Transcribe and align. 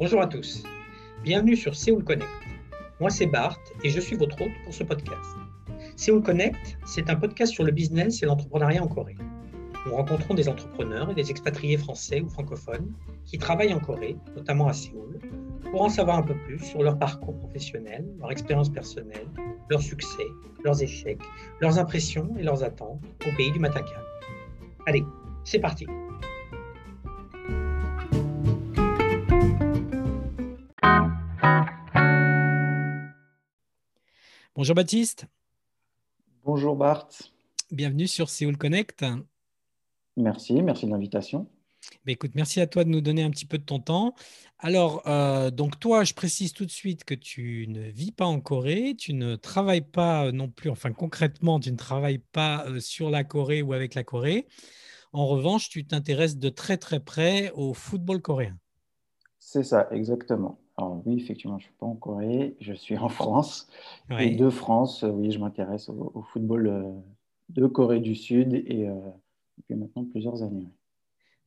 Bonjour 0.00 0.22
à 0.22 0.26
tous. 0.26 0.62
Bienvenue 1.22 1.54
sur 1.54 1.76
Séoul 1.76 2.02
Connect. 2.02 2.30
Moi, 3.00 3.10
c'est 3.10 3.26
Bart 3.26 3.58
et 3.84 3.90
je 3.90 4.00
suis 4.00 4.16
votre 4.16 4.40
hôte 4.40 4.50
pour 4.64 4.72
ce 4.72 4.82
podcast. 4.82 5.36
Séoul 5.94 6.22
Connect, 6.22 6.78
c'est 6.86 7.10
un 7.10 7.16
podcast 7.16 7.52
sur 7.52 7.64
le 7.64 7.70
business 7.70 8.22
et 8.22 8.26
l'entrepreneuriat 8.26 8.82
en 8.82 8.88
Corée. 8.88 9.16
Nous 9.84 9.94
rencontrons 9.94 10.32
des 10.32 10.48
entrepreneurs 10.48 11.10
et 11.10 11.14
des 11.14 11.30
expatriés 11.30 11.76
français 11.76 12.22
ou 12.22 12.30
francophones 12.30 12.94
qui 13.26 13.36
travaillent 13.36 13.74
en 13.74 13.78
Corée, 13.78 14.16
notamment 14.34 14.68
à 14.68 14.72
Séoul, 14.72 15.18
pour 15.70 15.82
en 15.82 15.90
savoir 15.90 16.16
un 16.16 16.22
peu 16.22 16.34
plus 16.46 16.60
sur 16.60 16.82
leur 16.82 16.98
parcours 16.98 17.36
professionnel, 17.36 18.06
leur 18.20 18.32
expérience 18.32 18.70
personnelle, 18.70 19.28
leurs 19.68 19.82
succès, 19.82 20.28
leurs 20.64 20.82
échecs, 20.82 21.20
leurs 21.60 21.78
impressions 21.78 22.34
et 22.38 22.42
leurs 22.42 22.64
attentes 22.64 23.02
au 23.28 23.36
pays 23.36 23.52
du 23.52 23.58
matin 23.58 23.82
Allez, 24.86 25.04
c'est 25.44 25.58
parti. 25.58 25.86
Bonjour 34.60 34.74
Baptiste. 34.74 35.24
Bonjour 36.44 36.76
Bart. 36.76 37.08
Bienvenue 37.70 38.06
sur 38.06 38.28
Séoul 38.28 38.58
Connect. 38.58 39.06
Merci, 40.18 40.62
merci 40.62 40.84
de 40.84 40.90
l'invitation. 40.90 41.46
Écoute, 42.06 42.32
merci 42.34 42.60
à 42.60 42.66
toi 42.66 42.84
de 42.84 42.90
nous 42.90 43.00
donner 43.00 43.22
un 43.22 43.30
petit 43.30 43.46
peu 43.46 43.56
de 43.56 43.64
ton 43.64 43.80
temps. 43.80 44.14
Alors, 44.58 45.02
euh, 45.06 45.50
donc 45.50 45.80
toi, 45.80 46.04
je 46.04 46.12
précise 46.12 46.52
tout 46.52 46.66
de 46.66 46.70
suite 46.70 47.04
que 47.04 47.14
tu 47.14 47.68
ne 47.70 47.80
vis 47.88 48.12
pas 48.12 48.26
en 48.26 48.38
Corée, 48.42 48.94
tu 48.98 49.14
ne 49.14 49.34
travailles 49.34 49.80
pas 49.80 50.26
euh, 50.26 50.30
non 50.30 50.50
plus, 50.50 50.68
enfin 50.68 50.92
concrètement, 50.92 51.58
tu 51.58 51.72
ne 51.72 51.78
travailles 51.78 52.22
pas 52.30 52.66
euh, 52.66 52.80
sur 52.80 53.08
la 53.08 53.24
Corée 53.24 53.62
ou 53.62 53.72
avec 53.72 53.94
la 53.94 54.04
Corée. 54.04 54.46
En 55.14 55.26
revanche, 55.26 55.70
tu 55.70 55.86
t'intéresses 55.86 56.36
de 56.36 56.50
très 56.50 56.76
très 56.76 57.00
près 57.00 57.50
au 57.54 57.72
football 57.72 58.20
coréen. 58.20 58.58
C'est 59.38 59.64
ça, 59.64 59.88
exactement. 59.90 60.60
Alors 60.80 61.02
oui, 61.04 61.16
effectivement, 61.16 61.58
je 61.58 61.64
ne 61.64 61.68
suis 61.68 61.78
pas 61.78 61.86
en 61.86 61.94
Corée, 61.94 62.56
je 62.60 62.72
suis 62.72 62.96
en 62.96 63.08
France. 63.20 63.68
Et 64.18 64.30
de 64.30 64.50
France, 64.50 65.04
oui, 65.08 65.30
je 65.30 65.38
m'intéresse 65.38 65.88
au, 65.88 66.22
football 66.32 67.02
de 67.48 67.66
Corée 67.66 68.00
du 68.00 68.14
Sud 68.14 68.54
et 68.54 68.88
depuis 69.58 69.74
maintenant 69.74 70.04
plusieurs 70.04 70.42
années. 70.42 70.68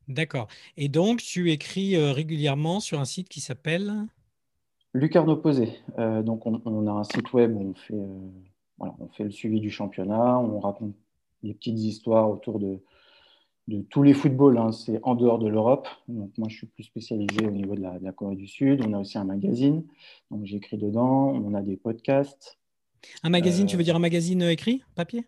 D'accord. 0.08 0.48
Et 0.78 0.90
donc, 0.90 1.22
tu 1.22 1.52
écris 1.52 1.96
euh, 1.96 2.12
régulièrement 2.12 2.80
sur 2.80 3.00
un 3.00 3.06
site 3.06 3.30
qui 3.30 3.40
s'appelle? 3.40 3.94
Lucarne 4.94 5.42
Posé. 5.42 5.80
Euh, 5.98 6.22
donc, 6.22 6.46
on, 6.46 6.88
a 6.88 6.92
un 6.92 7.04
site 7.04 7.32
web 7.34 7.56
où 7.56 7.70
on 7.70 7.74
fait, 7.74 7.94
euh, 7.94 8.30
voilà, 8.78 8.96
on 9.00 9.08
fait 9.08 9.24
le 9.24 9.32
suivi 9.32 9.60
du 9.60 9.72
championnat, 9.72 10.40
on 10.40 10.60
raconte 10.60 10.94
des 11.42 11.54
petites 11.54 11.80
histoires 11.80 12.30
autour 12.30 12.60
de, 12.60 12.80
de 13.68 13.82
tous 13.82 14.04
les 14.04 14.14
footballs. 14.14 14.58
Hein. 14.58 14.72
C'est 14.72 15.00
en 15.04 15.16
dehors 15.16 15.40
de 15.40 15.48
l'Europe. 15.48 15.88
Donc, 16.08 16.32
moi, 16.38 16.48
je 16.50 16.58
suis 16.58 16.68
plus 16.68 16.84
spécialisé 16.84 17.46
au 17.46 17.52
niveau 17.52 17.76
de 17.76 17.82
la, 17.82 18.00
de 18.00 18.04
la 18.04 18.12
Corée 18.12 18.36
du 18.36 18.48
Sud. 18.48 18.84
On 18.86 18.94
a 18.94 19.00
aussi 19.00 19.18
un 19.18 19.26
magazine. 19.26 19.84
Donc, 20.32 20.46
j'écris 20.46 20.78
dedans. 20.78 21.30
On 21.30 21.54
a 21.54 21.62
des 21.62 21.78
podcasts. 21.78 22.58
Un 23.24 23.30
magazine, 23.30 23.66
tu 23.66 23.78
veux 23.78 23.84
dire 23.84 23.96
un 23.96 24.00
magazine 24.00 24.42
écrit, 24.44 24.82
papier? 24.96 25.26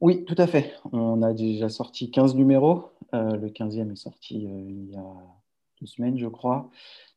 Oui, 0.00 0.24
tout 0.24 0.34
à 0.38 0.46
fait. 0.46 0.74
On 0.92 1.22
a 1.22 1.32
déjà 1.32 1.68
sorti 1.68 2.10
15 2.10 2.34
numéros. 2.34 2.90
Euh, 3.14 3.36
le 3.36 3.48
15e 3.48 3.92
est 3.92 3.96
sorti 3.96 4.46
euh, 4.46 4.64
il 4.68 4.90
y 4.90 4.96
a 4.96 5.04
deux 5.80 5.86
semaines, 5.86 6.18
je 6.18 6.26
crois. 6.26 6.70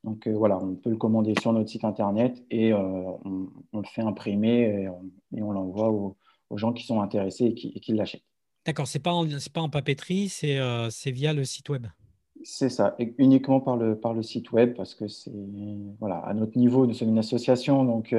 Donc 0.04 0.28
euh, 0.28 0.34
voilà, 0.34 0.58
on 0.60 0.76
peut 0.76 0.90
le 0.90 0.98
commander 0.98 1.34
sur 1.42 1.54
notre 1.54 1.70
site 1.70 1.84
internet 1.84 2.44
et 2.52 2.74
on, 2.74 3.50
le 3.74 3.84
fait 3.84 4.02
imprimer 4.02 4.88
et 5.34 5.42
on, 5.42 5.52
l'envoie 5.52 5.90
aux, 5.90 6.16
gens 6.56 6.72
qui 6.72 6.86
sont 6.86 7.02
intéressés 7.02 7.46
et 7.46 7.54
qui, 7.54 7.94
l'achètent. 7.94 8.24
D'accord, 8.68 8.88
ce 8.88 8.98
n'est 8.98 9.02
pas, 9.02 9.14
en, 9.14 9.26
pas 9.52 9.62
en 9.62 9.70
papeterie, 9.70 10.30
c'est 10.30 11.12
via 11.12 11.34
le 11.34 11.44
site 11.46 11.70
web. 11.70 11.88
C'est 12.44 12.70
ça, 12.70 12.96
uniquement 13.18 13.60
par 13.60 13.78
le, 13.78 14.00
par 14.00 14.14
le 14.14 14.22
site 14.22 14.52
web 14.52 14.76
parce 14.76 14.94
que 14.94 15.08
c'est 15.08 15.32
voilà, 16.00 16.18
à 16.20 16.34
notre 16.34 16.58
niveau, 16.58 16.86
nous 16.86 16.94
sommes 16.94 17.10
une 17.10 17.18
association, 17.18 17.84
donc 17.84 18.16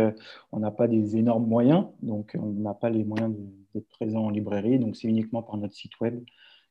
on 0.51 0.59
n'a 0.59 0.73
pas 0.73 0.89
des 0.89 1.17
énormes 1.17 1.47
moyens, 1.47 1.87
donc 2.03 2.37
on 2.39 2.53
n'a 2.53 2.75
pas 2.75 2.91
les 2.91 3.05
moyens 3.05 3.33
d'être 3.75 3.89
présent 3.89 4.25
en 4.25 4.31
librairie, 4.31 4.79
donc 4.79 4.97
c'est 4.97 5.07
uniquement 5.07 5.43
par 5.43 5.57
notre 5.57 5.75
site 5.75 6.01
web 6.01 6.25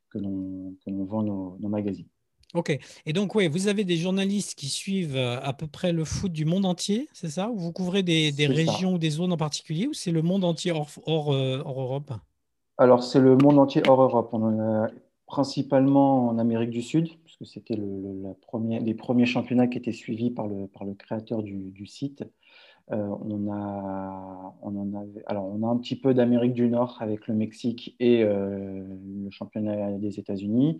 que 0.09 0.19
l'on 0.19 1.05
vend 1.05 1.23
nos, 1.23 1.69
magazines. 1.69 2.07
Ok. 2.53 2.77
Et 3.05 3.13
donc, 3.13 3.35
oui, 3.35 3.47
vous 3.47 3.67
avez 3.67 3.83
des 3.83 3.97
journalistes 3.97 4.55
qui 4.57 4.69
suivent 4.69 5.17
euh, 5.17 5.39
à 5.41 5.53
peu 5.53 5.67
près 5.67 5.91
le 5.91 6.05
foot 6.05 6.31
du 6.31 6.45
monde 6.45 6.65
entier, 6.65 7.09
c'est 7.11 7.29
ça? 7.29 7.49
Ou 7.49 7.57
vous 7.57 7.73
couvrez 7.73 8.03
des, 8.03 8.31
régions 8.47 8.93
ou 8.93 8.97
des 8.97 9.09
zones 9.09 9.33
en 9.33 9.37
particulier 9.37 9.87
ou 9.87 9.93
c'est 9.93 10.11
le 10.11 10.21
monde 10.21 10.45
entier 10.45 10.71
hors, 10.71 10.89
hors, 11.05 11.33
euh, 11.33 11.57
Europe? 11.57 12.13
Alors, 12.77 13.03
c'est 13.03 13.19
le 13.19 13.35
monde 13.37 13.57
entier 13.59 13.81
hors 13.87 14.01
Europe. 14.01 14.29
On 14.33 14.43
en 14.43 14.59
a 14.59 14.89
principalement 15.25 16.27
en 16.29 16.37
Amérique 16.37 16.69
du 16.69 16.81
Sud, 16.81 17.09
puisque 17.23 17.45
c'était 17.45 17.75
les 17.75 18.93
premiers 18.93 19.25
championnats 19.25 19.67
qui 19.67 19.77
étaient 19.77 19.91
suivis 19.91 20.31
par 20.31 20.47
le, 20.47 20.67
créateur 20.95 21.43
du, 21.43 21.85
site. 21.87 22.23
Euh, 22.91 23.09
on, 23.25 23.51
a, 23.51 24.55
alors 25.25 25.45
on 25.45 25.67
a 25.67 25.67
un 25.67 25.77
petit 25.77 25.99
peu 25.99 26.13
d'Amérique 26.13 26.53
du 26.53 26.69
Nord 26.69 26.97
avec 27.01 27.27
le 27.27 27.33
Mexique 27.33 27.95
et 27.99 28.23
euh, 28.23 28.81
le 29.23 29.29
championnat 29.29 29.91
des 29.97 30.19
États-Unis. 30.19 30.79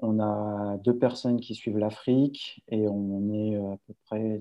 On 0.00 0.20
a 0.20 0.76
deux 0.84 0.98
personnes 0.98 1.40
qui 1.40 1.54
suivent 1.54 1.78
l'Afrique 1.78 2.62
et 2.68 2.86
on 2.88 3.32
est 3.32 3.56
à 3.56 3.78
peu 3.86 3.94
près 4.04 4.40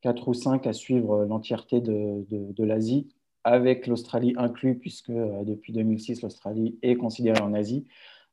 quatre 0.00 0.28
ou 0.28 0.34
cinq 0.34 0.66
à 0.66 0.72
suivre 0.72 1.24
l'entièreté 1.24 1.80
de, 1.80 2.64
l'Asie, 2.64 3.08
avec 3.46 3.86
l'Australie 3.86 4.34
inclus, 4.36 4.76
puisque 4.78 5.10
euh, 5.10 5.44
depuis 5.44 5.72
2006, 5.72 6.22
l'Australie 6.22 6.78
est 6.82 6.96
considérée 6.96 7.40
en 7.40 7.54
Asie. 7.54 7.86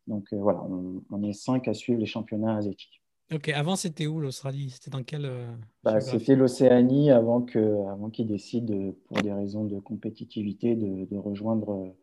Donc 0.08 0.34
voilà, 0.34 0.62
on, 0.64 1.04
on 1.12 1.24
est 1.24 1.34
cinq 1.34 1.68
à 1.70 1.74
suivre 1.74 2.00
les 2.00 2.06
championnats 2.06 2.58
asiatiques. 2.58 3.04
Ok, 3.32 3.50
avant 3.50 3.76
c'était 3.76 4.06
où 4.06 4.20
l'Australie? 4.20 4.70
C'était 4.70 4.92
dans 4.92 5.04
quelle 5.04 5.26
euh, 5.26 5.48
bah, 5.84 6.02
C'était 6.02 6.36
l'Océanie 6.36 7.10
avant 7.10 7.42
qu'ils 7.42 7.62
avant 7.62 8.10
décident, 8.20 8.94
pour 9.08 9.22
des 9.22 9.32
raisons 9.32 9.66
de 9.66 9.80
compétitivité, 9.80 10.76
de, 10.76 11.06
de 11.06 11.18
rejoindre 11.18 11.96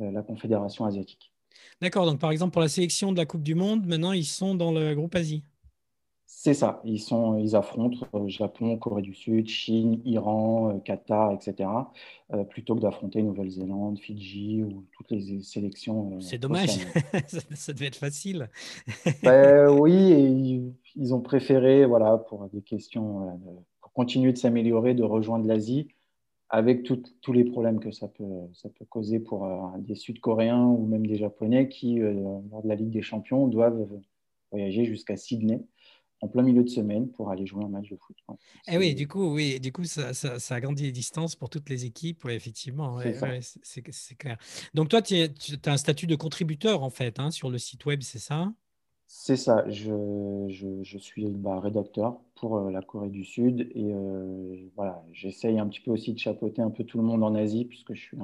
euh, 0.00 0.10
la 0.10 0.22
Confédération 0.22 0.84
asiatique. 0.84 1.32
D'accord, 1.80 2.06
donc 2.06 2.18
par 2.18 2.30
exemple 2.30 2.52
pour 2.52 2.62
la 2.62 2.68
sélection 2.68 3.12
de 3.12 3.16
la 3.16 3.26
Coupe 3.26 3.42
du 3.42 3.54
Monde, 3.54 3.86
maintenant 3.86 4.12
ils 4.12 4.24
sont 4.24 4.54
dans 4.54 4.72
le 4.72 4.94
groupe 4.94 5.14
Asie. 5.14 5.42
C'est 6.30 6.52
ça, 6.52 6.82
ils, 6.84 7.00
sont, 7.00 7.38
ils 7.38 7.56
affrontent 7.56 8.06
euh, 8.14 8.28
Japon, 8.28 8.76
Corée 8.76 9.00
du 9.00 9.14
Sud, 9.14 9.48
Chine, 9.48 10.02
Iran, 10.04 10.74
euh, 10.74 10.78
Qatar, 10.78 11.32
etc., 11.32 11.70
euh, 12.34 12.44
plutôt 12.44 12.74
que 12.76 12.80
d'affronter 12.80 13.22
Nouvelle-Zélande, 13.22 13.98
Fidji 13.98 14.62
ou 14.62 14.84
toutes 14.92 15.10
les 15.10 15.40
sélections. 15.40 16.20
C'est 16.20 16.36
dommage, 16.36 16.68
ça, 17.54 17.72
devait 17.72 17.86
être 17.86 17.96
facile. 17.96 18.50
Ben 19.22 19.70
oui, 19.70 20.12
et 20.12 20.28
ils, 20.96 21.14
ont 21.14 21.20
préféré, 21.20 21.86
voilà, 21.86 22.18
pour 22.18 22.46
des 22.50 22.60
questions, 22.60 23.40
pour 23.80 23.92
continuer 23.94 24.32
de 24.34 24.38
s'améliorer, 24.38 24.92
de 24.92 25.04
rejoindre 25.04 25.46
l'Asie, 25.46 25.88
avec 26.50 26.82
tous 26.82 27.32
les 27.32 27.44
problèmes 27.44 27.80
que 27.80 27.90
ça 27.90 28.06
peut, 28.06 28.48
ça 28.52 28.68
peut 28.68 28.84
causer 28.84 29.18
pour 29.18 29.48
des 29.78 29.94
Sud-Coréens 29.94 30.66
ou 30.66 30.86
même 30.86 31.06
des 31.06 31.16
Japonais 31.16 31.70
qui, 31.70 32.00
lors 32.00 32.62
de 32.62 32.68
la 32.68 32.74
Ligue 32.74 32.90
des 32.90 33.02
Champions, 33.02 33.46
doivent 33.48 33.88
voyager 34.50 34.84
jusqu'à 34.84 35.16
Sydney 35.16 35.62
en 36.20 36.28
plein 36.28 36.42
milieu 36.42 36.64
de 36.64 36.68
semaine 36.68 37.08
pour 37.10 37.30
aller 37.30 37.46
jouer 37.46 37.64
un 37.64 37.68
match 37.68 37.90
de 37.90 37.96
foot. 37.96 38.16
Et 38.66 38.72
eh 38.72 38.78
oui, 38.78 38.94
du 38.94 39.06
coup, 39.06 39.34
oui, 39.34 39.60
du 39.60 39.72
coup, 39.72 39.84
ça, 39.84 40.14
ça, 40.14 40.38
ça, 40.38 40.54
agrandit 40.54 40.84
les 40.84 40.92
distances 40.92 41.36
pour 41.36 41.48
toutes 41.48 41.68
les 41.68 41.84
équipes. 41.84 42.26
effectivement, 42.28 42.98
c'est 43.52 44.14
clair. 44.16 44.38
Donc 44.74 44.88
toi, 44.88 45.02
tu 45.02 45.14
as 45.16 45.72
un 45.72 45.76
statut 45.76 46.06
de 46.06 46.16
contributeur 46.16 46.82
en 46.82 46.90
fait 46.90 47.18
hein, 47.18 47.30
sur 47.30 47.50
le 47.50 47.58
site 47.58 47.86
web, 47.86 48.02
c'est 48.02 48.18
ça? 48.18 48.52
C'est 49.10 49.36
ça. 49.36 49.64
Je, 49.70 50.46
je, 50.50 50.82
je 50.82 50.98
suis 50.98 51.30
bah, 51.30 51.60
rédacteur 51.60 52.20
pour 52.34 52.58
euh, 52.58 52.70
la 52.70 52.82
Corée 52.82 53.08
du 53.08 53.24
Sud 53.24 53.62
et 53.74 53.94
euh, 53.94 54.68
voilà, 54.76 55.02
j'essaye 55.12 55.58
un 55.58 55.66
petit 55.66 55.80
peu 55.80 55.90
aussi 55.90 56.12
de 56.12 56.18
chapeauter 56.18 56.60
un 56.60 56.70
peu 56.70 56.84
tout 56.84 56.98
le 56.98 57.04
monde 57.04 57.24
en 57.24 57.34
Asie 57.34 57.64
puisque 57.64 57.94
je 57.94 58.00
suis 58.00 58.18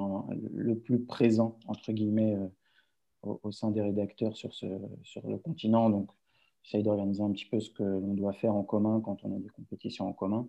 le 0.53 0.77
plus 0.77 1.03
présent 1.03 1.57
entre 1.65 1.91
guillemets 1.91 2.35
euh, 2.35 2.47
au, 3.23 3.39
au, 3.41 3.51
sein 3.51 3.71
des 3.71 3.81
rédacteurs 3.81 4.37
sur, 4.37 4.53
ce, 4.53 4.67
sur 5.01 5.27
le 5.27 5.39
continent. 5.39 5.89
Donc 5.89 6.11
j'essaye 6.65 6.83
d'organiser 6.83 7.21
un 7.21 7.31
petit 7.31 7.45
peu 7.45 7.59
ce 7.59 7.69
que 7.69 7.83
l'on 7.83 8.13
doit 8.13 8.33
faire 8.33 8.55
en 8.55 8.63
commun 8.63 9.01
quand 9.03 9.23
on 9.23 9.35
a 9.35 9.39
des 9.39 9.49
compétitions 9.49 10.07
en 10.07 10.13
commun. 10.13 10.47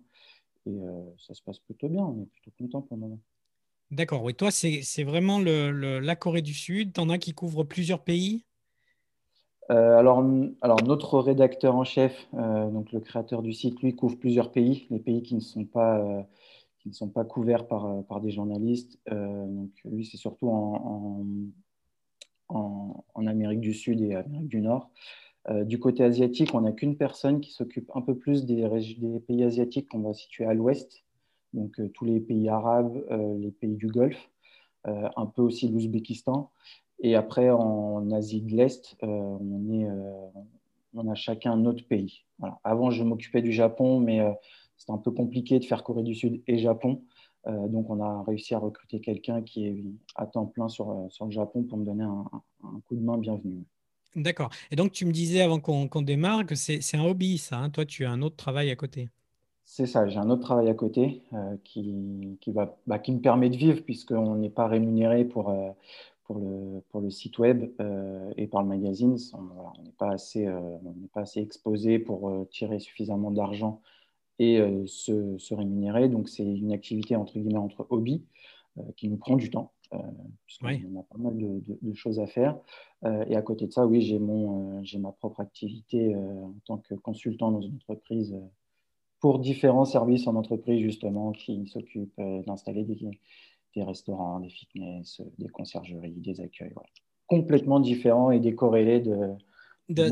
Et 0.65 0.69
euh, 0.69 1.03
ça 1.17 1.33
se 1.33 1.41
passe 1.41 1.59
plutôt 1.59 1.87
bien, 1.87 2.03
on 2.03 2.23
est 2.23 2.25
plutôt 2.25 2.51
content 2.57 2.81
pour 2.81 2.97
le 2.97 3.01
moment. 3.01 3.19
D'accord, 3.91 4.23
oui, 4.23 4.35
toi, 4.35 4.51
c'est 4.51 5.03
vraiment 5.03 5.39
le, 5.39 5.99
la 5.99 6.15
Corée 6.17 6.41
du 6.41 6.53
Sud? 6.53 6.93
Tu 6.93 6.99
en 6.99 7.09
as 7.09 7.17
qui 7.17 7.33
couvrent 7.33 7.63
plusieurs 7.63 8.03
pays? 8.03 8.43
Euh, 9.69 9.97
alors, 9.97 10.25
alors, 10.61 10.83
notre 10.83 11.19
rédacteur 11.19 11.75
en 11.75 11.85
chef, 11.85 12.27
euh, 12.33 12.69
donc 12.69 12.91
le 12.91 12.99
créateur 12.99 13.41
du 13.41 13.53
site, 13.53 13.81
lui, 13.81 13.95
couvre 13.95 14.17
plusieurs 14.17 14.51
pays, 14.51 14.87
les 14.89 14.99
pays 14.99 15.23
qui 15.23 15.35
ne 15.35 15.39
sont 15.39 15.63
pas, 15.63 16.27
qui 16.79 16.89
ne 16.89 16.93
sont 16.93 17.09
pas 17.09 17.23
couverts 17.23 17.67
par, 17.67 18.03
par 18.05 18.19
des 18.19 18.31
journalistes. 18.31 18.99
donc, 19.09 19.71
lui, 19.85 20.05
c'est 20.05 20.17
surtout 20.17 20.49
en, 20.49 21.25
en, 22.49 23.05
en, 23.13 23.27
Amérique 23.27 23.61
du 23.61 23.73
Sud 23.73 24.01
et 24.01 24.15
Amérique 24.15 24.49
du 24.49 24.61
Nord. 24.61 24.89
Euh, 25.49 25.63
du 25.63 25.79
côté 25.79 26.03
asiatique, 26.03 26.53
on 26.53 26.61
n'a 26.61 26.71
qu'une 26.71 26.97
personne 26.97 27.39
qui 27.39 27.51
s'occupe 27.51 27.89
un 27.95 28.01
peu 28.01 28.17
plus 28.17 28.45
des, 28.45 28.67
pays 29.27 29.43
asiatiques 29.43 29.89
qu'on 29.89 30.01
va 30.01 30.13
situer 30.13 30.45
à 30.45 30.53
l'ouest, 30.53 31.03
donc 31.53 31.79
euh, 31.79 31.89
tous 31.93 32.05
les 32.05 32.19
pays 32.19 32.49
arabes, 32.49 33.03
euh, 33.11 33.37
les 33.37 33.51
pays 33.51 33.75
du 33.75 33.87
Golfe, 33.87 34.29
un 34.85 35.25
peu 35.25 35.41
aussi 35.41 35.67
l'Ouzbékistan. 35.67 36.49
Et 36.99 37.15
après, 37.15 37.49
en 37.49 38.09
Asie 38.11 38.41
de 38.41 38.55
l'Est, 38.55 38.95
on 39.01 39.81
a 41.09 41.13
chacun 41.13 41.57
notre 41.57 41.85
pays. 41.85 42.23
Avant, 42.63 42.89
je 42.89 43.03
m'occupais 43.03 43.41
du 43.41 43.51
Japon, 43.51 43.99
mais 43.99 44.21
c'était 44.77 44.93
un 44.93 44.97
peu 44.97 45.11
compliqué 45.11 45.59
de 45.59 45.65
faire 45.65 45.83
Corée 45.83 46.03
du 46.03 46.15
Sud 46.15 46.41
et 46.47 46.57
Japon. 46.57 47.01
donc, 47.45 47.89
on 47.89 47.99
a 47.99 48.23
réussi 48.23 48.55
à 48.55 48.59
recruter 48.59 49.01
quelqu'un 49.01 49.41
qui 49.41 49.65
est 49.65 49.83
à 50.15 50.25
temps 50.25 50.45
plein 50.45 50.69
sur, 50.69 51.07
sur 51.09 51.25
le 51.25 51.31
Japon 51.31 51.63
pour 51.63 51.77
me 51.77 51.83
donner 51.83 52.05
un, 52.05 52.23
coup 52.87 52.95
de 52.95 53.03
main 53.03 53.17
bienvenu. 53.17 53.65
D'accord. 54.17 54.49
Et 54.71 54.75
donc, 54.75 54.91
tu 54.91 55.05
me 55.05 55.11
disais 55.11 55.41
avant 55.41 55.59
qu'on 55.59 56.01
démarre 56.01 56.45
que 56.47 56.55
c'est 56.55 56.81
un 56.95 57.05
hobby, 57.05 57.37
ça. 57.37 57.57
Hein. 57.57 57.69
Toi, 57.69 57.85
tu 57.85 58.03
as 58.03 58.11
un 58.11 58.23
autre 58.23 58.35
travail 58.35 58.71
à 58.71 58.75
côté. 58.75 59.09
C'est 59.63 59.85
ça, 59.85 60.07
j'ai 60.07 60.17
un 60.17 60.29
autre 60.31 60.41
travail 60.41 60.69
à 60.69 60.73
côté 60.73 61.21
euh, 61.33 61.55
qui, 61.63 62.37
qui, 62.41 62.51
va, 62.51 62.77
bah, 62.87 62.97
qui 62.97 63.11
me 63.11 63.19
permet 63.19 63.49
de 63.49 63.57
vivre 63.57 63.83
puisqu'on 63.83 64.35
n'est 64.35 64.49
pas 64.49 64.65
rémunéré 64.65 65.23
pour, 65.23 65.49
euh, 65.49 65.69
pour, 66.23 66.39
le, 66.39 66.81
pour 66.89 67.01
le 67.01 67.11
site 67.11 67.37
web 67.37 67.69
euh, 67.79 68.33
et 68.37 68.47
par 68.47 68.63
le 68.63 68.69
magazine. 68.69 69.17
On 69.33 69.83
n'est 69.83 69.91
pas, 69.91 70.13
assez, 70.13 70.47
pas 71.13 71.21
assez 71.21 71.41
exposé 71.41 71.99
pour 71.99 72.47
tirer 72.49 72.79
suffisamment 72.79 73.29
d'argent 73.29 73.81
et 74.39 74.59
se, 74.87 75.37
se, 75.37 75.53
rémunérer. 75.53 76.09
Donc, 76.09 76.27
c'est 76.27 76.43
une 76.43 76.71
activité 76.71 77.15
entre 77.15 77.33
guillemets 77.33 77.57
entre 77.57 77.85
hobby 77.89 78.23
qui 78.95 79.09
nous 79.09 79.17
prend 79.17 79.35
du 79.35 79.51
temps. 79.51 79.73
Puisqu'on 80.45 80.99
a 80.99 81.03
pas 81.03 81.17
mal 81.17 81.37
de, 81.37 81.61
de, 81.81 81.93
choses 81.93 82.19
à 82.19 82.27
faire. 82.27 82.57
et 83.05 83.35
à 83.35 83.41
côté 83.41 83.67
de 83.67 83.71
ça, 83.71 83.85
oui, 83.85 84.01
j'ai 84.01 84.97
ma 84.99 85.11
propre 85.11 85.39
activité 85.39 86.15
en 86.15 86.53
tant 86.65 86.77
que 86.77 86.95
consultant 86.95 87.51
dans 87.51 87.61
une 87.61 87.75
entreprise 87.75 88.35
pour 89.19 89.39
différents 89.39 89.85
services 89.85 90.27
en 90.27 90.35
entreprise, 90.35 90.81
justement, 90.81 91.31
qui 91.31 91.67
s'occupent 91.67 92.19
euh, 92.19 92.43
d'installer 92.43 92.83
des, 92.83 93.83
restaurants, 93.83 94.39
des 94.39 94.49
fitness, 94.49 95.21
des 95.37 95.49
conciergeries, 95.49 96.13
des 96.17 96.41
accueils. 96.41 96.73
Complètement 97.27 97.79
différents 97.79 98.31
et 98.31 98.39
décorrélés 98.39 99.01
de, 99.01 99.17
de. 99.89 100.09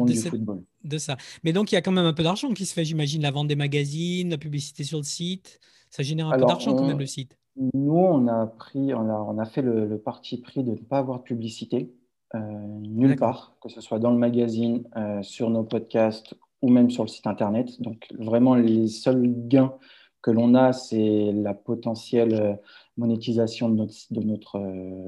De 0.84 0.98
ça. 0.98 1.18
Mais 1.44 1.52
donc, 1.52 1.72
il 1.72 1.76
y 1.76 1.78
a 1.78 1.82
quand 1.82 1.92
même 1.92 2.06
un 2.06 2.14
peu 2.14 2.24
d'argent 2.24 2.54
qui 2.54 2.66
se 2.66 2.74
fait, 2.74 2.86
j'imagine, 2.86 3.22
la 3.22 3.32
vente 3.32 3.48
des 3.48 3.56
magazines, 3.56 4.30
la 4.30 4.38
publicité 4.38 4.84
sur 4.84 5.00
le 5.00 5.04
site. 5.04 5.60
Ça 5.90 6.04
génère 6.04 6.28
un 6.28 6.38
peu 6.38 6.46
d'argent 6.46 6.76
quand 6.76 6.86
même, 6.86 7.00
le 7.00 7.06
site. 7.06 7.38
Nous, 7.58 7.94
on 7.94 8.28
a, 8.28 8.48
pris, 8.48 8.94
on 8.94 9.10
a, 9.10 9.14
on 9.14 9.38
a 9.38 9.46
fait 9.46 9.62
le, 9.62 9.98
parti 9.98 10.42
pris 10.42 10.64
de 10.64 10.72
ne 10.72 10.76
pas 10.78 10.98
avoir 11.00 11.20
de 11.20 11.24
publicité. 11.24 11.94
Euh, 12.34 12.40
nulle 12.40 13.16
part, 13.16 13.56
que 13.62 13.70
ce 13.70 13.80
soit 13.82 14.00
dans 14.00 14.12
le 14.12 14.18
magazine, 14.18 14.84
euh, 14.98 15.24
sur 15.24 15.50
nos 15.50 15.64
podcasts 15.64 16.36
ou 16.62 16.70
même 16.70 16.90
sur 16.90 17.04
le 17.04 17.08
site 17.08 17.28
internet. 17.28 17.82
Donc 17.82 18.08
vraiment, 18.18 18.56
les 18.56 18.88
seuls 18.88 19.24
gains 19.48 19.74
que 20.22 20.32
l'on 20.32 20.56
a, 20.56 20.74
c'est 20.74 21.32
la 21.32 21.54
potentielle 21.54 22.34
euh, 22.34 22.56
monétisation 22.98 23.70
de 23.70 23.76
notre, 23.76 23.94
de 24.12 24.22
notre 24.22 24.60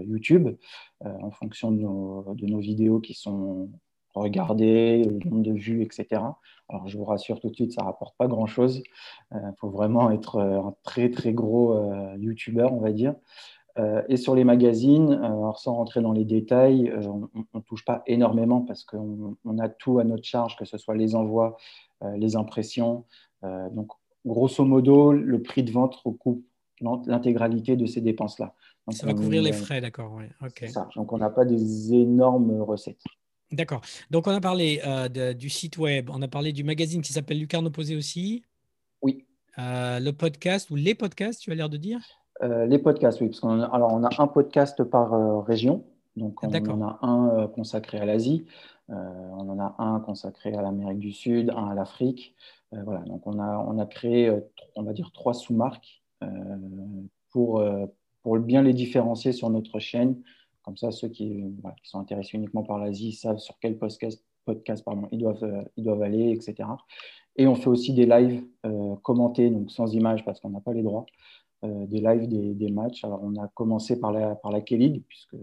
YouTube 0.03 0.49
euh, 1.05 1.09
en 1.21 1.31
fonction 1.31 1.71
de 1.71 1.79
nos, 1.81 2.33
de 2.35 2.45
nos, 2.45 2.59
vidéos 2.59 2.99
qui 2.99 3.13
sont 3.13 3.69
regardées, 4.19 5.03
le 5.03 5.29
nombre 5.29 5.43
de 5.43 5.53
vues, 5.53 5.83
etc. 5.83 6.21
Alors 6.69 6.87
je 6.87 6.97
vous 6.97 7.05
rassure 7.05 7.39
tout 7.39 7.49
de 7.49 7.55
suite, 7.55 7.73
ça 7.73 7.81
ne 7.81 7.87
rapporte 7.87 8.15
pas 8.17 8.27
grand-chose. 8.27 8.83
Il 9.31 9.53
faut 9.57 9.69
vraiment 9.69 10.11
être 10.11 10.39
un 10.39 10.75
très 10.83 11.09
très 11.09 11.33
gros 11.33 11.79
YouTuber, 12.17 12.67
on 12.71 12.79
va 12.79 12.91
dire. 12.91 13.15
Euh, 13.79 14.01
et 14.09 14.17
sur 14.17 14.35
les 14.35 14.43
magazines, 14.43 15.11
euh, 15.11 15.51
sans 15.55 15.75
rentrer 15.75 16.01
dans 16.01 16.11
les 16.11 16.25
détails, 16.25 16.89
euh, 16.89 17.01
on 17.07 17.57
ne 17.57 17.61
touche 17.61 17.85
pas 17.85 18.01
énormément 18.07 18.61
parce 18.61 18.83
qu'on 18.83 19.35
a 19.59 19.69
tout 19.69 19.99
à 19.99 20.03
notre 20.03 20.23
charge, 20.23 20.55
que 20.55 20.65
ce 20.65 20.77
soit 20.77 20.95
les 20.95 21.15
envois, 21.15 21.57
les 22.15 22.35
impressions. 22.35 23.05
donc, 23.43 23.91
grosso 24.23 24.63
modo, 24.63 25.11
le 25.13 25.41
prix 25.41 25.63
de 25.63 25.71
vente 25.71 25.95
recoupe 25.95 26.45
l'intégralité 26.79 27.75
de 27.75 27.87
ces 27.87 28.01
dépenses-là. 28.01 28.53
Ça 28.91 29.07
va 29.07 29.15
couvrir 29.15 29.41
les 29.41 29.51
frais, 29.51 29.81
d'accord. 29.81 30.19
ça. 30.67 30.87
Donc, 30.95 31.11
on 31.11 31.17
n'a 31.17 31.31
pas 31.31 31.43
des 31.43 31.93
énormes 31.95 32.61
recettes. 32.61 33.03
D'accord. 33.51 33.81
Donc, 34.11 34.27
on 34.27 34.31
a 34.31 34.41
parlé 34.41 34.81
du 35.37 35.49
site 35.49 35.77
web, 35.77 36.09
on 36.11 36.21
a 36.21 36.27
parlé 36.27 36.51
du 36.51 36.63
magazine 36.63 37.01
qui 37.01 37.13
s'appelle 37.13 37.39
Lucarne 37.39 37.67
Opposé 37.67 37.95
aussi. 37.95 38.43
Oui. 39.01 39.25
le 39.57 40.11
podcast 40.11 40.69
ou 40.69 40.75
les 40.75 40.95
podcasts, 40.95 41.41
tu 41.41 41.51
as 41.51 41.55
l'air 41.55 41.69
de 41.69 41.77
dire? 41.77 41.99
Euh, 42.43 42.65
les 42.65 42.79
podcasts, 42.79 43.21
oui. 43.21 43.27
Parce 43.27 43.39
qu'on 43.39 43.61
alors, 43.61 43.93
on 43.93 44.03
a 44.03 44.09
un 44.21 44.27
podcast 44.27 44.83
par 44.83 45.13
euh, 45.13 45.39
région. 45.39 45.83
Donc, 46.15 46.43
on, 46.43 46.47
en 46.47 46.81
a 46.81 46.99
un 47.03 47.29
euh, 47.29 47.47
consacré 47.47 47.99
à 47.99 48.05
l'Asie, 48.05 48.45
on 48.89 49.49
en 49.49 49.59
a 49.59 49.75
un 49.77 49.99
consacré 49.99 50.53
à 50.55 50.61
l'Amérique 50.61 50.97
du 50.97 51.11
Sud, 51.11 51.51
un 51.51 51.67
à 51.67 51.75
l'Afrique. 51.75 52.33
voilà, 52.71 53.01
donc 53.01 53.27
on 53.27 53.39
a, 53.39 53.57
on 53.67 53.77
a 53.77 53.85
créé, 53.85 54.31
on 54.75 54.83
va 54.83 54.93
dire, 54.93 55.11
trois 55.11 55.33
sous-marques 55.33 56.01
pour, 57.29 57.63
pour 58.23 58.39
bien 58.39 58.63
les 58.63 58.73
différencier 58.73 59.31
sur 59.31 59.49
notre 59.49 59.77
chaîne. 59.79 60.15
Comme 60.67 60.77
ça, 60.77 60.91
ceux 60.91 61.07
qui, 61.07 61.43
sont 61.83 61.99
intéressés 61.99 62.35
uniquement 62.37 62.61
par 62.61 62.77
l'Asie 62.77 63.13
savent 63.13 63.37
sur 63.37 63.57
quel 63.59 63.77
podcast, 63.77 64.21
pardon, 64.83 65.07
ils, 65.13 65.19
doivent, 65.19 66.01
aller, 66.01 66.31
etc. 66.31 66.69
Et 67.37 67.47
on 67.47 67.55
fait 67.55 67.69
aussi 67.69 67.93
des 67.93 68.05
lives 68.05 68.43
commentés, 69.01 69.49
donc 69.49 69.71
sans 69.71 69.93
images 69.93 70.25
parce 70.25 70.41
qu'on 70.41 70.49
n'a 70.49 70.59
pas 70.59 70.73
les 70.73 70.83
droits. 70.83 71.05
Euh, 71.63 71.87
des 71.87 72.01
lives 72.01 72.27
des, 72.27 72.69
matchs. 72.69 73.03
Alors, 73.03 73.19
on 73.23 73.35
a 73.41 73.47
commencé 73.47 73.99
par 73.99 74.11
la, 74.11 74.35
par 74.35 74.53
K-League, 74.63 75.01
puisque 75.07 75.35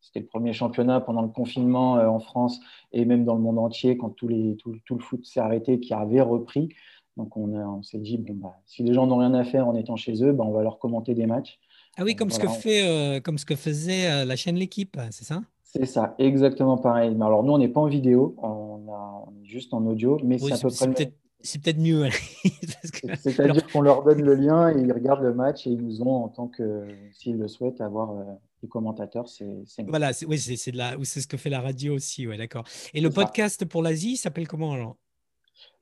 c'était 0.00 0.20
le 0.20 0.26
premier 0.26 0.54
championnat 0.54 1.00
pendant 1.02 1.20
le 1.20 1.28
confinement 1.28 1.98
euh, 1.98 2.06
en 2.06 2.20
France 2.20 2.58
et 2.92 3.04
même 3.04 3.26
dans 3.26 3.34
le 3.34 3.42
monde 3.42 3.58
entier, 3.58 3.98
quand 3.98 4.10
tout, 4.10 4.28
le 4.28 4.56
foot 5.00 5.26
s'est 5.26 5.40
arrêté, 5.40 5.78
qui 5.78 5.92
avait 5.92 6.22
repris. 6.22 6.70
Donc, 7.18 7.36
on, 7.36 7.54
on 7.54 7.82
s'est 7.82 7.98
dit, 7.98 8.16
bon, 8.16 8.34
bah, 8.34 8.56
si 8.64 8.82
les 8.82 8.94
gens 8.94 9.06
n'ont 9.06 9.18
rien 9.18 9.34
à 9.34 9.44
faire 9.44 9.68
en 9.68 9.74
étant 9.74 9.96
chez 9.96 10.24
eux, 10.24 10.32
bah, 10.32 10.44
on 10.46 10.52
va 10.52 10.62
leur 10.62 10.78
commenter 10.78 11.14
des 11.14 11.26
matchs. 11.26 11.58
Ah 11.96 12.04
oui, 12.04 12.14
comme, 12.14 12.30
ce, 12.30 12.38
que 12.38 12.48
fait, 12.48 13.20
comme 13.22 13.38
ce 13.38 13.46
que 13.46 13.56
faisait 13.56 14.24
la 14.24 14.36
chaîne 14.36 14.56
L'équipe, 14.56 14.98
c'est 15.10 15.24
ça? 15.24 15.40
C'est 15.64 15.86
ça, 15.86 16.14
exactement 16.18 16.76
pareil. 16.76 17.14
Mais 17.14 17.24
alors, 17.24 17.42
nous, 17.42 17.52
on 17.52 17.58
n'est 17.58 17.68
pas 17.68 17.80
en 17.80 17.86
vidéo, 17.86 18.36
on, 18.38 19.32
est 19.42 19.46
juste 19.46 19.72
en 19.74 19.84
audio, 19.86 20.18
mais 20.22 20.38
c'est 20.38 20.52
à 20.52 20.58
peu 20.58 20.68
près 20.68 21.12
c'est 21.46 21.62
peut-être 21.62 21.78
mieux. 21.78 22.08
C'est-à-dire 23.16 23.66
qu'on 23.68 23.80
leur 23.80 24.02
donne 24.02 24.22
le 24.22 24.34
lien 24.34 24.76
et 24.76 24.80
ils 24.80 24.92
regardent 24.92 25.22
le 25.22 25.34
match 25.34 25.66
et 25.66 25.70
ils 25.70 25.80
nous 25.80 26.02
ont, 26.02 26.24
en 26.24 26.28
tant 26.28 26.48
que, 26.48 26.88
s'ils 27.12 27.38
le 27.38 27.48
souhaitent, 27.48 27.80
avoir 27.80 28.10
euh, 28.10 28.24
des 28.62 28.68
commentateurs. 28.68 29.28
C'est 29.28 29.46
voilà, 29.86 30.10
oui, 30.26 30.38
c'est 30.38 30.56
c'est 30.56 31.20
ce 31.20 31.26
que 31.26 31.36
fait 31.36 31.50
la 31.50 31.60
radio 31.60 31.94
aussi, 31.94 32.26
ouais, 32.26 32.36
d'accord. 32.36 32.64
Et 32.94 33.00
le 33.00 33.10
podcast 33.10 33.64
pour 33.64 33.82
l'Asie 33.82 34.16
s'appelle 34.16 34.48
comment 34.48 34.72
alors? 34.72 34.96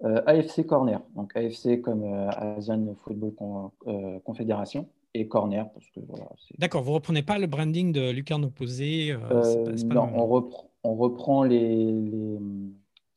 Euh, 0.04 0.22
AFC 0.26 0.66
Corner, 0.66 1.00
donc 1.16 1.36
AFC 1.36 1.80
comme 1.80 2.04
euh, 2.04 2.28
Asian 2.30 2.94
Football 3.02 3.32
Confédération 4.24 4.88
et 5.14 5.28
Corner 5.28 5.70
parce 5.72 5.86
que 5.90 6.00
voilà. 6.00 6.26
D'accord, 6.58 6.82
vous 6.82 6.92
reprenez 6.92 7.22
pas 7.22 7.38
le 7.38 7.46
branding 7.46 7.92
de 7.92 8.10
Lucarne 8.10 8.44
opposé 8.44 9.16
Non, 9.86 10.10
on 10.14 10.26
reprend, 10.26 10.70
on 10.82 10.94
reprend 10.94 11.44
les, 11.44 11.92
les, 11.92 12.38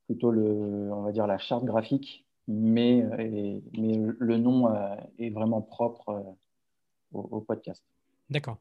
plutôt 0.06 0.32
le, 0.32 0.92
on 0.94 1.02
va 1.02 1.12
dire 1.12 1.28
la 1.28 1.38
charte 1.38 1.66
graphique 1.66 2.28
mais, 2.48 3.04
euh, 3.04 3.60
mais 3.78 3.98
le 4.20 4.38
nom 4.38 4.74
euh, 4.74 4.96
est 5.20 5.30
vraiment 5.30 5.62
propre 5.62 6.10
euh, 6.10 7.20
au, 7.20 7.42
podcast. 7.42 7.84
D'accord. 8.30 8.58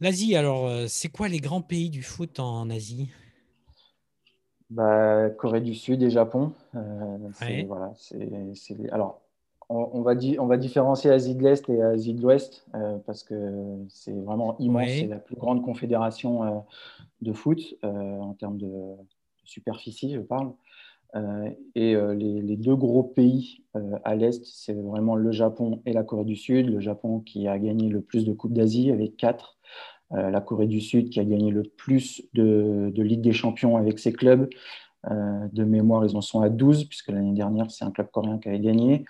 L'Asie, 0.00 0.36
alors, 0.36 0.88
c'est 0.88 1.08
quoi 1.08 1.28
les 1.28 1.40
grands 1.40 1.62
pays 1.62 1.88
du 1.88 2.02
foot 2.02 2.38
en 2.38 2.68
Asie? 2.68 3.10
Bah, 4.68 5.30
Corée 5.30 5.60
du 5.60 5.74
Sud 5.74 6.02
et 6.02 6.10
Japon. 6.10 6.52
voilà, 6.72 7.92
c'est, 7.94 8.90
alors, 8.90 9.22
on, 9.68 10.02
va 10.02 10.12
on, 10.38 10.46
va 10.46 10.56
différencier 10.56 11.10
Asie 11.10 11.34
de 11.34 11.42
l'Est 11.42 11.68
et 11.68 11.82
Asie 11.82 12.14
de 12.14 12.22
l'Ouest 12.22 12.66
parce 13.04 13.22
que 13.22 13.34
c'est 13.88 14.12
vraiment 14.12 14.56
immense. 14.58 14.88
C'est 14.88 15.06
la 15.06 15.18
plus 15.18 15.36
grande 15.36 15.62
confédération 15.62 16.64
de 17.22 17.32
foot 17.32 17.60
en 17.82 18.34
termes 18.34 18.58
de, 18.58 18.96
superficie, 19.46 20.12
je 20.12 20.20
parle. 20.20 20.52
Euh, 21.14 21.50
et 21.74 21.94
euh, 21.94 22.14
les, 22.14 22.56
deux 22.56 22.76
gros 22.76 23.02
pays 23.02 23.62
euh, 23.76 23.98
à 24.04 24.14
l'Est, 24.14 24.44
c'est 24.44 24.74
vraiment 24.74 25.14
le 25.14 25.30
Japon 25.30 25.80
et 25.86 25.92
la 25.92 26.02
Corée 26.02 26.24
du 26.24 26.36
Sud. 26.36 26.68
Le 26.68 26.80
Japon 26.80 27.20
qui 27.20 27.48
a 27.48 27.58
gagné 27.58 27.88
le 27.88 28.02
plus 28.02 28.24
de 28.24 28.32
Coupes 28.32 28.52
d'Asie 28.52 28.90
avec 28.90 29.16
quatre. 29.16 29.58
la 30.10 30.40
Corée 30.40 30.66
du 30.66 30.80
Sud 30.80 31.10
qui 31.10 31.20
a 31.20 31.24
gagné 31.24 31.50
le 31.50 31.62
plus 31.62 32.22
de, 32.34 32.92
de 32.94 33.02
Ligue 33.02 33.22
des 33.22 33.32
Champions 33.32 33.76
avec 33.76 33.98
ses 33.98 34.12
clubs. 34.12 34.48
de 35.08 35.64
mémoire, 35.64 36.04
ils 36.04 36.16
en 36.16 36.20
sont 36.20 36.42
à 36.42 36.48
12, 36.48 36.84
puisque 36.84 37.08
l'année 37.08 37.34
dernière, 37.34 37.70
c'est 37.70 37.84
un 37.84 37.90
club 37.90 38.08
coréen 38.10 38.38
qui 38.38 38.48
avait 38.48 38.60
gagné. 38.60 39.04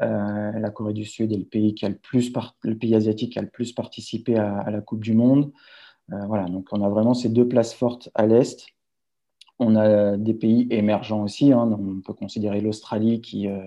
La 0.00 0.70
Corée 0.70 0.94
du 0.94 1.04
Sud 1.04 1.32
est 1.32 1.36
le 1.36 1.44
pays, 1.44 1.74
qui 1.74 1.84
a 1.84 1.88
le, 1.88 1.94
plus 1.94 2.32
le 2.62 2.76
pays 2.76 2.94
asiatique 2.94 3.34
qui 3.34 3.38
a 3.38 3.42
le 3.42 3.48
plus 3.48 3.72
participé 3.72 4.36
à, 4.36 4.70
la 4.70 4.80
Coupe 4.80 5.04
du 5.04 5.14
Monde. 5.14 5.52
voilà, 6.08 6.46
donc 6.46 6.68
on 6.72 6.82
a 6.82 6.88
vraiment 6.88 7.14
ces 7.14 7.28
deux 7.28 7.46
places 7.46 7.74
fortes 7.74 8.10
à 8.14 8.26
l'Est. 8.26 8.66
On 9.62 9.76
a 9.76 10.16
des 10.16 10.32
pays 10.32 10.66
émergents 10.70 11.22
aussi. 11.22 11.52
Hein. 11.52 11.78
On 11.78 12.00
peut 12.00 12.14
considérer 12.14 12.62
l'Australie 12.62 13.20
qui, 13.20 13.46
euh, 13.46 13.62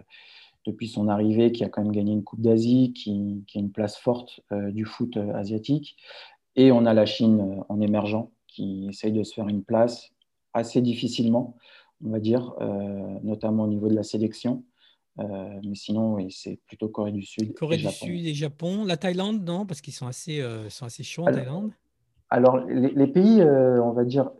depuis 0.65 0.87
son 0.87 1.07
arrivée, 1.07 1.51
qui 1.51 1.63
a 1.63 1.69
quand 1.69 1.83
même 1.83 1.91
gagné 1.91 2.11
une 2.11 2.23
Coupe 2.23 2.41
d'Asie, 2.41 2.93
qui, 2.93 3.43
qui, 3.47 3.59
a 3.59 3.61
une 3.61 3.71
place 3.71 3.95
forte 3.95 4.41
euh, 4.51 4.71
du 4.71 4.85
foot 4.85 5.17
euh, 5.17 5.35
asiatique. 5.35 5.95
Et 6.55 6.71
on 6.71 6.87
a 6.87 6.95
la 6.95 7.05
Chine 7.05 7.63
en 7.69 7.79
émergent 7.79 8.27
qui 8.47 8.87
essaye 8.89 9.11
de 9.11 9.21
se 9.23 9.35
faire 9.35 9.47
une 9.47 9.63
place 9.63 10.09
assez 10.53 10.81
difficilement, 10.81 11.55
on 12.03 12.09
va 12.09 12.19
dire, 12.19 12.53
notamment 13.23 13.63
au 13.63 13.67
niveau 13.67 13.87
de 13.87 13.95
la 13.95 14.03
sélection. 14.03 14.63
Mais 15.17 15.75
sinon, 15.75 16.15
oui, 16.15 16.32
c'est 16.32 16.60
plutôt 16.67 16.89
Corée 16.89 17.12
du 17.12 17.24
Sud. 17.24 17.53
Corée 17.53 17.77
du 17.77 17.88
Sud 17.88 18.25
et 18.25 18.34
Japon. 18.34 18.84
La 18.86 18.98
Thaïlande, 18.98 19.43
non 19.43 19.65
Parce 19.65 19.82
qu'ils 19.82 19.93
sont 19.93 20.08
assez, 20.08 20.43
sont 20.70 20.86
assez 20.86 21.03
chauds 21.03 21.24
en 21.24 21.32
Thaïlande. 21.32 21.72
Alors, 22.29 22.58
les, 22.65 22.89
les 22.89 23.08
pays, 23.08 23.43
on 23.43 23.91
va 23.91 24.05
dire, 24.05 24.32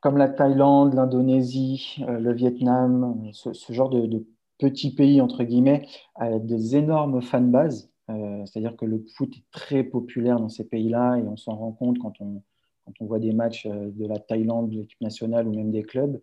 comme 0.00 0.18
la 0.18 0.28
Thaïlande, 0.28 0.94
l'Indonésie, 0.94 1.96
le 2.06 2.32
Vietnam, 2.32 3.28
ce, 3.32 3.72
genre 3.72 3.90
de, 3.90 4.24
petits 4.58 4.94
pays, 4.94 5.20
entre 5.20 5.44
guillemets, 5.44 5.86
a 6.14 6.38
des 6.38 6.76
énormes 6.76 7.20
fanbases. 7.20 7.90
C'est-à-dire 8.08 8.76
que 8.76 8.84
le 8.84 9.04
foot 9.16 9.34
est 9.36 9.44
très 9.50 9.82
populaire 9.82 10.38
dans 10.38 10.48
ces 10.48 10.64
pays-là 10.64 11.16
et 11.16 11.22
on 11.22 11.36
s'en 11.36 11.56
rend 11.56 11.72
compte 11.72 11.98
quand 11.98 12.12
on, 12.20 12.42
quand 12.84 12.92
on 13.00 13.06
voit 13.06 13.18
des 13.18 13.32
matchs 13.32 13.66
de 13.66 14.06
la 14.06 14.18
Thaïlande, 14.18 14.70
de 14.70 14.76
l'équipe 14.76 15.00
nationale 15.00 15.48
ou 15.48 15.54
même 15.54 15.72
des 15.72 15.82
clubs. 15.82 16.20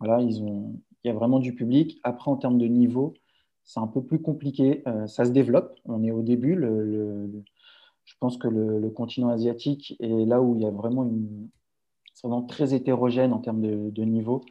Voilà, 0.00 0.20
ils 0.20 0.42
ont, 0.42 0.74
il 1.04 1.08
y 1.08 1.10
a 1.10 1.14
vraiment 1.14 1.38
du 1.38 1.54
public. 1.54 2.00
Après, 2.02 2.30
en 2.30 2.36
termes 2.36 2.58
de 2.58 2.66
niveau, 2.66 3.14
c'est 3.64 3.80
un 3.80 3.86
peu 3.86 4.02
plus 4.02 4.20
compliqué. 4.20 4.82
Euh, 4.88 5.06
ça 5.06 5.24
se 5.24 5.30
développe. 5.30 5.78
On 5.84 6.02
est 6.02 6.10
au 6.10 6.22
début. 6.22 6.58
je 8.04 8.14
pense 8.20 8.38
que 8.38 8.48
le, 8.48 8.90
continent 8.90 9.28
asiatique 9.28 9.96
est 10.00 10.26
là 10.26 10.40
où 10.40 10.56
il 10.56 10.62
y 10.62 10.66
a 10.66 10.70
vraiment 10.70 11.04
une. 11.04 11.48
C'est 12.14 12.28
vraiment 12.28 12.46
très 12.46 12.74
hétérogène 12.74 13.32
en 13.32 13.40
termes 13.40 13.60
de, 13.60 14.04
niveau. 14.04 14.42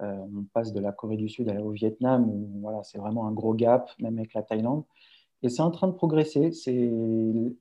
Euh, 0.00 0.16
on 0.36 0.44
passe 0.52 0.72
de 0.72 0.80
la 0.80 0.92
Corée 0.92 1.16
du 1.16 1.28
Sud 1.28 1.48
au 1.62 1.70
Vietnam, 1.70 2.28
où 2.28 2.60
voilà, 2.60 2.82
c'est 2.82 2.98
vraiment 2.98 3.26
un 3.26 3.32
gros 3.32 3.54
gap, 3.54 3.90
même 4.00 4.18
avec 4.18 4.34
la 4.34 4.42
Thaïlande. 4.42 4.84
Et 5.42 5.48
c'est 5.48 5.62
en 5.62 5.70
train 5.70 5.88
de 5.88 5.92
progresser. 5.92 6.52
C'est 6.52 6.90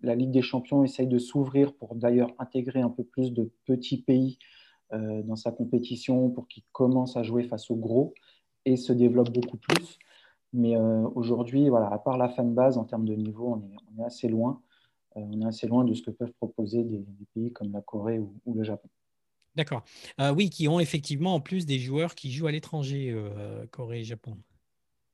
la 0.01 0.15
Ligue 0.15 0.31
des 0.31 0.41
Champions 0.41 0.83
essaye 0.83 1.07
de 1.07 1.19
s'ouvrir 1.19 1.73
pour 1.75 1.95
d'ailleurs 1.95 2.31
intégrer 2.39 2.81
un 2.81 2.89
peu 2.89 3.03
plus 3.03 3.31
de 3.33 3.49
petits 3.65 4.01
pays 4.01 4.39
euh, 4.93 5.21
dans 5.23 5.37
sa 5.37 5.51
compétition 5.51 6.29
pour 6.29 6.47
qu'ils 6.47 6.63
commencent 6.73 7.15
à 7.15 7.23
jouer 7.23 7.43
face 7.43 7.71
aux 7.71 7.77
gros 7.77 8.13
et 8.65 8.77
se 8.77 8.93
développe 8.93 9.31
beaucoup 9.31 9.57
plus. 9.57 9.97
Mais 10.53 10.75
euh, 10.75 11.07
aujourd'hui, 11.15 11.69
voilà, 11.69 11.87
à 11.87 11.97
part 11.97 12.17
la 12.17 12.29
fan 12.29 12.53
base 12.53 12.77
en 12.77 12.83
termes 12.83 13.05
de 13.05 13.15
niveau, 13.15 13.61
on 13.97 14.01
est, 14.01 14.05
assez 14.05 14.27
loin. 14.27 14.61
Euh, 15.15 15.21
on 15.21 15.41
est 15.41 15.45
assez 15.45 15.67
loin 15.67 15.85
de 15.85 15.93
ce 15.93 16.01
que 16.01 16.11
peuvent 16.11 16.33
proposer 16.33 16.83
des, 16.83 17.05
pays 17.33 17.51
comme 17.53 17.71
la 17.71 17.81
Corée 17.81 18.19
ou, 18.19 18.53
le 18.53 18.63
Japon. 18.63 18.89
D'accord. 19.55 19.83
Euh, 20.19 20.33
oui, 20.33 20.49
qui 20.49 20.67
ont 20.67 20.79
effectivement 20.79 21.35
en 21.35 21.39
plus 21.39 21.65
des 21.65 21.79
joueurs 21.79 22.15
qui 22.15 22.31
jouent 22.31 22.47
à 22.47 22.51
l'étranger, 22.51 23.15
Corée 23.71 24.01
et 24.01 24.03
Japon. 24.03 24.37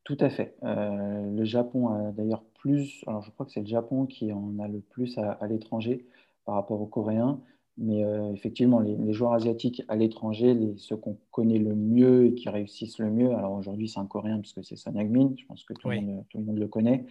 Tout 0.03 0.17
à 0.19 0.29
fait. 0.29 0.55
le 0.61 1.43
Japon 1.43 1.89
a 1.89 2.11
d'ailleurs 2.11 2.45
plus, 2.59 3.03
alors 3.07 3.21
je 3.23 3.31
crois 3.31 3.45
que 3.45 3.51
c'est 3.51 3.59
le 3.59 3.67
Japon 3.67 4.05
qui 4.05 4.31
en 4.31 4.57
a 4.59 4.67
le 4.67 4.79
plus 4.79 5.17
à 5.17 5.45
l'étranger 5.47 6.05
par 6.45 6.55
rapport 6.55 6.79
aux 6.79 6.85
Coréens. 6.85 7.41
Mais 7.77 8.03
euh, 8.03 8.33
effectivement, 8.33 8.79
les, 8.79 9.13
joueurs 9.13 9.33
asiatiques 9.33 9.83
à 9.87 9.95
l'étranger, 9.95 10.57
ceux 10.77 10.97
qu'on 10.97 11.17
connaît 11.29 11.59
le 11.59 11.75
mieux 11.75 12.25
et 12.25 12.33
qui 12.33 12.49
réussissent 12.49 12.97
le 12.97 13.11
mieux, 13.11 13.31
alors 13.33 13.53
aujourd'hui 13.53 13.87
c'est 13.87 13.99
un 13.99 14.07
Coréen 14.07 14.39
puisque 14.39 14.63
c'est 14.63 14.75
Son 14.75 14.95
Heung-min, 14.95 15.33
je 15.37 15.45
pense 15.45 15.63
que 15.63 15.73
tout, 15.73 15.89
le 15.89 16.01
monde, 16.01 16.57
le 16.57 16.67
connaît, 16.67 17.05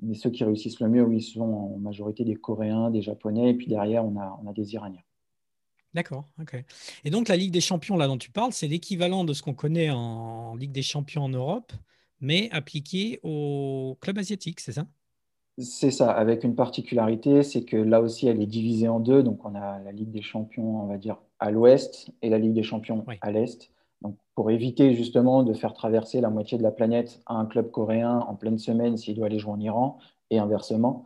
mais 0.00 0.14
ceux 0.14 0.30
qui 0.30 0.42
réussissent 0.42 0.80
le 0.80 0.88
mieux, 0.88 1.04
oui, 1.04 1.22
sont 1.22 1.40
en 1.42 1.78
majorité 1.78 2.24
des 2.24 2.34
Coréens, 2.34 2.90
des 2.90 3.00
Japonais, 3.00 3.50
et 3.50 3.54
puis 3.54 3.68
derrière 3.68 4.04
on 4.04 4.18
a, 4.18 4.40
on 4.42 4.48
a 4.48 4.52
des 4.52 4.74
Iraniens. 4.74 5.02
D'accord, 5.94 6.24
ok. 6.40 6.64
Et 7.04 7.10
donc 7.10 7.28
la 7.28 7.36
Ligue 7.36 7.52
des 7.52 7.60
Champions 7.60 7.96
là 7.96 8.08
dont 8.08 8.18
tu 8.18 8.30
parles, 8.30 8.52
c'est 8.52 8.68
l'équivalent 8.68 9.24
de 9.24 9.32
ce 9.32 9.42
qu'on 9.42 9.54
connaît 9.54 9.90
en 9.90 10.56
Ligue 10.56 10.72
des 10.72 10.82
Champions 10.82 11.22
en 11.22 11.28
Europe, 11.28 11.72
mais 12.20 12.50
appliqué 12.50 13.20
aux 13.22 13.96
clubs 14.00 14.18
asiatiques, 14.18 14.58
c'est 14.58 14.72
ça? 14.72 14.86
C'est 15.60 15.90
ça, 15.90 16.10
avec 16.10 16.44
une 16.44 16.54
particularité, 16.54 17.42
c'est 17.42 17.64
que 17.64 17.76
là 17.76 18.00
aussi, 18.00 18.28
elle 18.28 18.40
est 18.40 18.46
divisée 18.46 18.88
en 18.88 19.00
deux. 19.00 19.22
Donc, 19.22 19.44
on 19.44 19.54
a 19.54 19.78
la 19.80 19.92
Ligue 19.92 20.10
des 20.10 20.22
Champions, 20.22 20.82
on 20.82 20.86
va 20.86 20.98
dire, 20.98 21.18
à 21.40 21.50
l'ouest 21.50 22.10
et 22.22 22.30
la 22.30 22.38
Ligue 22.38 22.54
des 22.54 22.62
Champions 22.62 23.04
à 23.20 23.30
l'est. 23.32 23.70
Donc, 24.02 24.16
pour 24.34 24.50
éviter 24.50 24.94
justement 24.94 25.42
de 25.42 25.52
faire 25.52 25.74
traverser 25.74 26.20
la 26.20 26.30
moitié 26.30 26.58
de 26.58 26.62
la 26.62 26.70
planète 26.70 27.20
à 27.26 27.34
un 27.34 27.46
club 27.46 27.70
coréen 27.70 28.20
en 28.20 28.36
pleine 28.36 28.58
semaine 28.58 28.96
s'il 28.96 29.16
doit 29.16 29.26
aller 29.26 29.40
jouer 29.40 29.52
en 29.52 29.60
Iran 29.60 29.98
et 30.30 30.38
inversement. 30.38 31.04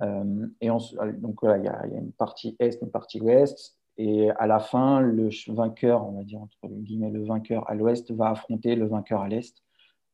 Euh, 0.00 0.46
et 0.62 0.68
donc, 0.68 1.40
voilà, 1.42 1.58
il 1.58 1.64
y, 1.64 1.68
a 1.68 1.98
une 1.98 2.12
partie 2.12 2.56
est, 2.58 2.80
une 2.80 2.90
partie 2.90 3.20
ouest. 3.20 3.76
Et 3.98 4.30
à 4.30 4.46
la 4.46 4.60
fin, 4.60 5.00
le 5.00 5.28
vainqueur, 5.48 6.08
on 6.08 6.12
va 6.12 6.24
dire 6.24 6.40
entre 6.40 6.56
guillemets, 6.68 7.10
le 7.10 7.24
vainqueur 7.24 7.68
à 7.68 7.74
l'ouest 7.74 8.10
va 8.12 8.30
affronter 8.30 8.76
le 8.76 8.86
vainqueur 8.86 9.20
à 9.20 9.28
l'est 9.28 9.62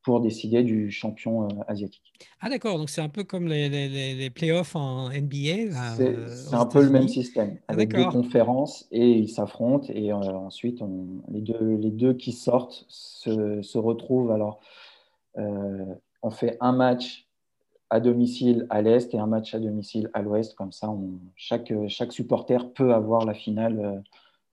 pour 0.07 0.21
décider 0.21 0.63
du 0.63 0.93
champion 0.93 1.47
euh, 1.47 1.49
asiatique. 1.67 2.15
Ah 2.41 2.49
d'accord, 2.49 2.79
donc 2.79 2.91
c'est 2.91 3.01
un 3.01 3.09
peu 3.09 3.25
comme 3.25 3.49
les, 3.49 3.69
les, 3.69 4.31
playoffs 4.31 4.77
en 4.77 5.09
NBA. 5.09 5.73
C'est 5.97 6.15
euh, 6.15 6.29
un 6.53 6.65
peu 6.65 6.81
le 6.85 6.91
même 6.91 7.09
système, 7.09 7.59
ah, 7.67 7.73
avec 7.73 7.93
deux 7.93 8.05
conférences 8.05 8.87
et 8.93 9.11
ils 9.11 9.29
s'affrontent 9.29 9.89
et 9.93 10.13
euh, 10.13 10.17
ensuite 10.17 10.81
on, 10.81 11.07
les, 11.29 11.41
deux, 11.41 11.75
les 11.75 11.91
deux 11.91 12.15
qui 12.15 12.31
sortent 12.31 12.85
se, 12.87 13.61
se 13.63 13.79
retrouvent. 13.79 14.31
Alors 14.31 14.61
on 15.35 16.31
fait 16.31 16.57
un 16.61 16.71
match 16.71 17.27
à 17.91 17.99
domicile 17.99 18.69
à 18.71 18.83
l'est 18.83 19.13
et 19.13 19.19
un 19.19 19.27
match 19.27 19.55
à 19.55 19.59
domicile 19.59 20.09
à 20.15 20.23
l'ouest, 20.23 20.55
comme 20.55 20.71
ça 20.71 20.89
on, 20.89 21.19
chaque, 21.35 21.73
chaque 21.89 22.13
supporter 22.13 22.73
peut 22.75 22.95
avoir 22.95 23.25
la 23.25 23.35
finale 23.35 24.05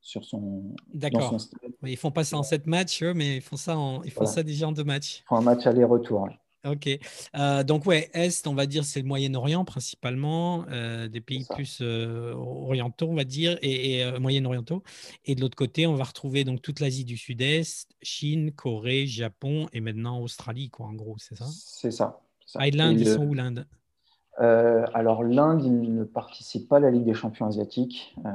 sur 0.03 0.23
son. 0.25 0.75
D'accord. 0.93 1.37
Ils 1.83 1.97
font 1.97 2.11
pas 2.11 2.23
ça 2.23 2.37
en 2.37 2.43
sept 2.43 2.67
matchs, 2.67 3.01
eux, 3.01 3.13
mais 3.13 3.37
ils 3.37 3.41
font 3.41 3.55
ça, 3.55 3.77
en, 3.77 4.03
ils 4.03 4.11
font 4.11 4.25
ça 4.25 4.43
déjà 4.43 4.67
en 4.67 4.71
deux 4.71 4.83
matchs. 4.83 5.21
Ils 5.21 5.27
font 5.29 5.37
un 5.37 5.41
match 5.41 5.65
aller-retour. 5.65 6.27
Ok. 6.65 6.87
Euh, 7.35 7.63
donc, 7.63 7.85
ouais, 7.85 8.09
Est, 8.13 8.47
on 8.47 8.53
va 8.53 8.65
dire, 8.65 8.85
c'est 8.85 9.01
le 9.01 9.07
Moyen-Orient 9.07 9.65
principalement, 9.65 10.65
euh, 10.69 11.09
des 11.09 11.19
pays 11.19 11.45
plus 11.49 11.79
euh, 11.81 12.33
orientaux, 12.33 13.07
on 13.09 13.15
va 13.15 13.25
dire, 13.25 13.57
et, 13.61 14.03
moyen-orientaux. 14.19 14.81
Et 15.25 15.35
de 15.35 15.41
l'autre 15.41 15.57
côté, 15.57 15.87
on 15.87 15.95
va 15.95 16.05
retrouver 16.05 16.43
donc 16.43 16.61
toute 16.61 16.79
l'Asie 16.79 17.03
du 17.03 17.17
Sud-Est, 17.17 17.89
Chine, 18.01 18.51
Corée, 18.51 19.07
Japon 19.07 19.67
et 19.73 19.81
maintenant 19.81 20.21
Australie, 20.21 20.69
quoi, 20.69 20.85
en 20.85 20.93
gros, 20.93 21.15
c'est 21.17 21.35
ça? 21.35 21.47
C'est 21.47 21.91
ça. 21.91 22.21
Ah, 22.55 22.69
l'Inde, 22.69 22.99
ils 22.99 23.07
sont 23.07 23.25
où 23.25 23.33
l'Inde? 23.33 23.65
Euh, 24.41 24.85
alors 24.93 25.23
l'Inde, 25.23 25.63
ils 25.63 25.93
ne 25.93 26.03
participent 26.03 26.67
pas 26.67 26.77
à 26.77 26.79
la 26.79 26.91
Ligue 26.91 27.05
des 27.05 27.13
champions 27.13 27.45
asiatiques 27.45 28.15
euh, 28.25 28.29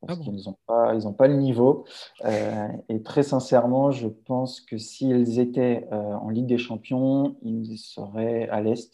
parce 0.00 0.18
ah 0.18 0.22
qu'ils 0.22 0.44
n'ont 0.46 0.56
pas, 0.66 0.94
ils 0.94 1.14
pas 1.14 1.28
le 1.28 1.36
niveau. 1.36 1.84
Euh, 2.24 2.68
et 2.88 3.02
très 3.02 3.22
sincèrement, 3.22 3.90
je 3.90 4.08
pense 4.08 4.60
que 4.60 4.78
s'ils 4.78 5.38
étaient 5.38 5.86
en 5.90 6.30
Ligue 6.30 6.46
des 6.46 6.58
champions, 6.58 7.36
ils 7.42 7.76
seraient 7.76 8.48
à 8.48 8.62
l'Est, 8.62 8.92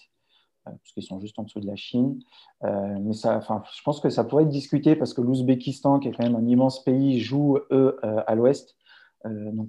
puisqu'ils 0.83 1.04
sont 1.04 1.21
juste 1.21 1.38
en 1.38 1.45
dessous 1.45 1.61
de 1.61 1.66
la 1.66 1.76
Chine. 1.76 2.18
mais 2.62 3.12
ça, 3.12 3.40
je 3.40 3.83
pense 3.85 4.00
que 4.00 4.11
ça 4.11 4.25
pourrait 4.25 4.45
être 4.45 4.49
discuté 4.49 4.97
parce 4.97 5.14
que 5.14 5.21
l'Ouzbékistan, 5.21 6.00
qui 6.00 6.09
est 6.09 6.12
quand 6.12 6.25
même 6.25 6.35
un 6.35 6.47
immense 6.47 6.83
pays, 6.83 7.21
joue, 7.21 7.59
eux, 7.71 8.00
à 8.02 8.35
l'Ouest. 8.35 8.76
donc 9.25 9.68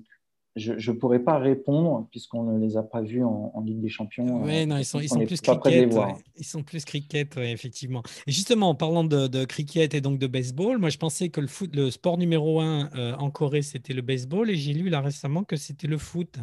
je 0.57 0.91
ne 0.91 0.97
pourrais 0.97 1.19
pas 1.19 1.37
répondre 1.37 2.07
puisqu'on 2.09 2.43
ne 2.43 2.59
les 2.59 2.77
a 2.77 2.83
pas 2.83 3.01
vus 3.01 3.23
en, 3.23 3.61
Ligue 3.65 3.79
des 3.79 3.89
Champions. 3.89 4.43
Oui, 4.43 4.65
non, 4.65 4.77
ils 4.77 4.85
sont, 4.85 4.99
ils 4.99 5.09
sont 5.09 5.25
plus 5.25 5.41
cricket. 5.41 5.93
Ils 6.37 6.45
sont 6.45 6.63
plus 6.63 6.85
cricket, 6.85 7.37
effectivement. 7.37 8.01
Et 8.25 8.31
justement, 8.31 8.69
en 8.69 8.75
parlant 8.75 9.03
de, 9.03 9.45
cricket 9.45 9.93
et 9.93 10.01
donc 10.01 10.19
de 10.19 10.27
baseball, 10.27 10.77
moi 10.77 10.89
je 10.89 10.97
pensais 10.97 11.29
que 11.29 11.41
le, 11.41 11.47
foot, 11.47 11.75
le 11.75 11.91
sport 11.91 12.17
numéro 12.17 12.59
un 12.59 12.89
euh, 12.95 13.15
en 13.15 13.29
Corée, 13.29 13.61
c'était 13.61 13.93
le 13.93 14.01
baseball 14.01 14.49
et 14.49 14.55
j'ai 14.55 14.73
lu 14.73 14.89
là 14.89 15.01
récemment 15.01 15.43
que 15.43 15.55
c'était 15.55 15.87
le 15.87 15.97
foot. 15.97 16.37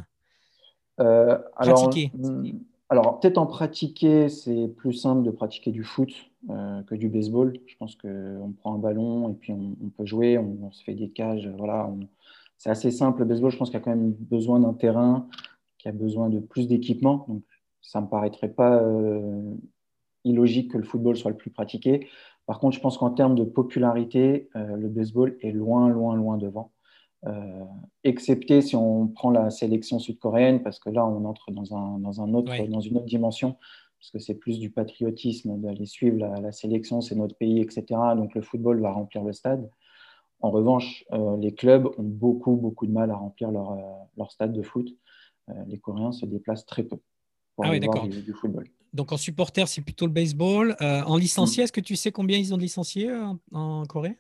Euh, 1.01 1.39
alors, 1.57 1.89
hmm, 1.89 2.53
alors, 2.89 3.19
peut-être 3.19 3.39
en 3.39 3.47
pratiquer, 3.47 4.29
c'est 4.29 4.69
plus 4.69 4.93
simple 4.93 5.23
de 5.25 5.31
pratiquer 5.31 5.73
du 5.73 5.83
foot 5.83 6.11
euh, 6.51 6.83
que 6.83 6.95
du 6.95 7.09
baseball. 7.09 7.57
Je 7.67 7.75
pense 7.77 7.97
qu'on 7.97 8.55
prend 8.61 8.75
un 8.75 8.79
ballon 8.79 9.31
et 9.31 9.35
puis 9.35 9.53
on, 9.53 9.89
peut 9.97 10.07
jouer, 10.07 10.39
on, 10.39 10.71
se 10.71 10.85
fait 10.85 10.95
des 10.95 11.09
cages, 11.09 11.49
voilà, 11.57 11.87
on, 11.87 12.07
c'est 12.65 12.71
assez 12.71 12.91
simple. 12.91 13.19
Le 13.21 13.25
baseball, 13.27 13.51
je 13.51 13.59
pense 13.59 13.69
qu'il 13.69 13.79
y 13.79 13.83
a 13.83 13.85
quand 13.85 13.95
même 13.95 14.13
besoin 14.13 14.59
d'un 14.59 14.73
terrain, 14.73 15.29
qui 15.77 15.89
a 15.89 15.93
besoin 15.93 16.31
de 16.31 16.39
plus 16.39 16.67
d'équipement. 16.67 17.27
Donc, 17.29 17.43
ça 17.83 18.01
ne 18.01 18.07
me 18.07 18.11
paraîtrait 18.11 18.49
pas 18.49 18.79
euh, 18.83 19.55
illogique 20.25 20.71
que 20.71 20.79
le 20.79 20.85
football 20.85 21.15
soit 21.15 21.31
le 21.31 21.37
plus 21.37 21.51
pratiqué. 21.51 22.09
Par 22.47 22.61
contre, 22.61 22.75
je 22.75 22.81
pense 22.81 22.97
qu'en 22.97 23.11
termes 23.11 23.35
de 23.35 23.45
popularité, 23.45 24.49
euh, 24.57 24.77
le 24.77 24.89
baseball 24.89 25.37
est 25.43 25.53
loin, 25.53 25.91
loin, 25.91 26.17
loin 26.17 26.39
devant. 26.39 26.73
Euh, 27.27 27.65
excepté 28.03 28.63
si 28.63 28.77
on 28.77 29.09
prend 29.09 29.31
la 29.31 29.51
sélection 29.51 29.99
sud-coréenne, 29.99 30.63
parce 30.63 30.79
que 30.79 30.89
là, 30.89 31.05
on 31.05 31.27
entre 31.27 31.51
dans, 31.51 31.77
un, 31.77 31.99
dans, 31.99 32.23
un 32.23 32.33
autre, 32.33 32.51
dans 32.69 32.81
une 32.81 32.97
autre 32.97 33.05
dimension, 33.05 33.57
parce 33.99 34.11
que 34.11 34.19
c'est 34.19 34.37
plus 34.37 34.59
du 34.59 34.71
patriotisme 34.71 35.61
d'aller 35.61 35.85
suivre 35.85 36.17
la, 36.17 36.41
la 36.41 36.53
sélection, 36.53 37.03
c'est 37.03 37.15
notre 37.15 37.37
pays, 37.37 37.61
etc. 37.61 37.85
Donc 38.17 38.35
le 38.35 38.41
football 38.41 38.81
va 38.81 38.91
remplir 38.91 39.23
le 39.23 39.35
stade. 39.35 39.69
En 40.45 40.51
revanche, 40.51 41.07
euh, 41.11 41.39
les 41.39 41.55
clubs 41.55 41.87
ont 41.87 42.03
beaucoup, 42.03 42.55
beaucoup 42.57 42.87
de 42.87 42.93
mal 42.93 43.11
à 43.11 43.15
remplir 43.15 43.51
leur, 43.51 43.73
euh, 43.73 43.77
leur 44.19 44.31
stade 44.31 44.53
de 44.53 44.61
foot. 44.61 44.87
Euh, 45.49 45.55
les 45.69 45.79
Coréens 45.79 46.13
se 46.13 46.27
déplacent 46.27 46.67
très 46.67 46.83
peu 46.83 46.99
pour 47.57 47.65
ah 47.65 47.71
oui, 47.71 47.81
voir 47.83 48.07
du, 48.07 48.35
football. 48.35 48.69
Donc 48.93 49.13
en 49.13 49.17
supporter, 49.17 49.67
c'est 49.69 49.81
plutôt 49.81 50.05
le 50.05 50.13
baseball. 50.13 50.77
en 50.81 51.17
licencié, 51.17 51.63
mm. 51.63 51.65
est-ce 51.65 51.73
que 51.73 51.81
tu 51.81 51.97
sais 51.97 52.13
combien 52.13 52.37
ils 52.37 52.53
ont 52.53 52.59
de 52.59 52.63
licenciés 52.63 53.11
en, 53.53 53.85
Corée? 53.87 54.19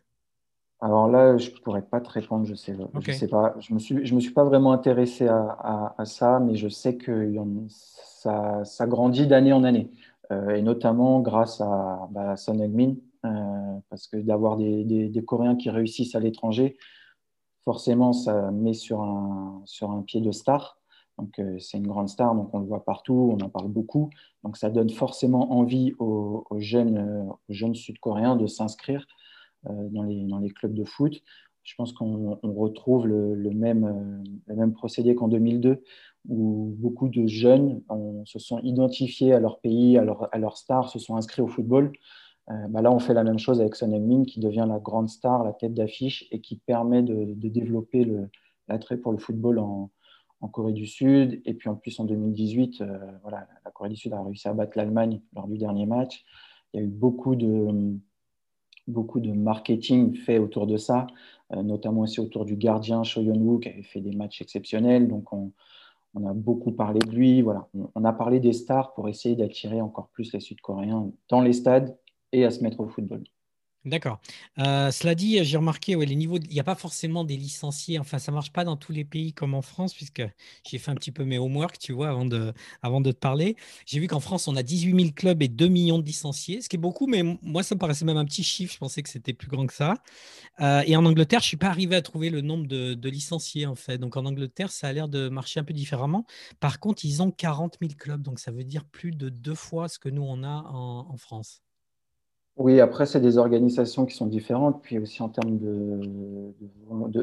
Alors 0.81 1.09
là, 1.09 1.37
je 1.37 1.51
ne 1.51 1.57
pourrais 1.57 1.83
pas 1.83 2.01
te 2.01 2.09
répondre, 2.09 2.47
je 2.47 2.55
sais, 2.55 2.75
je 3.01 3.13
sais 3.13 3.29
pas. 3.29 3.55
Je 3.61 3.73
ne 3.73 3.75
me, 3.75 3.79
suis, 3.79 4.07
je 4.07 4.15
me 4.15 4.21
suis 4.21 4.33
pas 4.33 4.45
vraiment 4.45 4.73
intéressé 4.73 5.29
à, 5.29 5.95
à, 5.99 6.05
ça, 6.07 6.41
mais 6.41 6.57
je 6.57 6.69
sais 6.69 6.97
que 6.97 7.35
ça, 7.69 8.65
ça 8.65 8.87
grandit 8.87 9.27
d'année 9.27 9.53
en 9.53 9.63
année. 9.63 9.91
et 10.31 10.63
notamment 10.63 11.21
grâce 11.21 11.61
à 11.61 12.09
bah, 12.11 12.39
Son 12.39 12.59
Heung-min, 12.61 12.95
euh, 13.25 13.54
parce 13.95 14.09
que 14.09 14.17
d'avoir 14.17 14.57
des, 14.57 15.25
Coréens 15.25 15.55
qui 15.55 15.71
réussissent 15.71 16.17
à 16.17 16.21
l'étranger, 16.21 16.77
forcément, 17.63 18.13
ça 18.13 18.51
met 18.51 18.73
sur 18.73 19.01
un, 19.03 20.03
pied 20.05 20.21
de 20.21 20.33
star. 20.33 20.81
Donc, 21.17 21.39
euh, 21.39 21.57
c'est 21.61 21.79
une 21.79 21.87
grande 21.87 22.09
star, 22.09 22.35
donc 22.35 22.53
on 22.53 22.59
le 22.59 22.67
voit 22.67 22.85
partout, 22.85 23.31
on 23.33 23.45
en 23.45 23.49
parle 23.49 23.69
beaucoup. 23.69 24.11
Donc, 24.43 24.57
ça 24.57 24.69
donne 24.69 24.91
forcément 24.91 25.53
envie 25.53 25.93
aux, 26.01 26.45
jeunes, 26.59 26.99
euh, 26.99 27.33
jeunes 27.49 27.77
sud-coréens 27.77 28.35
de 28.35 28.49
s'inscrire 28.49 29.07
dans, 29.63 30.03
les, 30.03 30.25
dans 30.25 30.41
les 30.41 30.51
clubs 30.51 30.75
de 30.75 30.85
foot. 30.85 31.23
je 31.63 31.75
pense 31.77 31.93
qu'on 31.93 32.37
retrouve 32.43 33.07
le, 33.07 33.51
même, 33.53 34.75
procédé 34.75 35.15
qu'en 35.15 35.29
2002, 35.29 35.85
où 36.29 36.75
beaucoup 36.79 37.09
de 37.09 37.29
jeunes 37.29 37.81
se 38.25 38.41
sont 38.41 38.59
identifiés 38.59 39.33
à 39.33 39.39
leur 39.39 39.61
pays, 39.61 39.97
à 39.99 40.05
leur 40.39 40.57
star, 40.57 40.91
se 40.91 40.99
sont 40.99 41.15
inscrits 41.15 41.43
au 41.43 41.47
football. 41.47 41.93
Bah 42.49 42.83
là, 42.83 42.93
on 42.93 42.99
fait 42.99 43.15
la 43.15 43.25
même 43.25 43.39
chose 43.39 43.61
avec 43.61 43.75
Son 43.75 43.91
Heung-min, 43.91 44.25
qui 44.25 44.39
devient 44.39 44.67
la 44.69 44.79
grande 44.79 45.09
star, 45.09 45.45
la 45.45 45.53
tête 45.53 45.73
d'affiche, 45.73 46.27
et 46.31 46.41
qui 46.41 46.57
permet 46.57 47.03
de, 47.03 47.33
développer 47.49 48.07
l'attrait 48.69 48.99
pour 48.99 49.13
le 49.13 49.19
football 49.19 49.59
en, 49.59 49.91
Corée 50.53 50.75
du 50.75 50.87
Sud. 50.87 51.41
Et 51.47 51.55
puis 51.55 51.71
en 51.71 51.75
plus, 51.75 51.99
en 52.01 52.05
2018, 52.05 52.83
euh, 52.83 52.99
voilà, 53.23 53.49
la 53.65 53.71
Corée 53.71 53.89
du 53.89 53.97
Sud 53.97 54.13
a 54.13 54.23
réussi 54.23 54.47
à 54.47 54.53
battre 54.53 54.77
l'Allemagne 54.77 55.23
lors 55.35 55.49
du 55.49 55.57
dernier 55.57 55.87
match. 55.87 56.23
Il 56.75 56.81
y 56.81 56.83
a 56.83 56.87
eu 56.87 56.91
beaucoup 56.91 57.35
de, 57.35 57.97
beaucoup 58.87 59.21
de 59.21 59.33
marketing 59.33 60.15
fait 60.15 60.39
autour 60.39 60.67
de 60.67 60.77
ça, 60.77 61.07
euh, 61.55 61.63
notamment 61.63 62.03
aussi 62.03 62.21
autour 62.21 62.45
du 62.45 62.57
gardien 62.57 63.05
Cho 63.05 63.23
Yeon-woo 63.23 63.59
qui 63.59 63.71
avait 63.71 63.83
fait 63.83 64.03
des 64.03 64.15
matchs 64.15 64.43
exceptionnels. 64.43 65.09
Donc 65.09 65.33
on, 65.33 65.53
on 66.15 66.27
a 66.27 66.33
beaucoup 66.33 66.73
parlé 66.73 67.01
de 67.01 67.11
lui. 67.11 67.43
Voilà. 67.43 67.69
On, 67.95 68.05
a 68.05 68.13
parlé 68.13 68.41
des 68.41 68.53
stars 68.53 68.95
pour 68.95 69.09
essayer 69.09 69.37
d'attirer 69.37 69.81
encore 69.81 70.09
plus 70.09 70.33
les 70.33 70.41
Sud-Coréens 70.41 71.11
dans 71.29 71.41
les 71.41 71.53
stades 71.53 71.97
et 72.35 72.45
à 72.45 72.51
se 72.51 72.63
mettre 72.63 72.81
au 72.81 72.89
football. 72.89 73.25
D'accord. 73.85 74.19
Euh, 74.59 74.91
cela 74.91 75.15
dit, 75.15 75.45
j'ai 75.45 75.59
remarqué, 75.59 75.95
les 75.95 76.17
niveaux, 76.17 76.39
il 76.39 76.49
n'y 76.49 76.61
a 76.61 76.65
pas 76.65 76.75
forcément 76.75 77.23
des 77.23 77.37
licenciés. 77.37 77.99
Enfin, 77.99 78.19
ça 78.19 78.33
ne 78.33 78.35
marche 78.35 78.51
pas 78.51 78.65
dans 78.65 78.79
tous 78.79 78.93
les 78.93 79.05
pays 79.05 79.35
comme 79.35 79.53
en 79.53 79.61
France, 79.61 79.93
puisque 79.93 80.23
j'ai 80.67 80.79
fait 80.79 80.91
un 80.91 80.95
petit 80.95 81.13
peu 81.13 81.25
mes 81.25 81.39
homework, 81.39 81.79
tu 81.79 81.93
vois, 81.93 82.09
avant 82.09 82.25
de, 82.25 82.55
avant 82.81 83.03
de 83.03 83.13
te 83.13 83.19
parler. 83.19 83.57
J'ai 83.85 84.01
vu 84.01 84.07
qu'en 84.07 84.21
France, 84.21 84.49
on 84.49 84.57
a 84.57 84.63
18 84.63 84.99
000 84.99 85.13
clubs 85.15 85.43
et 85.43 85.49
2 85.49 85.69
millions 85.69 85.99
de 85.99 86.07
licenciés, 86.07 86.63
ce 86.63 86.71
qui 86.71 86.77
est 86.77 86.79
beaucoup, 86.79 87.07
mais 87.07 87.23
moi, 87.43 87.63
ça 87.63 87.75
me 87.75 87.79
paraissait 87.79 88.07
même 88.07 88.17
un 88.17 88.25
petit 88.25 88.43
chiffre. 88.43 88.73
Je 88.73 88.79
pensais 88.79 89.03
que 89.03 89.11
c'était 89.11 89.35
plus 89.35 89.49
grand 89.49 89.67
que 89.67 89.75
ça. 89.75 89.97
Euh, 90.61 90.83
et 90.87 90.97
en 90.97 91.05
Angleterre, 91.05 91.41
je 91.41 91.47
ne 91.47 91.49
suis 91.49 91.57
pas 91.59 91.69
arrivé 91.69 91.95
à 91.95 92.01
trouver 92.01 92.31
le 92.31 92.41
nombre 92.41 92.67
de, 92.67 93.09
licenciés, 93.11 93.67
en 93.67 93.75
fait. 93.75 93.99
Donc, 93.99 94.17
en 94.17 94.25
Angleterre, 94.25 94.71
ça 94.73 94.89
a 94.89 94.93
l'air 94.95 95.09
de 95.09 95.29
marcher 95.29 95.61
un 95.61 95.65
peu 95.65 95.75
différemment. 95.75 96.25
Par 96.59 96.81
contre, 96.81 97.05
ils 97.05 97.23
ont 97.23 97.31
40 97.31 97.77
000 97.83 97.93
clubs, 97.99 98.23
donc 98.23 98.39
ça 98.39 98.51
veut 98.51 98.65
dire 98.65 98.87
plus 98.87 99.11
de 99.11 99.29
deux 99.29 99.55
fois 99.55 99.89
ce 99.89 99.99
que 99.99 100.09
nous, 100.09 100.23
on 100.23 100.43
a 100.43 100.65
en 100.73 101.17
France. 101.19 101.64
Oui, 102.57 102.81
après, 102.81 103.05
c'est 103.05 103.21
des 103.21 103.37
organisations 103.37 104.07
qui 104.07 104.15
sont 104.15 104.27
différentes. 104.27 104.81
Puis 104.83 104.99
aussi 104.99 105.23
en 105.23 105.29
termes 105.29 105.59
de, 105.59 106.01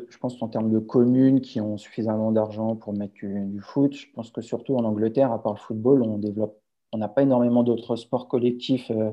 je 0.10 0.18
pense 0.18 0.42
en 0.42 0.50
termes 0.50 0.70
de 0.70 0.80
communes 0.80 1.40
qui 1.40 1.62
ont 1.62 1.78
suffisamment 1.78 2.32
d'argent 2.32 2.76
pour 2.76 2.94
mettre 2.94 3.14
du, 3.14 3.62
foot. 3.62 3.94
Je 3.94 4.08
pense 4.14 4.30
que 4.32 4.42
surtout 4.42 4.76
en 4.76 4.84
Angleterre, 4.84 5.32
à 5.32 5.42
part 5.42 5.54
le 5.54 5.60
football, 5.60 6.04
on 6.04 6.18
développe, 6.18 6.60
on 6.92 6.98
n'a 6.98 7.08
pas 7.08 7.22
énormément 7.22 7.64
d'autres 7.64 7.96
sports 7.96 8.28
collectifs 8.28 8.92
euh, 8.92 9.12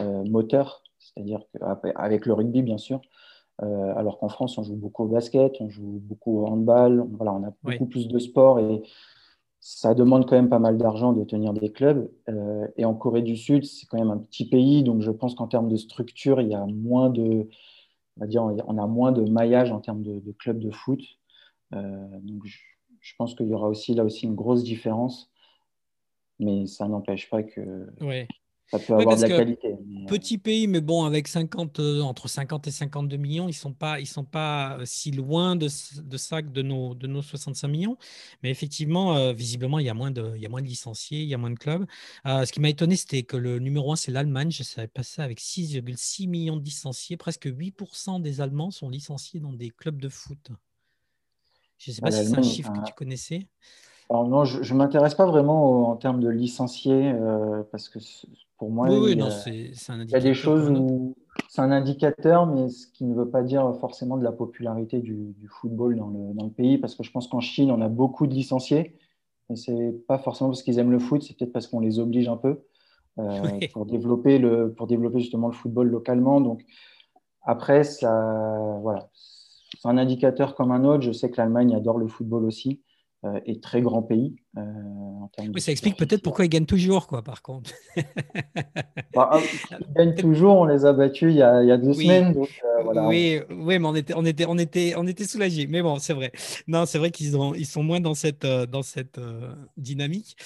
euh, 0.00 0.24
moteurs, 0.24 0.82
c'est-à-dire 0.98 1.42
avec 1.96 2.24
le 2.24 2.32
rugby, 2.32 2.62
bien 2.62 2.78
sûr. 2.78 3.02
Euh, 3.62 3.92
alors 3.96 4.18
qu'en 4.18 4.30
France, 4.30 4.56
on 4.56 4.62
joue 4.62 4.74
beaucoup 4.74 5.04
au 5.04 5.08
basket, 5.08 5.60
on 5.60 5.68
joue 5.68 6.00
beaucoup 6.02 6.40
au 6.40 6.46
handball. 6.46 7.06
Voilà, 7.12 7.34
on 7.34 7.44
a 7.44 7.52
beaucoup 7.62 7.86
plus 7.86 8.08
de 8.08 8.18
sports 8.18 8.58
et 8.58 8.82
ça 9.64 9.94
demande 9.94 10.28
quand 10.28 10.34
même 10.34 10.48
pas 10.48 10.58
mal 10.58 10.76
d'argent 10.76 11.12
de 11.12 11.22
tenir 11.22 11.52
des 11.52 11.70
clubs. 11.70 12.10
Euh, 12.28 12.66
et 12.76 12.84
en 12.84 12.94
Corée 12.94 13.22
du 13.22 13.36
Sud, 13.36 13.64
c'est 13.64 13.86
quand 13.86 13.96
même 13.96 14.10
un 14.10 14.18
petit 14.18 14.48
pays, 14.48 14.82
donc 14.82 15.02
je 15.02 15.10
pense 15.12 15.36
qu'en 15.36 15.46
termes 15.46 15.68
de 15.68 15.76
structure, 15.76 16.40
il 16.40 16.48
y 16.48 16.54
a 16.54 16.66
moins 16.66 17.10
de, 17.10 17.48
on 18.16 18.20
va 18.20 18.26
dire, 18.26 18.42
on 18.42 18.76
a 18.76 18.86
moins 18.88 19.12
de 19.12 19.22
maillage 19.22 19.70
en 19.70 19.78
termes 19.78 20.02
de, 20.02 20.32
clubs 20.32 20.58
de 20.58 20.72
foot. 20.72 21.00
Euh, 21.74 22.08
donc 22.22 22.44
je, 22.44 23.14
pense 23.16 23.36
qu'il 23.36 23.46
y 23.46 23.54
aura 23.54 23.68
aussi 23.68 23.94
là 23.94 24.04
aussi 24.04 24.26
une 24.26 24.34
grosse 24.34 24.64
différence, 24.64 25.30
mais 26.40 26.66
ça 26.66 26.88
n'empêche 26.88 27.30
pas 27.30 27.44
que 27.44 27.86
ça 28.72 28.78
peut 28.78 28.94
avoir 28.94 29.16
de 29.16 29.20
la 29.20 29.28
qualité. 29.28 29.68
Euh, 29.68 30.06
petit 30.08 30.38
pays, 30.38 30.66
mais 30.66 30.80
bon, 30.80 31.04
avec 31.04 31.28
50, 31.28 31.78
euh, 31.78 32.00
entre 32.00 32.26
50 32.26 32.66
et 32.68 32.70
52 32.70 33.18
millions, 33.18 33.44
ils 33.44 33.48
ne 33.48 33.52
sont, 33.52 33.74
pas, 33.74 34.00
ils 34.00 34.06
sont 34.06 34.24
pas 34.24 34.78
euh, 34.78 34.84
si 34.86 35.10
loin 35.10 35.56
de, 35.56 35.68
de 36.00 36.16
ça 36.16 36.40
que 36.40 36.48
de 36.48 36.62
nos, 36.62 36.94
de 36.94 37.06
nos 37.06 37.20
65 37.20 37.68
millions. 37.68 37.98
Mais 38.42 38.50
effectivement, 38.50 39.32
visiblement, 39.34 39.78
il 39.78 39.84
y, 39.84 39.90
a 39.90 39.94
moins 39.94 40.10
de, 40.10 40.32
il 40.36 40.42
y 40.42 40.46
a 40.46 40.48
moins 40.48 40.62
de 40.62 40.66
licenciés, 40.66 41.20
il 41.20 41.28
y 41.28 41.34
a 41.34 41.38
moins 41.38 41.50
de 41.50 41.58
clubs. 41.58 41.84
ce 42.24 42.50
qui 42.50 42.60
m'a 42.60 42.70
étonné, 42.70 42.96
c'était 42.96 43.24
que 43.24 43.36
le 43.36 43.58
numéro 43.58 43.92
1, 43.92 43.96
c'est 43.96 44.10
l'Allemagne. 44.10 44.50
Je 44.50 44.62
savais 44.62 44.88
pas 44.88 45.02
ça 45.02 45.22
avec 45.22 45.38
6,6 45.38 46.26
millions 46.26 46.56
de 46.56 46.64
licenciés. 46.64 47.18
Presque 47.18 47.46
8% 47.46 48.22
des 48.22 48.40
Allemands 48.40 48.70
sont 48.70 48.88
licenciés 48.88 49.40
dans 49.40 49.52
des 49.52 49.68
clubs 49.68 50.00
de 50.00 50.08
foot. 50.08 50.48
Je 51.76 51.90
ne 51.90 51.94
sais 51.94 52.00
pas 52.00 52.10
si 52.10 52.26
c'est 52.26 52.38
un 52.38 52.42
chiffre 52.42 52.72
que 52.72 52.86
tu 52.86 52.94
connaissais. 52.94 53.48
Alors 54.12 54.28
non, 54.28 54.44
je 54.44 54.72
ne 54.72 54.78
m'intéresse 54.78 55.14
pas 55.14 55.24
vraiment 55.24 55.88
en 55.90 55.96
termes 55.96 56.20
de 56.20 56.28
licenciés 56.28 57.14
parce 57.70 57.88
que 57.88 57.98
pour 58.62 58.70
moi, 58.70 58.88
il, 58.90 59.18
y 59.18 60.14
a, 60.14 60.20
des 60.20 60.34
choses 60.34 60.70
où 60.70 61.16
c'est 61.48 61.62
un 61.62 61.72
indicateur, 61.72 62.46
mais 62.46 62.68
ce 62.68 62.86
qui 62.86 63.04
ne 63.04 63.12
veut 63.12 63.28
pas 63.28 63.42
dire 63.42 63.74
forcément 63.80 64.16
de 64.16 64.22
la 64.22 64.30
popularité 64.30 65.00
du, 65.00 65.34
football 65.50 65.96
dans 65.96 66.44
le, 66.44 66.50
pays, 66.50 66.78
parce 66.78 66.94
que 66.94 67.02
je 67.02 67.10
pense 67.10 67.26
qu'en 67.26 67.40
Chine, 67.40 67.72
on 67.72 67.80
a 67.80 67.88
beaucoup 67.88 68.28
de 68.28 68.34
licenciés, 68.34 68.96
et 69.50 69.56
c'est 69.56 69.92
pas 70.06 70.18
forcément 70.18 70.50
parce 70.50 70.62
qu'ils 70.62 70.78
aiment 70.78 70.92
le 70.92 71.00
foot, 71.00 71.22
c'est 71.22 71.36
peut-être 71.36 71.52
parce 71.52 71.66
qu'on 71.66 71.80
les 71.80 71.98
oblige 71.98 72.28
un 72.28 72.36
peu 72.36 72.60
euh, 73.18 73.42
pour, 73.72 73.84
développer 73.84 74.38
le, 74.38 74.72
pour 74.72 74.86
développer 74.86 75.18
justement 75.18 75.48
le 75.48 75.54
football 75.54 75.88
localement. 75.88 76.40
Donc 76.40 76.64
après, 77.42 77.82
ça, 77.82 78.78
voilà, 78.80 79.08
c'est 79.14 79.88
un 79.88 79.98
indicateur 79.98 80.54
comme 80.54 80.70
un 80.70 80.84
autre. 80.84 81.02
Je 81.02 81.10
sais 81.10 81.30
que 81.30 81.36
l'Allemagne 81.38 81.74
adore 81.74 81.98
le 81.98 82.06
football 82.06 82.44
aussi. 82.44 82.80
Euh, 83.24 83.38
et 83.46 83.60
très 83.60 83.80
grand 83.82 84.02
pays. 84.02 84.34
Euh, 84.58 84.62
oui, 85.54 85.60
ça 85.60 85.70
explique 85.70 85.96
peut-être 85.96 86.22
pourquoi 86.22 86.44
ils 86.44 86.48
gagnent 86.48 86.66
toujours, 86.66 87.06
quoi, 87.06 87.22
par 87.22 87.40
contre. 87.40 87.70
bah, 89.14 89.30
ah, 89.32 89.38
ils 89.80 89.92
gagnent 89.94 90.16
toujours, 90.16 90.56
on 90.56 90.64
les 90.64 90.84
a 90.84 90.92
battus 90.92 91.32
il 91.32 91.36
y 91.36 91.42
a, 91.42 91.62
il 91.62 91.68
y 91.68 91.70
a 91.70 91.76
deux 91.76 91.92
semaines. 91.92 92.32
Donc, 92.32 92.48
euh, 92.64 92.82
voilà. 92.82 93.06
oui, 93.06 93.40
oui, 93.48 93.78
mais 93.78 93.86
on 93.86 93.94
était, 93.94 94.14
on 94.16 94.24
était, 94.24 94.44
on 94.48 94.58
était, 94.58 94.94
on 94.96 95.06
était 95.06 95.24
soulagés. 95.24 95.68
Mais 95.68 95.82
bon, 95.82 96.00
c'est 96.00 96.14
vrai. 96.14 96.32
Non, 96.66 96.84
c'est 96.84 96.98
vrai 96.98 97.12
qu'ils 97.12 97.32
ils 97.56 97.66
sont 97.66 97.84
moins 97.84 98.00
dans 98.00 98.14
cette, 98.14 98.44
dans 98.44 98.82
cette 98.82 99.20
dynamique. 99.76 100.36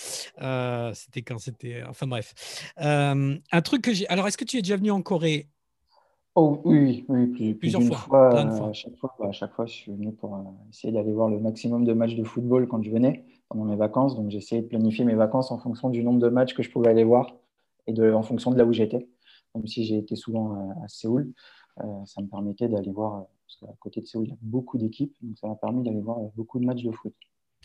c'était 0.93 1.23
quand 1.23 1.39
c'était. 1.39 1.83
Enfin 1.89 2.07
bref. 2.07 2.35
un 2.77 3.63
truc 3.65 3.81
que 3.81 3.95
j'ai. 3.95 4.07
Alors, 4.09 4.29
est-ce 4.29 4.37
que 4.37 4.45
tu 4.45 4.59
es 4.59 4.63
déjà 4.63 4.77
venu 4.77 4.91
en 4.91 5.01
Corée? 5.01 5.49
Oh, 6.39 6.61
oui, 6.67 7.07
oui, 7.09 7.55
plusieurs 7.55 7.83
fois. 7.83 8.39
à, 8.39 8.73
chaque 8.75 8.95
fois 8.99 9.17
bah, 9.19 9.29
à 9.29 9.33
chaque 9.33 9.55
fois, 9.55 9.65
je 9.65 9.73
suis 9.73 9.91
venu 9.91 10.13
pour 10.13 10.35
euh, 10.35 10.41
essayer 10.71 10.93
d'aller 10.93 11.13
voir 11.13 11.31
le 11.31 11.41
maximum 11.41 11.87
de 11.87 11.95
matchs 11.95 12.15
de 12.15 12.25
football 12.25 12.69
quand 12.69 12.83
je 12.83 12.91
venais 12.91 13.25
pendant 13.49 13.65
mes 13.65 13.77
vacances. 13.77 14.15
Donc, 14.17 14.29
j'essayais 14.29 14.61
de 14.61 14.67
planifier 14.67 15.07
mes 15.07 15.15
vacances 15.15 15.51
en 15.51 15.59
fonction 15.59 15.89
du 15.89 16.05
nombre 16.05 16.21
de 16.21 16.29
matchs 16.29 16.53
que 16.53 16.63
je 16.63 16.71
pouvais 16.71 16.91
aller 16.91 17.05
voir 17.05 17.33
et 17.87 17.95
de, 17.95 18.13
en 18.13 18.23
fonction 18.23 18.51
de 18.51 18.59
là 18.59 18.67
où 18.67 18.73
j'étais. 18.75 19.09
Même 19.55 19.67
si 19.67 19.87
j'ai 19.87 19.97
été 19.97 20.15
souvent 20.15 20.53
euh, 20.53 20.85
à, 20.85 20.89
Séoul, 20.89 21.33
euh, 21.83 22.05
ça 22.05 22.21
me 22.21 22.27
permettait 22.27 22.69
d'aller 22.69 22.93
voir, 22.93 23.25
parce 23.47 23.57
qu'à 23.61 23.75
côté 23.81 24.03
de 24.03 24.07
Séoul, 24.07 24.27
il 24.27 24.31
y 24.31 24.35
a 24.35 24.39
beaucoup 24.43 24.77
d'équipes, 24.77 25.17
donc 25.23 25.39
ça 25.39 25.49
m'a 25.49 25.55
permis 25.57 25.85
d'aller 25.85 26.03
voir 26.03 26.19
beaucoup 26.37 26.61
de 26.61 26.67
matchs 26.67 26.83
de 26.83 26.91
foot. 26.91 27.15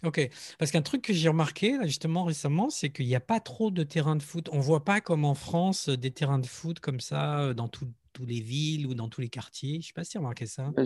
Ok, 0.05 0.29
parce 0.57 0.71
qu'un 0.71 0.81
truc 0.81 1.01
que 1.01 1.11
j'ai 1.11 1.27
remarqué 1.27 1.77
justement 1.83 2.23
récemment, 2.23 2.69
c'est 2.69 2.89
qu'il 2.89 3.05
n'y 3.05 3.15
a 3.15 3.19
pas 3.19 3.41
trop 3.41 3.69
de 3.69 3.83
terrains 3.83 4.15
de 4.15 4.23
foot. 4.23 4.47
On 4.53 4.57
ne 4.57 4.61
voit 4.61 4.85
pas 4.85 5.01
comme 5.01 5.25
en 5.25 5.35
France 5.35 5.89
des 5.89 6.11
terrains 6.11 6.39
de 6.39 6.47
foot 6.47 6.79
comme 6.79 7.01
ça 7.01 7.53
dans 7.53 7.67
tout, 7.67 7.87
toutes 8.13 8.27
les 8.27 8.41
villes 8.41 8.87
ou 8.87 8.93
dans 8.93 9.07
tous 9.07 9.21
les 9.21 9.29
quartiers. 9.29 9.73
Je 9.73 9.77
ne 9.77 9.83
sais 9.83 9.93
pas 9.93 10.03
si 10.03 10.11
tu 10.11 10.17
as 10.17 10.21
remarqué 10.21 10.45
ça. 10.45 10.71
Bah, 10.75 10.83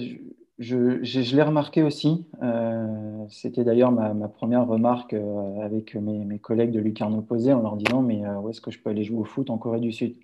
je, 0.58 1.04
je, 1.04 1.36
l'ai 1.36 1.42
remarqué 1.42 1.84
aussi. 1.84 2.26
Euh, 2.42 3.26
c'était 3.30 3.64
d'ailleurs 3.64 3.92
ma, 3.92 4.14
ma, 4.14 4.28
première 4.28 4.66
remarque 4.66 5.14
euh, 5.14 5.60
avec 5.62 5.96
mes, 5.96 6.24
mes, 6.24 6.40
collègues 6.40 6.72
de 6.72 6.80
Lucarne 6.80 7.16
opposé 7.16 7.52
en 7.54 7.62
leur 7.62 7.76
disant 7.76 8.02
Mais 8.02 8.26
euh, 8.26 8.40
où 8.40 8.50
est-ce 8.50 8.62
que 8.62 8.72
je 8.72 8.80
peux 8.80 8.90
aller 8.90 9.04
jouer 9.04 9.20
au 9.20 9.26
foot 9.26 9.50
en 9.50 9.58
Corée 9.58 9.82
du 9.82 9.92
Sud? 9.92 10.16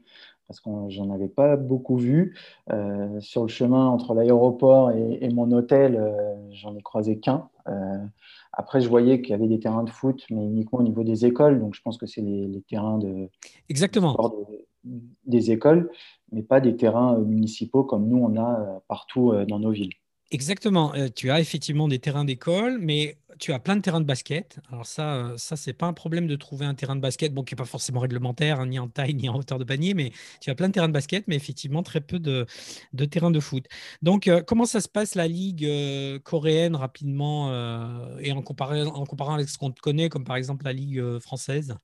Parce 0.47 0.59
que 0.59 0.69
j'en 0.89 1.09
avais 1.11 1.29
pas 1.29 1.55
beaucoup 1.55 1.95
vu. 1.95 2.35
sur 3.19 3.43
le 3.43 3.47
chemin 3.47 3.87
entre 3.87 4.13
l'aéroport 4.13 4.91
et, 4.91 5.29
mon 5.29 5.49
hôtel, 5.53 5.97
j'en 6.51 6.75
ai 6.75 6.81
croisé 6.81 7.19
qu'un. 7.19 7.47
Après, 8.51 8.81
je 8.81 8.89
voyais 8.89 9.21
qu'il 9.21 9.31
y 9.31 9.33
avait 9.33 9.47
des 9.47 9.61
terrains 9.61 9.85
de 9.85 9.89
foot, 9.89 10.25
mais 10.29 10.43
uniquement 10.43 10.79
au 10.79 10.83
niveau 10.83 11.05
des 11.05 11.25
écoles. 11.25 11.61
Donc, 11.61 11.73
je 11.73 11.81
pense 11.81 11.97
que 11.97 12.05
c'est 12.05 12.19
les, 12.19 12.61
terrains 12.67 12.97
de, 12.97 13.29
Exactement. 13.69 14.17
Des 14.83 15.51
écoles 15.51 15.89
mais 16.31 16.43
pas 16.43 16.61
des 16.61 16.75
terrains 16.75 17.15
euh, 17.15 17.23
municipaux 17.23 17.83
comme 17.83 18.07
nous, 18.07 18.17
on 18.17 18.35
a 18.37 18.59
euh, 18.59 18.79
partout 18.87 19.31
euh, 19.31 19.45
dans 19.45 19.59
nos 19.59 19.71
villes. 19.71 19.93
Exactement. 20.33 20.93
tu 21.13 21.29
as 21.29 21.41
effectivement 21.41 21.89
des 21.89 21.99
terrains 21.99 22.23
d'école, 22.23 22.77
mais 22.79 23.17
tu 23.37 23.51
as 23.51 23.59
plein 23.59 23.75
de 23.75 23.81
terrains 23.81 23.99
de 23.99 24.05
basket. 24.05 24.61
Alors 24.71 24.85
ça, 24.85 25.33
ça 25.35 25.57
c'est 25.57 25.73
pas 25.73 25.87
un 25.87 25.91
problème 25.91 26.25
de 26.25 26.37
trouver 26.37 26.65
un 26.65 26.73
terrain 26.73 26.95
de 26.95 27.01
basket, 27.01 27.33
bon, 27.33 27.43
qui 27.43 27.53
n'est 27.53 27.57
pas 27.57 27.65
forcément 27.65 27.99
réglementaire, 27.99 28.61
hein, 28.61 28.67
ni 28.67 28.79
en 28.79 28.87
taille, 28.87 29.13
ni 29.21 29.27
en 29.27 29.35
hauteur 29.35 29.59
de 29.59 29.65
panier, 29.65 29.93
mais 29.93 30.13
tu 30.39 30.49
as 30.49 30.55
plein 30.55 30.69
de 30.69 30.73
terrains 30.73 30.87
de 30.87 30.93
basket, 30.93 31.27
mais 31.27 31.35
effectivement 31.35 31.83
très 31.83 31.99
peu 31.99 32.17
de, 32.17 32.45
de 32.93 33.03
terrains 33.03 33.29
de 33.29 33.41
foot. 33.41 33.65
Donc, 34.01 34.29
comment 34.47 34.63
ça 34.63 34.79
se 34.79 34.87
passe 34.87 35.15
la 35.15 35.27
ligue 35.27 35.67
coréenne 36.23 36.77
rapidement 36.77 37.51
et 38.21 38.31
en 38.31 38.41
comparant, 38.41 38.85
en 38.85 39.05
comparant 39.05 39.33
avec 39.33 39.49
ce 39.49 39.57
qu'on 39.57 39.73
connaît, 39.73 40.07
comme 40.07 40.23
par 40.23 40.37
exemple 40.37 40.63
la 40.63 40.71
ligue 40.71 41.19
française? 41.19 41.75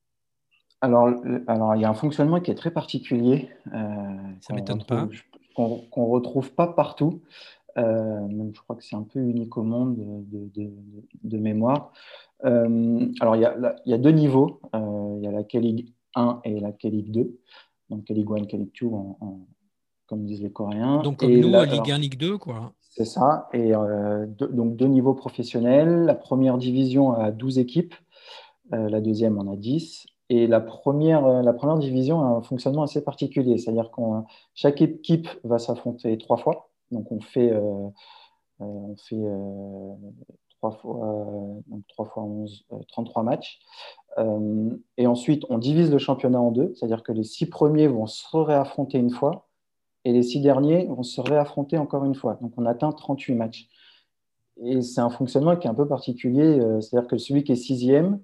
Alors, 0.82 1.10
alors, 1.48 1.76
il 1.76 1.82
y 1.82 1.86
a 1.86 1.90
un 1.90 1.96
fonctionnement 1.96 2.40
qui 2.40 2.52
est 2.52 2.56
très 2.56 2.72
particulier. 2.72 3.50
Euh, 3.74 3.80
ça 4.42 4.54
ne 4.54 4.60
m'étonne 4.60 4.84
pas. 4.84 5.08
Qu'on 5.56 5.88
ne 5.96 6.12
retrouve 6.12 6.54
pas 6.54 6.68
partout. 6.68 7.22
Euh, 7.78 8.28
je 8.54 8.60
crois 8.62 8.76
que 8.76 8.84
c'est 8.84 8.96
un 8.96 9.04
peu 9.04 9.20
unique 9.20 9.58
au 9.58 9.64
monde 9.64 9.98
de, 11.24 11.38
mémoire. 11.38 11.92
Euh, 12.46 13.08
alors, 13.20 13.36
il 13.36 13.42
y, 13.42 13.46
a, 13.46 13.76
il 13.86 13.92
y, 13.92 13.94
a, 13.94 13.98
deux 13.98 14.12
niveaux. 14.12 14.60
il 14.74 15.24
y 15.24 15.28
a 15.28 15.32
la 15.32 15.44
K-League 15.44 15.94
1 16.16 16.42
et 16.44 16.60
la 16.60 16.72
K-League 16.72 17.12
2. 17.12 17.40
Donc, 17.90 18.06
K-League 18.06 18.30
1, 18.30 18.46
K-League 18.46 18.72
2, 18.80 18.88
comme 20.06 20.26
disent 20.26 20.44
les 20.44 20.52
Coréens. 20.52 21.02
Donc, 21.02 21.18
comme 21.18 21.32
nous, 21.32 21.50
la 21.50 21.66
Ligue 21.66 21.92
1, 21.92 21.98
Ligue 21.98 22.18
2, 22.18 22.38
quoi. 22.38 22.74
C'est 22.82 23.06
ça. 23.06 23.48
Et 23.54 23.74
donc 23.74 24.76
deux 24.76 24.88
niveaux 24.88 25.14
professionnels. 25.14 26.06
La 26.06 26.16
première 26.16 26.58
division 26.58 27.14
a 27.14 27.30
12 27.30 27.60
équipes, 27.60 27.94
la 28.72 29.02
deuxième 29.02 29.38
en 29.38 29.52
a 29.52 29.56
10. 29.56 30.08
Et 30.30 30.48
la 30.48 30.60
première, 30.60 31.42
la 31.42 31.54
première 31.54 31.78
division 31.78 32.22
a 32.22 32.26
un 32.26 32.42
fonctionnement 32.42 32.84
assez 32.84 33.04
particulier, 33.04 33.58
c'est-à-dire 33.58 33.92
que 33.92 34.02
chaque 34.56 34.82
équipe 34.82 35.30
va 35.44 35.58
s'affronter 35.58 36.18
trois 36.18 36.38
fois. 36.38 36.70
Donc 36.92 37.12
on 37.12 37.22
fait, 37.22 37.54
on 38.60 38.96
fait 38.98 39.24
3 40.60 40.72
fois, 40.72 41.62
donc 41.68 41.84
3 41.88 42.06
fois 42.06 42.24
11, 42.24 42.66
33 42.90 43.24
matchs. 43.24 43.60
et 44.98 45.08
ensuite, 45.08 45.44
on 45.50 45.58
divise 45.58 45.92
le 45.92 45.98
championnat 45.98 46.42
en 46.42 46.52
deux, 46.52 46.74
c'est-à-dire 46.76 47.04
que 47.04 47.12
les 47.12 47.24
six 47.24 47.46
premiers 47.46 47.88
vont 47.88 48.08
se 48.08 48.36
réaffronter 48.36 48.98
une 48.98 49.12
fois 49.12 49.48
et 50.06 50.14
les 50.14 50.24
six 50.24 50.40
derniers 50.40 50.86
vont 50.88 51.04
se 51.04 51.22
réaffronter 51.22 51.78
encore 51.78 52.06
une 52.06 52.16
fois. 52.16 52.38
Donc 52.42 52.54
on 52.58 52.66
atteint 52.66 52.92
38 52.92 53.36
matchs. 53.36 53.68
Et 54.64 54.82
c'est 54.82 55.02
un 55.02 55.10
fonctionnement 55.10 55.56
qui 55.56 55.68
est 55.68 55.70
un 55.70 55.76
peu 55.76 55.88
particulier, 55.88 56.60
c'est-à-dire 56.82 57.08
que 57.08 57.18
celui 57.18 57.44
qui 57.44 57.52
est 57.52 57.56
sixième, 57.56 58.20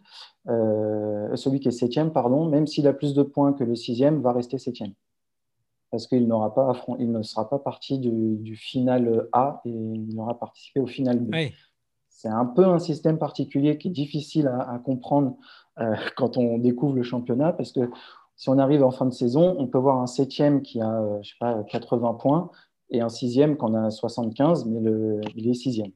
euh, 0.50 1.36
celui 1.36 1.60
qui 1.60 1.70
est 1.70 1.72
septième, 1.72 2.12
pardon, 2.12 2.48
même 2.48 2.68
s'il 2.68 2.88
a 2.88 2.94
plus 2.94 3.14
de 3.14 3.24
points 3.24 3.54
que 3.54 3.64
le 3.64 3.76
sixième, 3.76 4.22
va 4.22 4.34
rester 4.34 4.58
septième. 4.58 4.94
Parce 5.92 6.08
qu'il 6.08 6.28
n'aura 6.28 6.54
pas 6.54 6.74
il 7.00 7.12
ne 7.12 7.22
sera 7.22 7.50
pas 7.50 7.60
parti 7.60 8.00
du, 8.00 8.56
final 8.56 9.28
A 9.32 9.62
et 9.66 9.70
il 9.70 10.20
aura 10.20 10.38
participé 10.40 10.80
au 10.80 10.88
final 10.88 11.20
B. 11.20 11.36
C'est 12.10 12.30
un 12.30 12.46
peu 12.46 12.66
un 12.66 12.80
système 12.80 13.18
particulier 13.18 13.78
qui 13.78 13.90
est 13.90 13.92
difficile 13.92 14.48
à, 14.48 14.80
comprendre 14.80 15.38
euh, 15.80 15.96
quand 16.18 16.38
on 16.38 16.58
découvre 16.58 16.96
le 16.96 17.04
championnat, 17.04 17.54
parce 17.54 17.72
que 17.72 17.90
si 18.36 18.50
on 18.50 18.58
arrive 18.58 18.84
en 18.84 18.92
fin 18.92 19.06
de 19.06 19.14
saison, 19.14 19.56
on 19.60 19.68
peut 19.68 19.78
voir 19.78 20.00
un 20.00 20.08
septième 20.08 20.62
qui 20.62 20.82
a, 20.82 21.00
euh, 21.00 21.20
je 21.22 21.30
sais 21.30 21.36
pas, 21.40 21.64
80 21.64 22.16
points 22.16 22.50
et 22.90 23.02
un 23.02 23.10
sixième 23.10 23.58
qui 23.58 23.64
en 23.64 23.74
a 23.76 23.92
75, 23.92 24.66
mais 24.66 24.82
le, 24.82 25.22
il 25.36 25.48
est 25.50 25.54
sixième. 25.54 25.92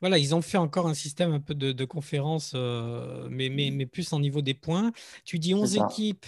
Voilà, 0.00 0.18
ils 0.18 0.34
ont 0.34 0.40
fait 0.40 0.58
encore 0.58 0.86
un 0.86 0.94
système 0.94 1.32
un 1.32 1.40
peu 1.40 1.54
de, 1.54 1.72
de 1.72 1.84
conférence, 1.84 2.52
euh, 2.54 3.28
mais, 3.30 3.50
mais, 3.50 3.70
mais, 3.70 3.86
plus 3.86 4.12
en 4.12 4.20
niveau 4.20 4.40
des 4.40 4.54
points. 4.54 4.92
Tu 5.24 5.38
dis 5.38 5.54
11 5.54 5.76
équipes. 5.76 6.26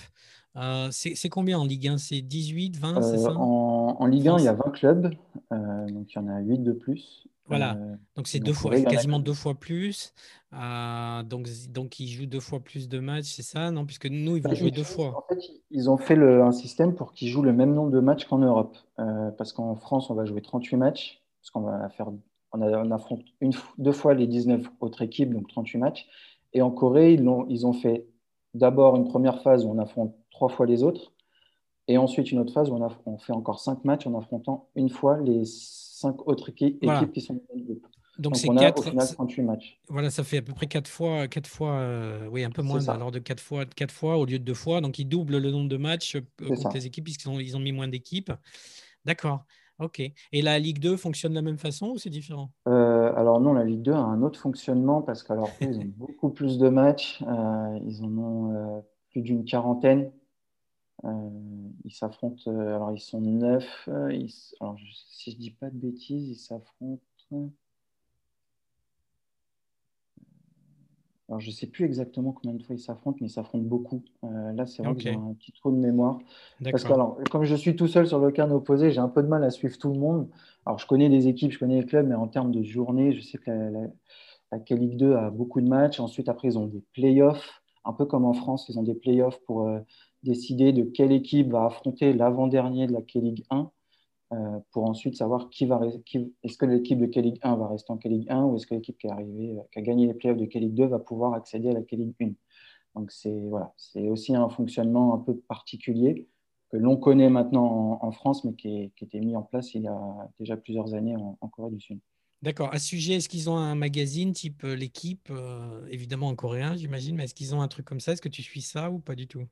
Euh, 0.57 0.89
c'est 0.91 1.29
combien 1.31 1.59
en 1.59 1.65
Ligue 1.65 1.89
1 1.89 1.97
C'est 1.97 2.21
18, 2.21 2.77
20 2.77 3.03
c'est 3.03 3.19
ça? 3.19 3.33
en, 3.33 3.97
en, 3.99 4.07
Ligue 4.07 4.29
1, 4.29 4.39
il 4.39 4.45
y 4.45 4.49
a 4.49 4.53
20 4.53 4.71
clubs, 4.73 5.15
donc 5.51 6.13
il 6.13 6.15
y 6.15 6.19
en 6.19 6.29
a 6.29 6.41
8 6.41 6.59
de 6.59 6.73
plus. 6.73 7.27
Voilà, 7.47 7.77
donc 8.17 8.29
c'est 8.29 8.39
deux 8.39 8.53
fois, 8.53 8.79
quasiment 8.81 9.19
deux 9.19 9.35
fois 9.35 9.55
plus. 9.55 10.15
donc, 10.53 11.49
donc 11.71 12.01
ils 12.01 12.09
jouent 12.09 12.27
deux 12.27 12.41
fois 12.41 12.61
plus 12.61 12.89
de 12.89 12.99
matchs, 12.99 13.33
c'est 13.35 13.43
ça? 13.43 13.71
Non, 13.71 13.85
puisque 13.87 14.07
nous, 14.07 14.37
ils 14.37 14.43
vont 14.43 14.51
bah, 14.51 14.55
jouer 14.55 14.71
deux 14.71 14.85
fois. 14.85 15.17
En 15.17 15.35
fait, 15.35 15.41
ils 15.71 15.91
ont 15.91 15.97
fait 15.97 16.17
le, 16.17 16.43
un 16.43 16.53
système 16.53 16.95
pour 16.95 17.13
qu'ils 17.13 17.29
jouent 17.29 17.43
le 17.43 17.53
même 17.53 17.75
nombre 17.75 17.91
de 17.91 18.01
matchs 18.01 18.27
qu'en 18.27 18.39
Europe. 18.39 18.77
parce 19.39 19.55
qu'en 19.55 19.75
France, 19.75 20.11
on 20.11 20.15
va 20.15 20.27
jouer 20.27 20.43
38 20.43 20.77
matchs, 20.77 21.23
parce 21.41 21.51
qu'on 21.51 21.63
va 21.63 21.89
faire 21.89 22.11
on, 22.53 22.91
affronte 22.91 23.23
une, 23.41 23.53
deux 23.79 23.93
fois 23.93 24.15
les 24.15 24.27
19 24.27 24.71
autres 24.81 25.03
équipes, 25.03 25.33
donc 25.33 25.49
38 25.49 25.79
matchs. 25.79 26.07
Et 26.53 26.63
en 26.63 26.71
Corée, 26.71 27.15
ils 27.15 27.27
ont, 27.27 27.47
ils 27.49 27.67
ont 27.67 27.73
fait 27.73 28.07
d'abord 28.55 28.97
une 28.97 29.09
première 29.09 29.43
phase 29.43 29.65
où 29.65 29.71
on 29.71 29.79
affronte 29.79 30.15
trois 30.31 30.49
fois 30.49 30.67
les 30.67 30.83
autres, 30.83 31.13
et 31.89 31.99
ensuite 31.99 32.31
une 32.31 32.39
autre 32.39 32.53
phase 32.53 32.71
où 32.71 32.79
on, 33.07 33.19
fait 33.19 33.33
encore 33.33 33.61
cinq 33.61 33.85
matchs 33.85 34.07
en 34.07 34.17
affrontant 34.19 34.69
une 34.75 34.89
fois 34.89 35.19
les 35.19 35.45
cinq 35.45 36.27
autres 36.29 36.51
équipes, 36.51 36.85
qui 37.13 37.21
sont 37.21 37.35
dans 37.35 37.57
le 37.57 37.63
groupe. 37.63 37.87
Donc, 38.19 38.37
c'est 38.37 38.49
quatre, 38.49 38.81
au 38.81 38.83
final 38.83 39.09
38 39.09 39.43
matchs. 39.43 39.81
Voilà, 39.89 40.11
ça 40.11 40.23
fait 40.23 40.39
à 40.39 40.43
peu 40.43 40.53
près 40.53 40.67
quatre 40.67 40.89
fois, 40.89 41.29
quatre 41.29 41.47
fois 41.47 41.79
euh, 41.79 42.29
oui, 42.31 42.45
un 42.45 42.51
peu 42.51 42.61
moins, 42.61 42.87
alors 42.89 43.11
de 43.11 43.19
quatre 43.19 43.43
fois, 43.43 43.65
quatre 43.65 43.93
fois 43.93 44.19
au 44.19 44.27
lieu 44.27 44.39
de 44.39 44.45
deux 44.45 44.55
fois. 44.55 44.83
Donc, 44.83 44.99
ils 44.99 45.07
doublent 45.07 45.39
le 45.39 45.51
nombre 45.51 45.69
de 45.69 45.79
matchs 45.79 46.17
euh, 46.17 46.49
contre 46.49 46.75
les 46.75 46.87
équipes 46.87 47.05
puisqu'ils 47.05 47.31
ont, 47.31 47.41
ils 47.41 47.57
ont 47.57 47.61
mis 47.61 47.73
moins 47.73 47.89
d'équipes. 47.89 48.31
D'accord. 49.07 49.45
Ok. 49.83 50.01
Et 50.01 50.43
la 50.43 50.59
Ligue 50.59 50.79
2 50.79 50.97
fonctionne 50.97 51.33
de 51.33 51.37
la 51.37 51.43
même 51.43 51.59
façon 51.59 51.89
ou 51.89 51.99
c'est 51.99 52.11
différent? 52.11 52.51
Euh, 52.69 53.13
Alors 53.17 53.41
non, 53.41 53.53
la 53.53 53.65
Ligue 53.65 53.83
2 53.83 53.93
a 53.93 53.99
un 53.99 54.23
autre 54.23 54.39
fonctionnement 54.39 55.03
parce 55.03 55.23
qu'alors 55.23 55.51
ils 55.61 55.79
ont 55.79 55.85
beaucoup 55.97 56.31
plus 56.31 56.59
de 56.59 56.69
matchs. 56.69 57.23
Euh, 57.23 57.79
ils 57.85 58.03
en 58.05 58.17
ont 58.17 58.53
euh, 58.55 58.81
plus 59.11 59.23
d'une 59.23 59.45
quarantaine. 59.45 60.13
ils 61.05 61.93
s'affrontent. 61.93 62.51
alors 62.51 62.93
ils 62.93 63.01
sont 63.01 63.21
neuf. 63.21 63.89
alors 63.89 64.77
si 65.09 65.33
je 65.33 65.37
dis 65.37 65.51
pas 65.51 65.69
de 65.71 65.77
bêtises, 65.77 66.29
ils 66.29 66.37
s'affrontent. 66.37 67.03
Alors, 71.33 71.41
je 71.41 71.49
ne 71.49 71.55
sais 71.55 71.67
plus 71.67 71.87
exactement 71.87 72.33
combien 72.33 72.55
de 72.55 72.63
fois 72.63 72.77
ils 72.77 72.79
s'affrontent, 72.79 73.17
mais 73.23 73.29
ils 73.29 73.31
s'affrontent 73.31 73.65
beaucoup. 73.65 74.03
Euh, 74.23 74.53
là, 74.53 74.67
c'est 74.67 74.83
vrai 74.83 74.95
que 74.95 75.01
j'ai 75.01 75.15
un 75.15 75.33
petit 75.33 75.51
trou 75.53 75.71
de 75.71 75.79
mémoire. 75.79 76.19
Parce 76.71 76.85
que, 76.85 76.93
alors, 76.93 77.19
comme 77.31 77.45
je 77.45 77.55
suis 77.55 77.75
tout 77.75 77.89
seul 77.89 78.07
sur 78.07 78.19
le 78.19 78.31
canne 78.31 78.53
opposé, 78.53 78.91
j'ai 78.91 78.99
un 78.99 79.09
peu 79.09 79.23
de 79.23 79.29
mal 79.29 79.43
à 79.43 79.49
suivre 79.49 79.79
tout 79.79 79.91
le 79.91 79.99
monde. 79.99 80.29
Alors, 80.67 80.79
je 80.79 80.87
connais 80.87 81.09
des 81.09 81.29
équipes, 81.29 81.51
je 81.51 81.59
connais 81.59 81.81
les 81.81 81.87
clubs, 81.87 82.07
mais 82.07 82.15
en 82.15 82.29
termes 82.29 82.53
de 82.53 82.63
journée, 82.63 83.15
je 83.15 83.23
sais 83.23 83.39
que 83.39 83.51
la, 83.51 83.71
la, 84.53 84.59
K-League 84.59 84.99
2 84.99 85.15
a 85.15 85.31
beaucoup 85.31 85.63
de 85.63 85.69
matchs. 85.69 86.01
Ensuite, 86.01 86.29
après, 86.29 86.49
ils 86.49 86.59
ont 86.59 86.67
des 86.67 86.85
playoffs, 86.93 87.63
un 87.87 87.95
peu 87.95 88.05
comme 88.05 88.27
en 88.27 88.35
France, 88.35 88.69
ils 88.69 88.79
ont 88.79 88.83
des 88.83 88.95
playoffs 88.95 89.41
pour 89.47 89.67
euh, 89.67 89.81
décider 90.25 90.75
de 90.75 90.83
quelle 90.83 91.13
équipe 91.13 91.49
va 91.49 91.65
affronter 91.65 92.13
l'avant-dernier 92.13 92.89
de 92.89 92.93
la 92.93 93.01
K-League 93.01 93.47
1. 93.49 93.71
Euh, 94.33 94.61
pour 94.71 94.89
ensuite 94.89 95.17
savoir 95.17 95.51
qui 95.51 95.67
va 95.67 95.81
est-ce 96.43 96.57
que 96.57 96.65
l'équipe 96.65 96.99
de 96.99 97.05
K-League 97.05 97.39
1 97.43 97.57
va 97.57 97.69
rester 97.69 97.93
en 97.93 97.99
K-League 97.99 98.27
1 98.31 98.45
ou 98.45 98.57
est-ce 98.57 98.67
que 98.67 98.75
l'équipe 98.75 98.97
qui, 98.97 99.07
est 99.07 99.11
arrivée, 99.11 99.59
qui 99.71 99.79
a 99.79 99.83
gagné 99.83 100.07
les 100.07 100.15
playoffs 100.15 100.39
de 100.39 100.47
K-League 100.47 100.75
2 100.75 100.87
va 100.87 100.99
pouvoir 100.99 101.35
accéder 101.35 101.69
à 101.69 101.75
la 101.75 101.83
K-League 101.83 102.15
1. 102.19 102.31
Donc 102.95 103.11
c'est 103.11 103.39
voilà, 103.49 103.75
c'est 103.77 104.09
aussi 104.09 104.35
un 104.35 104.49
fonctionnement 104.49 105.15
un 105.15 105.19
peu 105.19 105.37
particulier 105.37 106.29
que 106.71 106.79
l'on 106.79 106.97
connaît 106.97 107.29
maintenant 107.29 107.99
en, 108.01 108.11
France, 108.13 108.45
mais 108.45 108.55
qui, 108.55 108.91
qui, 108.97 109.05
était 109.05 109.21
mis 109.21 109.37
en 109.37 109.43
place 109.43 109.75
il 109.75 109.83
y 109.83 109.89
a 109.89 110.31
déjà 110.39 110.57
plusieurs 110.57 110.95
années 110.95 111.17
en, 111.17 111.49
Corée 111.49 111.71
du 111.71 111.81
Sud. 111.81 112.01
D'accord. 112.41 112.73
À 112.73 112.79
ce 112.79 112.87
sujet, 112.87 113.15
est-ce 113.15 113.29
qu'ils 113.29 113.51
ont 113.51 113.57
un 113.57 113.75
magazine 113.75 114.33
type 114.33 114.65
euh, 114.65 114.75
l'équipe, 114.75 115.29
euh, 115.31 115.87
évidemment 115.91 116.29
en 116.29 116.35
coréen, 116.35 116.75
j'imagine, 116.75 117.15
mais 117.17 117.25
est-ce 117.25 117.35
qu'ils 117.35 117.55
ont 117.55 117.61
un 117.61 117.69
truc 117.69 117.85
comme 117.85 118.01
ça? 118.01 118.13
Est-ce 118.13 118.23
que 118.23 118.31
tu 118.31 118.43
suis 118.43 118.63
ça 118.63 118.91
ou 118.91 118.99
pas 118.99 119.15
du 119.15 119.29
tout? 119.29 119.47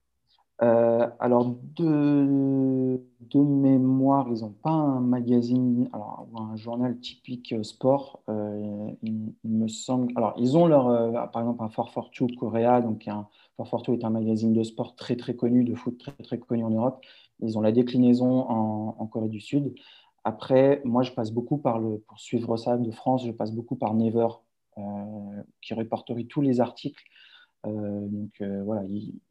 Euh, 0.63 1.09
alors, 1.21 1.57
de, 1.77 3.01
de, 3.21 3.41
mémoire, 3.41 4.29
ils 4.31 4.43
n'ont 4.43 4.55
pas 4.63 4.71
un 4.71 5.01
magazine 5.01 5.89
alors, 5.95 6.27
ou 6.31 6.39
un 6.39 6.55
journal 6.57 6.99
typique 7.01 7.55
euh, 7.55 7.63
sport. 7.63 8.21
Euh, 8.29 8.91
il, 9.03 9.33
me 9.45 9.69
semble. 9.69 10.13
Alors, 10.17 10.35
ils 10.37 10.59
ont 10.59 10.67
leur, 10.67 11.31
par 11.31 11.43
exemple, 11.43 11.63
un 11.63 11.69
442 11.69 12.37
Korea. 12.37 12.83
Donc, 12.83 13.09
un, 13.09 13.27
442 13.57 14.01
est 14.01 14.05
un 14.05 14.11
magazine 14.11 14.53
de 14.53 14.63
sport 14.63 14.97
très, 14.97 15.17
très 15.17 15.35
connu, 15.35 15.65
de 15.65 15.75
foot 15.75 15.97
très, 15.99 16.13
très 16.23 16.39
connu 16.39 16.63
en 16.63 16.71
Europe. 16.71 17.03
Ils 17.41 17.57
ont 17.57 17.63
la 17.63 17.73
déclinaison 17.73 18.41
en, 18.51 19.07
Corée 19.07 19.31
du 19.31 19.41
Sud. 19.41 19.75
Après, 20.25 20.83
moi, 20.85 21.03
je 21.03 21.13
passe 21.13 21.33
beaucoup 21.33 21.57
par 21.57 21.79
le, 21.79 22.01
pour 22.07 22.21
suivre 22.21 22.59
ça 22.59 22.77
de 22.77 22.91
France, 22.91 23.25
je 23.25 23.33
passe 23.33 23.53
beaucoup 23.53 23.77
par 23.77 23.95
Never, 23.95 24.29
qui 25.63 25.73
répertorie 25.73 26.27
tous 26.27 26.43
les 26.43 26.61
articles 26.61 27.03
donc 27.65 28.41
euh, 28.41 28.63
voilà, 28.65 28.83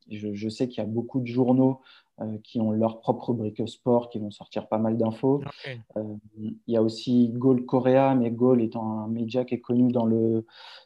je, 0.10 0.50
sais 0.50 0.68
qu'il 0.68 0.78
y 0.84 0.86
a 0.86 0.90
beaucoup 0.90 1.20
de 1.20 1.26
journaux 1.26 1.82
euh, 2.22 2.38
qui 2.44 2.60
ont 2.60 2.72
leur 2.72 3.00
propre 3.00 3.30
rubrique 3.30 3.68
sport, 3.68 4.10
qui 4.10 4.20
vont 4.20 4.30
sortir 4.30 4.68
pas 4.68 4.78
mal 4.78 4.98
d'infos. 4.98 5.42
il 6.38 6.58
y 6.68 6.78
a 6.78 6.84
aussi 6.84 7.30
Goal 7.30 7.66
Korea, 7.66 8.14
mais 8.14 8.30
Goal 8.30 8.62
étant 8.62 9.00
un 9.00 9.08
média 9.08 9.46
qui 9.46 9.56
est 9.56 9.62
connu 9.62 9.92
dans 9.92 10.06
le, 10.06 10.46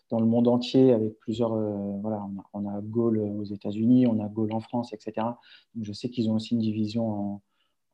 dans 0.09 0.19
le 0.19 0.25
monde 0.25 0.47
entier 0.47 0.93
avec 0.93 1.19
plusieurs. 1.19 1.53
voilà, 1.53 2.25
on 2.53 2.65
a, 2.65 2.81
Goal 2.81 3.19
aux 3.19 3.43
États-Unis, 3.43 4.07
on 4.07 4.23
a 4.23 4.29
Goal 4.29 4.53
en 4.53 4.61
France, 4.61 4.93
etc. 4.93 5.27
Donc 5.75 5.83
je 5.83 5.91
sais 5.91 6.09
qu'ils 6.09 6.29
ont 6.29 6.35
aussi 6.35 6.53
une 6.53 6.61
division 6.61 7.41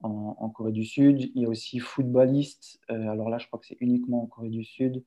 en, 0.03 0.37
en, 0.37 0.49
Corée 0.49 0.71
du 0.71 0.85
Sud. 0.85 1.31
Il 1.33 1.41
y 1.41 1.45
a 1.45 1.49
aussi 1.49 1.79
Footballist. 1.79 2.79
alors 2.87 3.29
là, 3.29 3.39
je 3.39 3.47
crois 3.47 3.59
que 3.59 3.65
c'est 3.65 3.77
uniquement 3.79 4.23
en 4.23 4.25
Corée 4.27 4.49
du 4.49 4.63
Sud. 4.63 5.03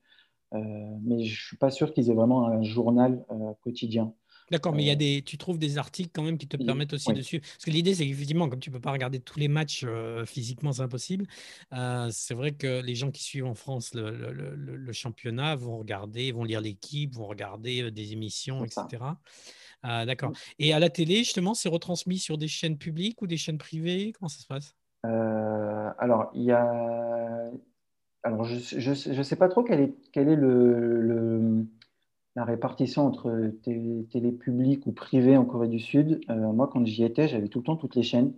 mais 0.51 1.23
je 1.23 1.31
ne 1.31 1.47
suis 1.47 1.57
pas 1.57 1.71
sûr 1.71 1.93
qu'ils 1.93 2.09
aient 2.09 2.15
vraiment 2.15 2.47
un 2.47 2.61
journal 2.61 3.23
quotidien. 3.61 4.13
D'accord, 4.53 4.75
mais 4.75 4.83
il 4.83 4.85
y 4.85 4.91
a 4.91 4.93
euh, 4.93 4.95
des, 4.95 5.23
tu 5.23 5.39
trouves 5.39 5.57
des 5.57 5.79
articles 5.79 6.11
quand 6.13 6.21
même 6.21 6.37
qui 6.37 6.47
te 6.47 6.57
permettent 6.57 6.93
aussi 6.93 7.11
de 7.11 7.23
suivre. 7.23 7.43
Parce 7.43 7.65
que 7.65 7.71
l'idée, 7.71 7.95
c'est 7.95 8.05
qu'effectivement, 8.05 8.47
comme 8.47 8.59
tu 8.59 8.69
ne 8.69 8.75
peux 8.75 8.79
pas 8.79 8.91
regarder 8.91 9.19
tous 9.19 9.39
les 9.39 9.47
matchs 9.47 9.83
euh, 9.83 10.27
physiquement, 10.27 10.73
c'est 10.73 10.83
impossible. 10.83 11.25
Euh, 11.73 12.09
c'est 12.11 12.35
vrai 12.35 12.51
que 12.51 12.79
les 12.79 12.93
gens 12.93 13.09
qui 13.09 13.23
suivent 13.23 13.47
en 13.47 13.55
France 13.55 13.95
le, 13.95 14.91
championnat 14.91 15.55
vont 15.55 15.79
regarder, 15.79 16.31
vont 16.31 16.43
lire 16.43 16.61
l'équipe, 16.61 17.15
vont 17.15 17.25
regarder 17.25 17.89
des 17.89 18.13
émissions, 18.13 18.63
etc. 18.63 19.03
D'accord. 19.83 20.33
Et 20.59 20.71
à 20.71 20.77
la 20.77 20.91
télé, 20.91 21.17
justement, 21.17 21.55
c'est 21.55 21.67
retransmis 21.67 22.19
sur 22.19 22.37
des 22.37 22.47
chaînes 22.47 22.77
publiques 22.77 23.23
ou 23.23 23.27
des 23.27 23.37
chaînes 23.37 23.57
privées? 23.57 24.13
Comment 24.13 24.29
ça 24.29 24.39
se 24.39 24.45
passe? 24.45 24.75
Alors, 25.03 26.29
il 26.35 26.43
y 26.43 26.51
a. 26.51 27.49
Alors, 28.21 28.43
je 28.43 29.09
ne 29.17 29.23
sais 29.23 29.35
pas 29.35 29.49
trop 29.49 29.63
quel 29.63 29.79
est, 29.79 29.95
quel 30.11 30.29
est 30.29 30.35
le 30.35 31.65
la 32.35 32.45
répartition 32.45 33.05
entre 33.05 33.51
télé, 33.63 34.31
publique 34.31 34.87
ou 34.87 34.91
privée 34.91 35.37
en 35.37 35.45
Corée 35.45 35.67
du 35.67 35.79
Sud, 35.79 36.21
euh, 36.29 36.51
moi, 36.51 36.67
quand 36.71 36.85
j'y 36.85 37.03
étais, 37.03 37.27
j'avais 37.27 37.47
tout 37.47 37.59
le 37.59 37.65
temps 37.65 37.75
toutes 37.75 37.95
les 37.95 38.03
chaînes. 38.03 38.33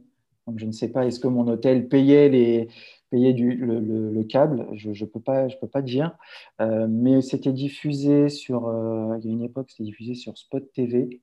Donc, 0.48 0.60
je 0.60 0.66
ne 0.66 0.72
sais 0.72 0.90
pas, 0.92 1.06
est-ce 1.06 1.20
que 1.20 1.28
mon 1.28 1.48
hôtel 1.48 1.88
payait, 1.88 2.30
les, 2.30 2.68
payait 3.10 3.34
du, 3.34 3.56
le, 3.56 4.24
câble? 4.24 4.68
Je 4.74 4.90
ne 4.90 5.10
peux, 5.10 5.22
pas, 5.22 5.48
peux 5.48 5.68
pas 5.68 5.82
dire. 5.82 6.16
Euh, 6.62 6.88
mais 6.90 7.22
c'était 7.22 7.54
diffusé 7.54 8.30
sur, 8.30 8.68
euh, 8.68 9.18
il 9.20 9.26
y 9.26 9.30
a 9.30 9.32
une 9.34 9.44
époque, 9.44 9.72
c'était 9.72 9.86
diffusé 9.86 10.14
sur 10.14 10.38
Spot 10.38 10.72
TV. 10.74 11.22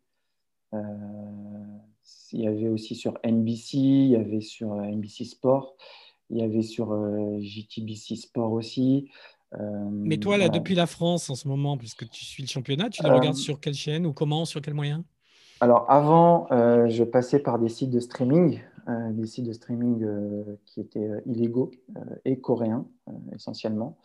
il 2.33 2.41
y 2.41 2.47
avait 2.49 2.69
aussi 2.69 2.95
sur 2.95 3.19
NBC, 3.25 3.77
il 3.77 4.09
y 4.09 4.17
avait 4.17 4.41
sur 4.41 4.75
NBC 4.75 5.25
Sport. 5.25 5.77
Il 6.31 6.39
y 6.39 6.43
avait 6.43 6.63
sur 6.63 6.97
JTBC 7.41 8.17
Sport 8.17 8.53
aussi. 8.53 9.11
Mais 9.91 10.17
toi, 10.17 10.39
là, 10.39 10.49
depuis 10.49 10.75
la 10.75 10.87
France 10.87 11.29
en 11.31 11.35
ce 11.35 11.49
moment, 11.49 11.77
puisque 11.77 12.09
tu 12.09 12.25
suis 12.25 12.43
le 12.43 12.49
championnat, 12.49 12.89
tu 12.89 13.03
le 13.03 13.11
regardes 13.11 13.37
sur 13.37 13.61
quelle 13.61 13.75
chaîne 13.75 14.07
ou 14.07 14.13
comment, 14.13 14.45
sur 14.45 14.61
quel 14.61 14.75
moyen? 14.75 15.05
Alors, 15.61 15.85
avant, 15.91 16.47
je 16.51 17.05
passais 17.05 17.39
par 17.39 17.59
des 17.59 17.69
sites 17.69 17.91
de 17.91 18.01
streaming, 18.01 18.61
des 19.11 19.27
sites 19.27 19.47
de 19.47 19.53
streaming 19.53 20.07
qui 20.65 20.81
étaient 20.81 21.11
illégaux 21.27 21.71
et 22.25 22.39
coréens, 22.39 22.87
essentiellement. 23.35 23.99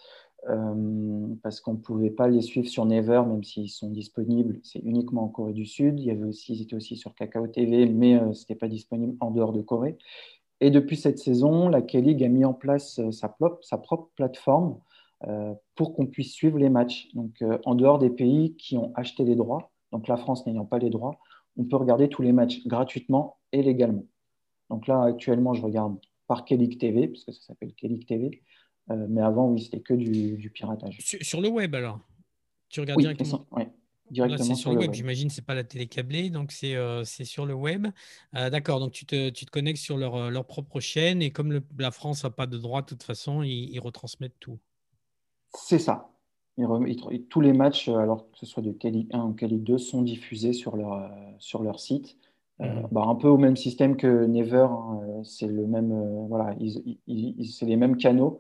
Euh, 0.49 1.27
parce 1.43 1.60
qu'on 1.60 1.73
ne 1.73 1.77
pouvait 1.77 2.10
pas 2.10 2.27
les 2.27 2.41
suivre 2.41 2.69
sur 2.69 2.86
Never, 2.86 3.23
même 3.27 3.43
s'ils 3.43 3.69
sont 3.69 3.89
disponibles. 3.89 4.60
C'est 4.63 4.79
uniquement 4.79 5.23
en 5.23 5.27
Corée 5.27 5.53
du 5.53 5.65
Sud. 5.65 5.99
Il 5.99 6.05
y 6.05 6.12
avait 6.12 6.23
aussi, 6.23 6.53
ils 6.53 6.62
étaient 6.62 6.75
aussi 6.75 6.95
sur 6.95 7.13
Kakao 7.15 7.47
TV, 7.47 7.86
mais 7.88 8.15
euh, 8.15 8.33
ce 8.33 8.41
n'était 8.41 8.55
pas 8.55 8.69
disponible 8.69 9.17
en 9.19 9.31
dehors 9.31 9.51
de 9.51 9.62
Corée. 9.62 9.97
Et 10.62 10.71
depuis 10.71 10.95
cette 10.95 11.19
saison, 11.19 11.69
la 11.69 11.81
K-League 11.81 12.23
a 12.23 12.29
mis 12.29 12.45
en 12.45 12.53
place 12.53 12.99
euh, 12.99 13.12
sa, 13.12 13.36
sa 13.62 13.77
propre 13.77 14.10
plateforme 14.15 14.77
pour 15.75 15.93
qu'on 15.93 16.06
puisse 16.06 16.34
suivre 16.34 16.58
les 16.58 16.69
matchs. 16.69 17.10
Donc, 17.13 17.43
en 17.65 17.75
dehors 17.75 17.99
des 17.99 18.10
pays 18.10 18.56
qui 18.56 18.77
ont 18.77 18.91
acheté 18.95 19.23
les 19.23 19.36
droits, 19.36 19.71
donc 19.91 20.08
la 20.08 20.17
France 20.17 20.45
n'ayant 20.45 20.65
pas 20.65 20.80
les 20.80 20.89
droits, 20.89 21.19
on 21.58 21.65
peut 21.65 21.75
regarder 21.75 22.08
tous 22.08 22.21
les 22.21 22.34
matchs 22.34 22.65
gratuitement 22.67 23.38
et 23.51 23.63
légalement. 23.63 24.06
Donc 24.69 24.88
là, 24.88 25.03
actuellement, 25.03 25.53
je 25.53 25.62
regarde 25.62 25.97
par 26.27 26.45
K-League 26.45 26.77
TV, 26.77 27.08
puisque 27.08 27.34
ça 27.34 27.41
s'appelle 27.41 27.73
K-League 27.73 28.06
TV. 28.06 28.41
Euh, 28.89 29.06
mais 29.10 29.21
avant, 29.21 29.49
oui, 29.49 29.62
c'était 29.62 29.80
que 29.80 29.93
du, 29.93 30.51
piratage. 30.53 30.97
Sur, 30.99 31.41
le 31.41 31.49
web, 31.49 31.73
alors? 31.75 31.99
Tu 32.69 32.80
regardes 32.80 32.99
directement? 32.99 33.45
Oui, 33.51 33.63
directement 34.12 34.56
sur, 34.56 34.71
le 34.71 34.80
web. 34.80 34.93
J'imagine 34.93 35.30
c'est 35.30 35.45
pas 35.45 35.56
la 35.56 35.63
télé 35.63 35.88
câblée, 35.88 36.30
donc 36.30 36.51
c'est 36.51 36.75
euh, 36.75 37.03
sur 37.03 37.45
le 37.45 37.53
web. 37.53 37.88
Euh, 38.36 38.49
d'accord, 38.49 38.80
donc 38.80 38.91
tu 38.91 39.06
te, 39.06 39.30
tu 39.30 39.45
te, 39.45 39.51
connectes 39.51 39.82
sur 39.82 39.97
leur, 39.97 40.30
leur, 40.30 40.45
propre 40.45 40.80
chaîne 40.80 41.21
et 41.21 41.32
comme 41.32 41.62
la 41.77 41.91
France 41.91 42.23
n'a 42.23 42.30
pas 42.30 42.47
de 42.47 42.58
droit 42.58 42.82
de 42.82 42.88
toute 42.88 43.03
façon, 43.03 43.43
ils, 43.43 43.80
retransmettent 43.80 44.39
tout. 44.39 44.60
C'est 45.53 45.79
ça. 45.79 46.10
tous 47.29 47.41
les 47.41 47.53
matchs, 47.53 47.89
alors 47.89 48.29
que 48.31 48.38
ce 48.38 48.45
soit 48.45 48.63
de 48.63 48.71
Kelly 48.71 49.07
1 49.12 49.23
ou 49.23 49.33
Kelly 49.33 49.60
2, 49.60 49.77
sont 49.77 50.01
diffusés 50.01 50.53
sur 50.53 50.75
leur, 50.75 51.12
sur 51.39 51.63
leur 51.63 51.79
site. 51.79 52.17
Bah, 52.60 53.03
un 53.05 53.15
peu 53.15 53.27
au 53.27 53.38
même 53.38 53.55
système 53.55 53.97
que 53.97 54.25
Never, 54.25 54.67
hein, 54.71 55.21
c'est 55.23 55.45
le 55.45 55.67
même, 55.67 56.25
voilà, 56.27 56.55
c'est 56.57 57.65
les 57.65 57.75
mêmes 57.75 57.97
canaux, 57.97 58.39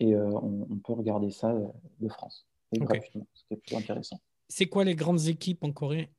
et 0.00 0.14
euh, 0.14 0.30
on, 0.32 0.76
peut 0.78 0.92
regarder 0.94 1.30
ça 1.30 1.52
euh, 1.52 1.66
de 2.00 2.08
France 2.08 2.46
ce 2.72 2.78
qui 2.80 3.54
est 3.54 3.56
plus 3.56 3.76
intéressant. 3.76 4.18
C'est 4.48 4.66
quoi 4.66 4.84
les 4.84 4.94
grandes 4.94 5.28
équipes 5.28 5.62
en 5.62 5.72
Corée? 5.72 6.10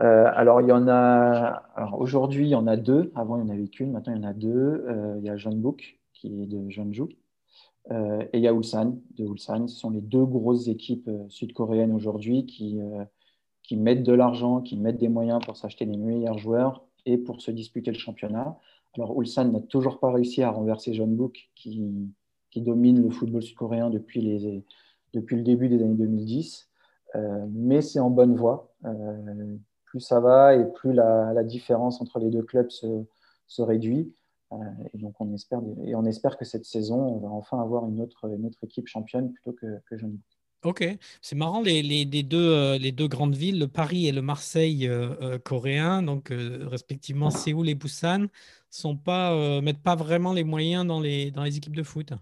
Euh, 0.00 0.30
alors, 0.32 0.60
il 0.60 0.68
y 0.68 0.72
en 0.72 0.88
a. 0.88 1.62
Aujourd'hui, 1.98 2.46
il 2.46 2.50
y 2.50 2.54
en 2.54 2.66
a 2.66 2.76
deux. 2.76 3.12
Avant, 3.16 3.36
il 3.36 3.44
n'y 3.44 3.50
en 3.50 3.54
avait 3.54 3.68
qu'une. 3.68 3.90
Maintenant, 3.90 4.14
il 4.14 4.22
y 4.22 4.24
en 4.24 4.28
a 4.28 4.32
deux. 4.32 4.86
il 5.18 5.24
y 5.24 5.28
a 5.28 5.36
Jeonbuk, 5.36 5.98
qui 6.12 6.42
est 6.42 6.46
de 6.46 6.70
Jeonju. 6.70 7.08
Et 7.90 8.38
il 8.38 8.40
y 8.40 8.48
a 8.48 8.52
Ulsan, 8.52 8.98
de 9.16 9.24
Ulsan. 9.24 9.66
Ce 9.66 9.76
sont 9.76 9.90
les 9.90 10.00
deux 10.00 10.24
grosses 10.24 10.68
équipes 10.68 11.10
sud-coréennes 11.28 11.92
aujourd'hui 11.92 12.46
qui, 12.46 12.78
qui 13.62 13.76
mettent 13.76 14.04
de 14.04 14.12
l'argent, 14.12 14.60
qui 14.60 14.76
mettent 14.76 14.98
des 14.98 15.08
moyens 15.08 15.40
pour 15.44 15.56
s'acheter 15.56 15.84
les 15.84 15.96
meilleurs 15.96 16.38
joueurs 16.38 16.84
et 17.06 17.18
pour 17.18 17.40
se 17.40 17.50
disputer 17.50 17.90
le 17.90 17.98
championnat. 17.98 18.58
Alors, 18.96 19.20
Ulsan 19.20 19.52
n'a 19.52 19.60
toujours 19.60 19.98
pas 19.98 20.12
réussi 20.12 20.42
à 20.42 20.50
renverser 20.50 20.92
Jeonbuk, 20.92 21.50
qui, 21.54 22.12
qui 22.50 22.60
domine 22.60 23.02
le 23.02 23.10
football 23.10 23.42
sud-coréen 23.42 23.90
depuis, 23.90 24.20
les, 24.20 24.64
depuis 25.14 25.36
le 25.36 25.42
début 25.42 25.68
des 25.68 25.82
années 25.82 25.94
2010. 25.94 26.68
Euh, 27.16 27.46
mais 27.50 27.82
c'est 27.82 28.00
en 28.00 28.10
bonne 28.10 28.34
voie. 28.34 28.72
Euh, 28.84 29.56
plus 29.84 30.00
ça 30.00 30.20
va 30.20 30.54
et 30.54 30.64
plus 30.72 30.92
la, 30.92 31.42
différence 31.44 32.00
entre 32.00 32.18
les 32.18 32.30
deux 32.30 32.42
clubs 32.42 32.70
se 32.70 33.62
réduit. 33.62 34.12
Euh, 34.52 34.56
et 34.92 34.98
donc 34.98 35.14
on 35.20 35.32
espère, 35.32 35.60
et 35.84 35.94
on 35.94 36.04
espère 36.04 36.36
que 36.36 36.44
cette 36.44 36.64
saison, 36.64 36.96
on 36.96 37.18
va 37.18 37.28
enfin 37.28 37.60
avoir 37.60 37.86
une 37.88 38.00
autre, 38.00 38.28
une 38.36 38.46
autre 38.46 38.58
équipe 38.62 38.86
championne 38.86 39.32
plutôt 39.32 39.52
que, 39.52 39.66
que 39.88 39.96
Jeune. 39.96 40.18
Ok, 40.64 40.84
c'est 41.22 41.36
marrant, 41.36 41.62
les, 41.62 41.82
les, 41.82 42.04
les, 42.04 42.22
deux, 42.22 42.76
les 42.76 42.92
deux 42.92 43.08
grandes 43.08 43.34
villes, 43.34 43.58
le 43.58 43.68
Paris 43.68 44.08
et 44.08 44.12
le 44.12 44.20
Marseille 44.20 44.86
euh, 44.86 45.38
coréens, 45.38 46.02
donc 46.02 46.30
respectivement 46.30 47.30
Séoul 47.30 47.70
et 47.70 47.74
Busan, 47.74 48.26
sont 48.68 48.94
pas, 48.94 49.60
mettent 49.62 49.82
pas 49.82 49.96
vraiment 49.96 50.34
les 50.34 50.44
moyens 50.44 50.86
dans 50.86 51.00
les, 51.00 51.30
dans 51.30 51.44
les 51.44 51.56
équipes 51.56 51.76
de 51.76 51.82
foot. 51.82 52.12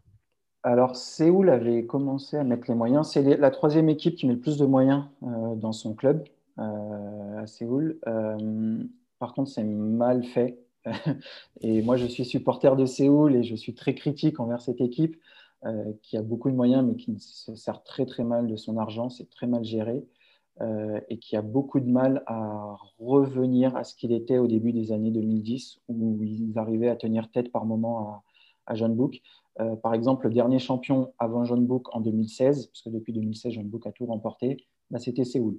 Alors, 0.65 0.97
Séoul 0.97 1.51
avait 1.51 1.87
commencé 1.87 2.37
à 2.37 2.45
mettre 2.45 2.65
les 2.69 2.75
moyens. 2.75 3.09
C'est 3.11 3.23
la 3.23 3.51
troisième 3.51 3.89
équipe 3.89 4.17
qui 4.17 4.27
met 4.27 4.35
le 4.35 4.41
plus 4.41 4.59
de 4.59 4.67
moyens 4.67 5.05
euh, 5.23 5.55
dans 5.55 5.73
son 5.73 5.95
club 5.95 6.25
euh, 6.59 7.39
à 7.39 7.47
Séoul. 7.47 7.99
Euh, 8.07 8.83
par 9.19 9.35
contre, 9.35 9.51
c'est 9.51 9.65
mal 9.65 10.25
fait. 10.25 10.59
et 11.61 11.83
moi, 11.83 11.97
je 11.97 12.07
suis 12.07 12.25
supporter 12.25 12.77
de 12.77 12.87
Séoul 12.87 13.37
et 13.37 13.43
je 13.43 13.55
suis 13.55 13.75
très 13.75 13.95
critique 13.95 14.41
envers 14.41 14.61
cette 14.61 14.81
équipe 14.81 15.17
qui 16.03 16.17
a 16.17 16.23
beaucoup 16.23 16.51
de 16.51 16.55
moyens, 16.55 16.87
mais 16.87 16.95
qui 16.95 17.19
se 17.19 17.57
sert 17.57 17.83
très 17.83 18.07
très 18.07 18.23
mal 18.23 18.47
de 18.47 18.55
son 18.55 18.77
argent. 18.79 19.11
C'est 19.11 19.29
très 19.29 19.49
mal 19.49 19.65
géré. 19.65 20.05
et 21.09 21.19
qui 21.19 21.37
a 21.37 21.43
beaucoup 21.43 21.81
de 21.81 21.91
mal 21.91 22.23
à 22.27 22.77
revenir 23.01 23.75
à 23.77 23.83
ce 23.83 23.97
qu'il 23.97 24.13
était 24.13 24.39
au 24.39 24.47
début 24.47 24.73
des 24.73 24.93
années 24.93 25.11
2010, 25.11 25.81
où 25.89 26.23
ils 26.23 26.57
arrivaient 26.57 26.89
à 26.89 26.95
tenir 26.95 27.29
tête 27.33 27.51
par 27.51 27.65
moment 27.65 27.99
à, 27.99 28.23
à 28.69 28.75
John 28.77 28.95
Book. 28.95 29.21
Euh, 29.61 29.75
par 29.77 29.95
exemple, 29.95 30.29
le 30.29 30.35
dernier 30.35 30.59
champion 30.59 31.13
avant 31.19 31.45
John 31.45 31.67
Book 31.67 31.95
en 31.95 32.01
2016, 32.01 32.67
parce 32.67 32.83
que 32.83 32.91
depuis 32.91 33.13
2016, 33.13 33.55
John 33.55 33.67
Book 33.67 33.87
a 33.87 33.93
tout 33.93 34.07
remporté, 34.07 34.65
bah, 34.91 34.99
c'était 34.99 35.25
Séoul. 35.25 35.59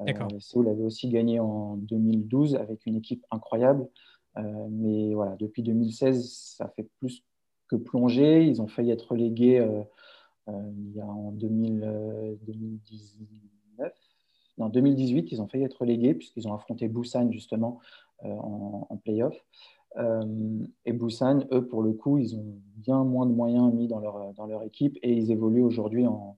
Euh, 0.00 0.12
Séoul 0.38 0.68
avait 0.68 0.84
aussi 0.84 1.08
gagné 1.08 1.40
en 1.40 1.76
2012 1.76 2.54
avec 2.56 2.86
une 2.86 2.96
équipe 2.96 3.24
incroyable. 3.30 3.88
Euh, 4.36 4.68
mais 4.70 5.14
voilà, 5.14 5.36
depuis 5.36 5.62
2016, 5.62 6.54
ça 6.56 6.68
fait 6.68 6.88
plus 6.98 7.24
que 7.68 7.76
plonger. 7.76 8.46
Ils 8.46 8.60
ont 8.62 8.68
failli 8.68 8.90
être 8.90 9.12
relégués 9.12 9.66
il 10.48 10.92
y 10.96 11.00
a 11.00 11.06
en 11.06 11.30
2019. 11.32 13.92
En 14.58 14.68
2018, 14.68 15.32
ils 15.32 15.40
ont 15.40 15.46
failli 15.46 15.64
être 15.64 15.80
relégués 15.80 16.14
puisqu'ils 16.14 16.48
ont 16.48 16.54
affronté 16.54 16.88
Busan 16.88 17.30
justement 17.30 17.78
en, 18.22 18.86
en 18.90 18.96
playoff. 18.96 19.34
Euh, 19.96 20.64
et 20.84 20.92
Busan, 20.92 21.46
eux, 21.52 21.66
pour 21.66 21.82
le 21.82 21.92
coup, 21.92 22.18
ils 22.18 22.36
ont 22.36 22.58
bien 22.76 23.02
moins 23.04 23.26
de 23.26 23.32
moyens 23.32 23.72
mis 23.72 23.88
dans 23.88 23.98
leur, 23.98 24.32
dans 24.34 24.46
leur 24.46 24.62
équipe 24.62 24.96
et 25.02 25.12
ils 25.12 25.32
évoluent 25.32 25.62
aujourd'hui 25.62 26.06
en, 26.06 26.36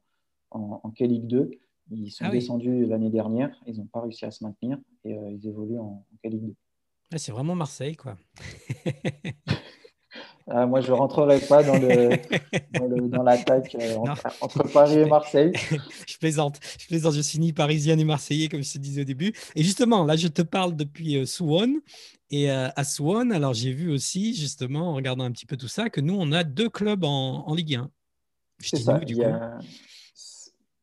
en, 0.51 0.91
K-League 0.91 1.27
2. 1.27 1.51
Ils 1.91 2.11
sont 2.11 2.25
ah 2.27 2.31
descendus 2.31 2.87
l'année 2.87 3.11
dernière, 3.11 3.55
ils 3.67 3.79
n'ont 3.79 3.87
pas 3.87 4.01
réussi 4.01 4.25
à 4.25 4.31
se 4.31 4.45
maintenir 4.45 4.79
et 5.05 5.19
euh, 5.19 5.31
ils 5.31 5.47
évoluent 5.47 5.79
en, 5.79 6.05
K-League 6.25 6.47
2. 6.47 6.55
C'est 7.17 7.33
vraiment 7.33 7.55
Marseille, 7.55 7.97
quoi. 7.97 8.17
Ah, 10.49 10.67
moi, 10.67 10.81
je 10.81 10.89
ne 10.89 10.97
rentrerai 10.97 11.39
pas 11.41 11.63
dans, 11.63 11.79
le, 11.79 13.09
dans, 13.09 13.23
l'attaque 13.23 13.77
euh, 13.77 13.97
entre, 14.41 14.65
Paris 14.73 14.99
et 14.99 15.05
Marseille. 15.05 15.53
je 16.07 16.19
plaisante. 16.19 16.59
Je 16.79 16.87
plaisante. 16.89 17.15
Je 17.15 17.21
suis 17.21 17.39
ni 17.39 17.53
parisien 17.53 17.95
ni 17.95 18.05
marseillais, 18.05 18.49
comme 18.49 18.63
je 18.63 18.73
te 18.73 18.79
disais 18.79 19.03
au 19.03 19.05
début. 19.05 19.33
Et 19.55 19.63
justement, 19.63 20.05
là, 20.05 20.17
je 20.17 20.29
te 20.29 20.43
parle 20.43 20.75
depuis 20.75 21.17
euh, 21.17 21.27
Suwon. 21.27 21.81
Et 22.31 22.51
euh, 22.51 22.69
à 22.75 22.85
Suwon, 22.85 23.31
alors 23.31 23.55
j'ai 23.55 23.73
vu 23.73 23.91
aussi, 23.93 24.35
justement, 24.35 24.91
en 24.91 24.95
regardant 24.95 25.25
un 25.25 25.31
petit 25.31 25.47
peu 25.47 25.57
tout 25.57 25.69
ça, 25.69 25.91
que 25.91 26.01
nous, 26.01 26.17
on 26.19 26.33
a 26.33 26.43
deux 26.45 26.69
clubs 26.69 27.05
en, 27.05 27.47
en 27.47 27.55
Ligue 27.55 27.77
1. 27.77 27.91
C'est 28.59 28.79
ça. 28.79 28.99
du 28.99 29.17
coup? 29.17 29.23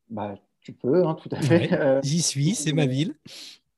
Bah, 0.08 0.34
tu 0.62 0.72
peux, 0.72 1.06
hein, 1.06 1.14
tout 1.14 1.28
à 1.32 1.40
fait. 1.40 2.00
J'y 2.02 2.22
suis, 2.22 2.54
c'est 2.54 2.72
ma 2.72 2.86
ville 2.86 3.14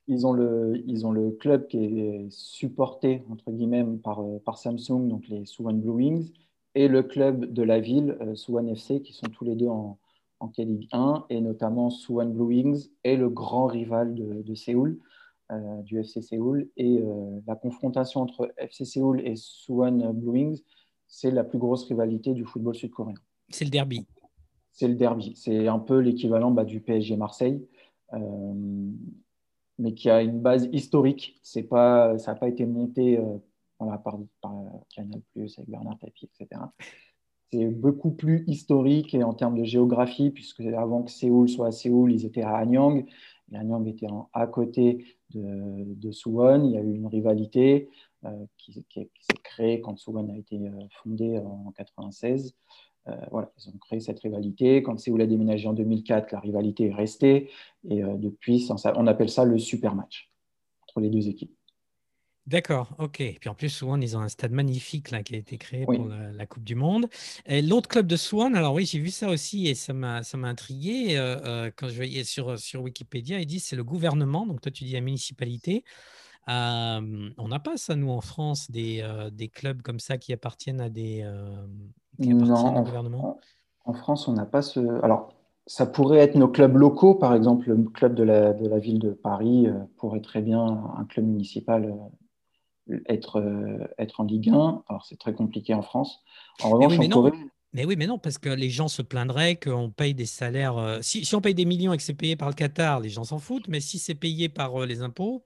ils 0.08 0.26
ont, 0.26 0.32
le, 0.32 0.82
ils 0.86 1.06
ont 1.06 1.12
le 1.12 1.30
club 1.30 1.66
qui 1.68 1.78
est 1.78 2.26
supporté, 2.30 3.22
entre 3.30 3.50
guillemets, 3.50 3.84
par, 4.02 4.20
euh, 4.20 4.38
par 4.44 4.58
Samsung, 4.58 5.08
donc 5.08 5.28
les 5.28 5.46
Suwon 5.46 5.74
Blue 5.74 5.92
Wings, 5.92 6.32
et 6.74 6.88
le 6.88 7.02
club 7.02 7.52
de 7.52 7.62
la 7.62 7.80
ville, 7.80 8.16
euh, 8.20 8.34
Suwon 8.34 8.66
FC, 8.66 9.02
qui 9.02 9.12
sont 9.12 9.26
tous 9.26 9.44
les 9.44 9.54
deux 9.54 9.68
en, 9.68 9.98
en 10.40 10.48
K-League 10.48 10.88
1, 10.92 11.26
et 11.30 11.40
notamment 11.40 11.90
Suwon 11.90 12.26
Blue 12.26 12.46
Wings 12.46 12.88
est 13.04 13.16
le 13.16 13.28
grand 13.28 13.66
rival 13.66 14.14
de, 14.14 14.42
de 14.42 14.54
Séoul, 14.54 14.98
euh, 15.52 15.82
du 15.82 16.00
FC 16.00 16.20
Séoul. 16.20 16.68
Et 16.76 17.02
la 17.46 17.54
confrontation 17.54 18.22
entre 18.22 18.52
FC 18.56 18.84
Séoul 18.84 19.20
et 19.24 19.36
Suwon 19.36 20.12
Blue 20.12 20.30
Wings, 20.30 20.62
c'est 21.06 21.30
la 21.30 21.44
plus 21.44 21.58
grosse 21.58 21.84
rivalité 21.84 22.32
du 22.32 22.44
football 22.44 22.74
sud-coréen. 22.74 23.14
C'est 23.50 23.66
le 23.66 23.70
derby. 23.70 24.06
C'est 24.72 24.88
le 24.88 24.94
derby. 24.94 25.34
C'est 25.36 25.68
un 25.68 25.78
peu 25.78 25.98
l'équivalent 25.98 26.50
bah, 26.50 26.64
du 26.64 26.80
PSG 26.80 27.16
Marseille 27.16 27.62
mais 29.82 29.94
qui 29.94 30.08
a 30.08 30.22
une 30.22 30.40
base 30.40 30.68
historique. 30.72 31.38
C'est 31.42 31.64
pas, 31.64 32.16
ça 32.18 32.32
n'a 32.32 32.38
pas 32.38 32.48
été 32.48 32.64
monté 32.66 33.18
euh, 33.18 33.38
par, 33.78 34.18
par, 34.40 34.52
Canal 34.94 35.20
Plus 35.32 35.58
avec 35.58 35.68
Bernard 35.68 35.98
Tapie, 35.98 36.26
etc. 36.26 36.62
C'est 37.50 37.66
beaucoup 37.66 38.12
plus 38.12 38.44
historique 38.46 39.12
et 39.12 39.24
en 39.24 39.34
termes 39.34 39.58
de 39.58 39.64
géographie, 39.64 40.30
puisque 40.30 40.60
avant 40.60 41.02
que 41.02 41.10
Séoul 41.10 41.48
soit 41.48 41.66
à 41.66 41.72
Séoul, 41.72 42.12
ils 42.12 42.24
étaient 42.24 42.42
à 42.42 42.56
Hanyang. 42.56 43.04
Et 43.50 43.56
Hanyang 43.56 43.86
était 43.88 44.06
à 44.32 44.46
côté 44.46 45.04
de, 45.34 45.84
de, 45.94 46.12
Suwon. 46.12 46.64
Il 46.64 46.70
y 46.70 46.78
a 46.78 46.80
eu 46.80 46.94
une 46.94 47.08
rivalité 47.08 47.90
euh, 48.24 48.46
qui, 48.56 48.84
qui, 48.88 49.08
s'est 49.20 49.42
créée 49.42 49.80
quand 49.80 49.98
Suwon 49.98 50.32
a 50.32 50.38
été 50.38 50.56
euh, 50.56 50.86
fondé 51.02 51.38
en 51.38 51.72
96. 51.72 52.54
Euh, 53.08 53.16
voilà, 53.30 53.50
ils 53.58 53.68
ont 53.68 53.78
créé 53.78 54.00
cette 54.00 54.20
rivalité. 54.20 54.82
Quand 54.82 54.98
Séoul 54.98 55.22
a 55.22 55.26
déménagé 55.26 55.68
en 55.68 55.72
2004, 55.72 56.32
la 56.32 56.40
rivalité 56.40 56.88
est 56.88 56.94
restée. 56.94 57.50
Et 57.88 58.02
euh, 58.02 58.16
depuis, 58.16 58.68
on 58.70 59.06
appelle 59.06 59.30
ça 59.30 59.44
le 59.44 59.58
super 59.58 59.94
match 59.94 60.30
entre 60.82 61.00
les 61.00 61.10
deux 61.10 61.28
équipes. 61.28 61.54
D'accord, 62.46 62.96
ok. 62.98 63.20
Et 63.20 63.38
puis 63.40 63.48
en 63.48 63.54
plus, 63.54 63.68
Swan, 63.68 64.02
ils 64.02 64.16
ont 64.16 64.20
un 64.20 64.28
stade 64.28 64.50
magnifique 64.50 65.12
là, 65.12 65.22
qui 65.22 65.36
a 65.36 65.38
été 65.38 65.58
créé 65.58 65.84
pour 65.84 66.08
la, 66.08 66.46
Coupe 66.46 66.64
du 66.64 66.74
Monde. 66.74 67.08
Et 67.46 67.62
l'autre 67.62 67.88
club 67.88 68.08
de 68.08 68.16
Swan, 68.16 68.56
alors 68.56 68.74
oui, 68.74 68.84
j'ai 68.84 68.98
vu 68.98 69.10
ça 69.10 69.28
aussi 69.28 69.68
et 69.68 69.76
ça 69.76 69.92
m'a, 69.92 70.24
ça 70.24 70.36
m'a 70.36 70.48
intrigué. 70.48 71.16
Euh, 71.16 71.70
quand 71.76 71.88
je 71.88 71.94
voyais 71.94 72.24
sur, 72.24 72.58
sur 72.58 72.82
Wikipédia, 72.82 73.38
ils 73.38 73.46
disent 73.46 73.64
c'est 73.64 73.76
le 73.76 73.84
gouvernement, 73.84 74.44
donc 74.44 74.60
toi 74.60 74.72
tu 74.72 74.82
dis 74.82 74.92
la 74.92 75.00
municipalité. 75.00 75.84
Euh, 76.48 77.30
on 77.38 77.48
n'a 77.48 77.58
pas 77.60 77.76
ça, 77.76 77.94
nous, 77.94 78.10
en 78.10 78.20
France, 78.20 78.70
des, 78.70 79.06
des, 79.32 79.48
clubs 79.48 79.82
comme 79.82 80.00
ça 80.00 80.18
qui 80.18 80.32
appartiennent 80.32 80.80
à 80.80 80.88
des 80.88 81.24
qui 82.20 82.32
appartiennent 82.32 82.76
au 82.76 82.82
gouvernement? 82.82 83.38
en, 83.84 83.92
France, 83.92 84.28
on 84.28 84.32
n'a 84.32 84.46
pas 84.46 84.62
ce. 84.62 84.80
Alors, 85.04 85.32
ça 85.66 85.86
pourrait 85.86 86.18
être 86.18 86.34
nos 86.34 86.48
clubs 86.48 86.76
locaux, 86.76 87.14
par 87.14 87.34
exemple, 87.34 87.70
le 87.70 87.84
club 87.84 88.14
de 88.14 88.24
la, 88.24 88.52
de 88.52 88.66
la 88.66 88.78
ville 88.78 88.98
de 88.98 89.10
Paris 89.10 89.68
pourrait 89.96 90.20
très 90.20 90.42
bien, 90.42 90.60
un 90.96 91.04
club 91.04 91.26
municipal 91.26 91.94
être, 93.06 93.40
être 93.98 94.20
en 94.20 94.24
Ligue 94.24 94.50
1. 94.50 94.82
Alors, 94.88 95.06
c'est 95.06 95.18
très 95.18 95.34
compliqué 95.34 95.74
en 95.74 95.82
France. 95.82 96.20
En 96.62 96.70
revanche, 96.70 96.98
mais 96.98 97.14
oui, 97.14 97.30
mais 97.32 97.38
Mais 97.72 97.84
oui, 97.84 97.94
mais 97.96 98.06
non, 98.06 98.18
parce 98.18 98.38
que 98.38 98.48
les 98.48 98.70
gens 98.70 98.88
se 98.88 99.02
plaindraient 99.02 99.56
qu'on 99.56 99.90
paye 99.90 100.14
des 100.14 100.26
salaires. 100.26 100.98
Si, 101.02 101.24
si, 101.24 101.34
on 101.36 101.40
paye 101.40 101.54
des 101.54 101.64
millions 101.64 101.92
et 101.92 101.96
que 101.96 102.02
c'est 102.02 102.14
payé 102.14 102.34
par 102.34 102.48
le 102.48 102.54
Qatar, 102.54 102.98
les 102.98 103.10
gens 103.10 103.24
s'en 103.24 103.38
foutent. 103.38 103.68
Mais 103.68 103.80
si 103.80 104.00
c'est 104.00 104.16
payé 104.16 104.48
par 104.48 104.84
les 104.84 105.02
impôts, 105.02 105.44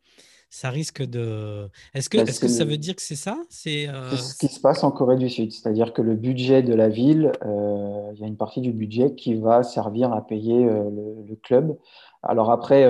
ça 0.48 0.70
risque 0.70 1.02
de. 1.02 1.68
Est-ce 1.94 2.08
que, 2.08 2.18
est 2.18 2.40
que 2.40 2.48
ça 2.48 2.64
veut 2.64 2.78
dire 2.78 2.96
que 2.96 3.02
c'est 3.02 3.16
ça? 3.16 3.36
C'est 3.50 3.86
ce 3.86 4.36
qui 4.38 4.48
se 4.48 4.60
passe 4.60 4.84
en 4.84 4.90
Corée 4.90 5.16
du 5.16 5.28
Sud. 5.28 5.52
C'est-à-dire 5.52 5.92
que 5.92 6.02
le 6.02 6.14
budget 6.14 6.62
de 6.62 6.74
la 6.74 6.88
ville, 6.88 7.32
il 7.44 8.18
y 8.18 8.24
a 8.24 8.26
une 8.26 8.36
partie 8.36 8.60
du 8.60 8.72
budget 8.72 9.14
qui 9.14 9.34
va 9.34 9.62
servir 9.62 10.12
à 10.12 10.26
payer 10.26 10.64
le, 10.64 11.24
le, 11.28 11.36
club. 11.36 11.76
Alors 12.22 12.50
après 12.50 12.84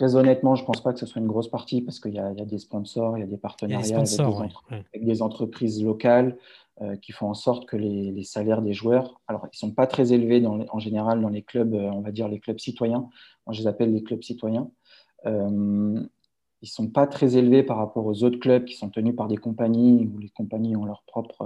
Très 0.00 0.16
honnêtement, 0.16 0.54
je 0.54 0.62
ne 0.62 0.66
pense 0.66 0.82
pas 0.82 0.94
que 0.94 0.98
ce 0.98 1.04
soit 1.04 1.20
une 1.20 1.28
grosse 1.28 1.50
partie 1.50 1.82
parce 1.82 2.00
qu'il 2.00 2.14
y, 2.14 2.18
a 2.18 2.32
des 2.32 2.56
sponsors, 2.56 3.18
il 3.18 3.20
y 3.20 3.22
a 3.22 3.26
des 3.26 3.36
partenariats 3.36 3.98
avec, 3.98 5.04
des 5.04 5.20
entreprises 5.20 5.84
locales 5.84 6.38
euh, 6.80 6.96
qui 6.96 7.12
font 7.12 7.28
en 7.28 7.34
sorte 7.34 7.66
que 7.66 7.76
les, 7.76 8.22
salaires 8.22 8.62
des 8.62 8.72
joueurs, 8.72 9.20
alors 9.28 9.42
ils 9.42 9.56
ne 9.56 9.58
sont 9.58 9.72
pas 9.72 9.86
très 9.86 10.14
élevés 10.14 10.42
en 10.46 10.78
général 10.78 11.20
dans 11.20 11.28
les 11.28 11.42
clubs, 11.42 11.74
euh, 11.74 11.90
on 11.92 12.00
va 12.00 12.12
dire 12.12 12.28
les 12.28 12.40
clubs 12.40 12.58
citoyens, 12.58 13.10
moi 13.46 13.52
je 13.52 13.60
les 13.60 13.66
appelle 13.66 13.92
les 13.92 14.02
clubs 14.02 14.22
citoyens. 14.22 14.70
Euh, 15.26 16.02
ils 16.62 16.68
sont 16.68 16.88
pas 16.88 17.06
très 17.06 17.36
élevés 17.36 17.62
par 17.62 17.76
rapport 17.76 18.06
aux 18.06 18.22
autres 18.24 18.38
clubs 18.38 18.64
qui 18.64 18.74
sont 18.74 18.90
tenus 18.90 19.16
par 19.16 19.28
des 19.28 19.36
compagnies 19.36 20.10
où 20.12 20.18
les 20.18 20.28
compagnies 20.28 20.76
ont 20.76 20.84
leur 20.84 21.02
propre, 21.06 21.44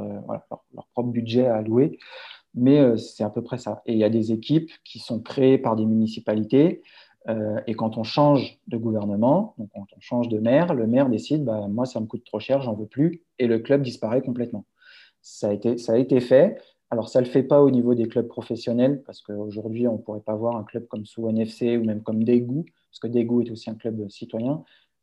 leur, 0.74 0.86
propre 0.92 1.10
budget 1.10 1.46
à 1.46 1.56
allouer. 1.56 1.98
Mais 2.54 2.96
c'est 2.96 3.24
à 3.24 3.30
peu 3.30 3.42
près 3.42 3.58
ça. 3.58 3.82
Et 3.86 3.92
il 3.92 3.98
y 3.98 4.04
a 4.04 4.10
des 4.10 4.32
équipes 4.32 4.70
qui 4.84 4.98
sont 4.98 5.20
créées 5.20 5.58
par 5.58 5.76
des 5.76 5.86
municipalités 5.86 6.82
euh, 7.28 7.60
et 7.66 7.74
quand 7.74 7.96
on 7.96 8.04
change 8.04 8.58
de 8.68 8.76
gouvernement, 8.76 9.54
donc 9.58 9.70
quand 9.74 9.86
on 9.96 10.00
change 10.00 10.28
de 10.28 10.38
maire, 10.38 10.74
le 10.74 10.86
maire 10.86 11.08
décide 11.08 11.44
bah, 11.44 11.66
moi, 11.68 11.86
ça 11.86 12.00
me 12.00 12.06
coûte 12.06 12.24
trop 12.24 12.40
cher, 12.40 12.60
j'en 12.60 12.74
veux 12.74 12.86
plus, 12.86 13.22
et 13.38 13.46
le 13.46 13.58
club 13.58 13.82
disparaît 13.82 14.22
complètement. 14.22 14.66
Ça 15.22 15.48
a 15.48 15.52
été, 15.52 15.78
ça 15.78 15.94
a 15.94 15.96
été 15.96 16.20
fait. 16.20 16.58
Alors, 16.90 17.08
ça 17.08 17.20
ne 17.20 17.24
le 17.24 17.30
fait 17.30 17.42
pas 17.42 17.62
au 17.62 17.70
niveau 17.70 17.94
des 17.94 18.08
clubs 18.08 18.28
professionnels, 18.28 19.02
parce 19.06 19.22
qu'aujourd'hui, 19.22 19.88
on 19.88 19.94
ne 19.94 19.98
pourrait 19.98 20.20
pas 20.20 20.34
voir 20.34 20.56
un 20.56 20.64
club 20.64 20.86
comme 20.86 21.06
Suwon 21.06 21.36
FC 21.36 21.78
ou 21.78 21.84
même 21.84 22.02
comme 22.02 22.24
Daegu, 22.24 22.64
parce 22.90 23.00
que 23.00 23.06
Daegu 23.06 23.42
est 23.42 23.50
aussi 23.50 23.70
un 23.70 23.74
club 23.74 24.08
citoyen, 24.10 24.62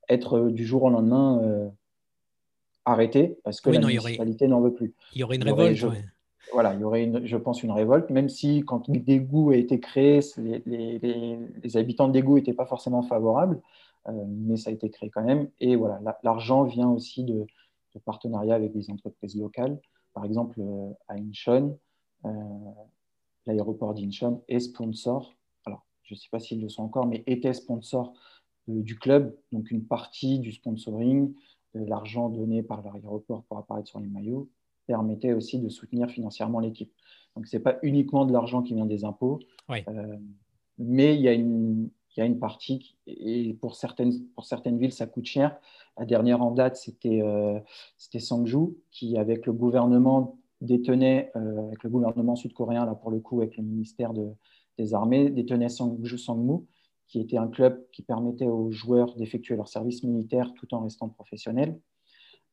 être 0.10 0.38
euh, 0.38 0.52
du 0.52 0.66
jour 0.66 0.84
au 0.84 0.90
lendemain 0.90 1.40
euh, 1.44 1.70
arrêté, 2.86 3.38
parce 3.44 3.62
que 3.62 3.70
la 3.70 3.80
municipalité 3.80 4.48
n'en 4.48 4.62
veut 4.62 4.74
plus. 4.74 4.94
Il 5.14 5.20
y 5.20 5.24
aurait 5.24 5.38
une 5.38 5.44
révolte 5.44 5.86
voilà, 6.54 6.74
il 6.74 6.82
y 6.82 6.84
aurait, 6.84 7.10
je 7.26 7.38
pense, 7.38 7.64
une 7.64 7.72
révolte, 7.72 8.10
même 8.10 8.30
si 8.30 8.62
quand 8.62 8.90
Dégout 8.90 9.52
a 9.52 9.56
été 9.56 9.80
créé, 9.80 10.20
les, 10.38 11.78
habitants 11.78 12.08
de 12.08 12.14
Dégout 12.14 12.36
n'étaient 12.36 12.54
pas 12.54 12.66
forcément 12.66 13.04
favorables, 13.04 13.62
euh, 14.08 14.26
mais 14.28 14.58
ça 14.58 14.70
a 14.70 14.74
été 14.74 14.90
créé 14.90 15.10
quand 15.10 15.24
même. 15.24 15.50
Et 15.60 15.76
voilà, 15.76 16.02
l'argent 16.24 16.64
vient 16.64 16.90
aussi 16.90 17.24
de, 17.24 17.46
partenariats 18.06 18.56
avec 18.56 18.74
des 18.74 18.90
entreprises 18.90 19.36
locales. 19.36 19.80
Par 20.14 20.26
exemple, 20.26 20.60
euh, 20.60 20.92
à 21.08 21.16
Incheon, 21.16 21.78
l'aéroport 23.46 23.94
d'Incheon 23.94 24.44
est 24.48 24.60
sponsor, 24.60 25.34
alors 25.66 25.86
je 26.04 26.14
ne 26.14 26.20
sais 26.20 26.30
pas 26.30 26.40
s'ils 26.40 26.62
le 26.62 26.70
sont 26.70 26.84
encore, 26.84 27.08
mais 27.08 27.24
était 27.26 27.54
sponsor 27.54 28.14
du 28.68 28.98
club, 28.98 29.36
donc 29.52 29.72
une 29.72 29.86
partie 29.86 30.40
du 30.40 30.52
sponsoring, 30.52 31.34
de 31.74 31.86
l'argent 31.86 32.30
donné 32.30 32.64
par 32.64 32.82
l'aéroport 32.84 33.44
pour 33.44 33.58
apparaître 33.58 33.88
sur 33.88 34.00
les 34.00 34.08
maillots 34.08 34.50
permettait 34.88 35.34
aussi 35.34 35.60
de 35.60 35.70
soutenir 35.70 36.10
financièrement 36.10 36.60
l'équipe. 36.60 36.92
Donc, 37.36 37.48
ce 37.48 37.56
n'est 37.56 37.64
pas 37.64 37.78
uniquement 37.82 38.26
de 38.26 38.34
l'argent 38.34 38.62
qui 38.62 38.74
vient 38.74 38.86
des 38.86 39.06
impôts, 39.06 39.40
euh, 39.70 40.18
mais 40.78 41.16
il 41.16 41.22
y, 41.22 41.30
a 41.30 41.34
une, 41.34 41.90
il 42.16 42.20
y, 42.20 42.22
a 42.22 42.26
une, 42.26 42.40
partie, 42.40 42.98
et 43.08 43.54
pour 43.62 43.76
certaines, 43.76 44.12
pour 44.36 44.46
certaines 44.46 44.78
villes, 44.78 44.92
ça 44.92 45.06
coûte 45.06 45.26
cher. 45.26 45.58
La 45.98 46.06
dernière 46.06 46.42
en 46.42 46.52
date, 46.52 46.76
c'était 46.76 47.22
euh, 47.22 47.60
Sangju, 47.98 48.76
qui, 48.92 49.18
avec 49.18 49.46
le 49.46 49.54
gouvernement, 49.54 50.38
détenait, 50.60 51.32
euh, 51.36 51.68
avec 51.68 51.84
le 51.84 51.90
gouvernement 51.90 52.36
sud-coréen, 52.36 52.86
là 52.86 52.96
pour 52.96 53.12
le 53.12 53.20
coup, 53.20 53.40
avec 53.40 53.56
le 53.56 53.64
ministère 53.64 54.14
de, 54.14 54.28
des 54.78 54.94
Armées, 54.94 55.30
détenait 55.30 55.70
Sangju 55.70 56.18
Sangmu, 56.18 56.66
qui 57.12 57.20
était 57.20 57.38
un 57.38 57.50
club 57.50 57.86
qui 57.92 58.04
permettait 58.04 58.48
aux 58.48 58.72
joueurs 58.72 59.14
d'effectuer 59.18 59.58
leur 59.58 59.68
service 59.68 60.02
militaire 60.04 60.54
tout 60.54 60.74
en 60.74 60.80
restant 60.80 61.10
professionnels. 61.10 61.78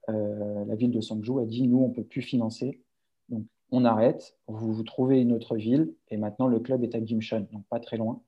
Euh, 0.08 0.64
la 0.64 0.74
ville 0.74 0.90
de 0.90 1.00
Sangju 1.00 1.40
a 1.40 1.44
dit 1.44 1.68
nous, 1.68 1.78
on 1.78 1.88
ne 1.90 1.94
peut 1.94 2.02
plus 2.02 2.22
financer. 2.22 2.82
Donc, 3.28 3.44
on 3.70 3.84
arrête, 3.84 4.36
vous, 4.48 4.72
vous 4.72 4.82
trouvez 4.82 5.20
une 5.20 5.32
autre 5.32 5.56
ville, 5.56 5.94
et 6.08 6.16
maintenant 6.16 6.48
le 6.48 6.58
club 6.58 6.82
est 6.82 6.96
à 6.96 7.04
Gimcheon, 7.04 7.46
donc 7.52 7.64
pas 7.68 7.78
très 7.78 7.98
loin. 7.98 8.20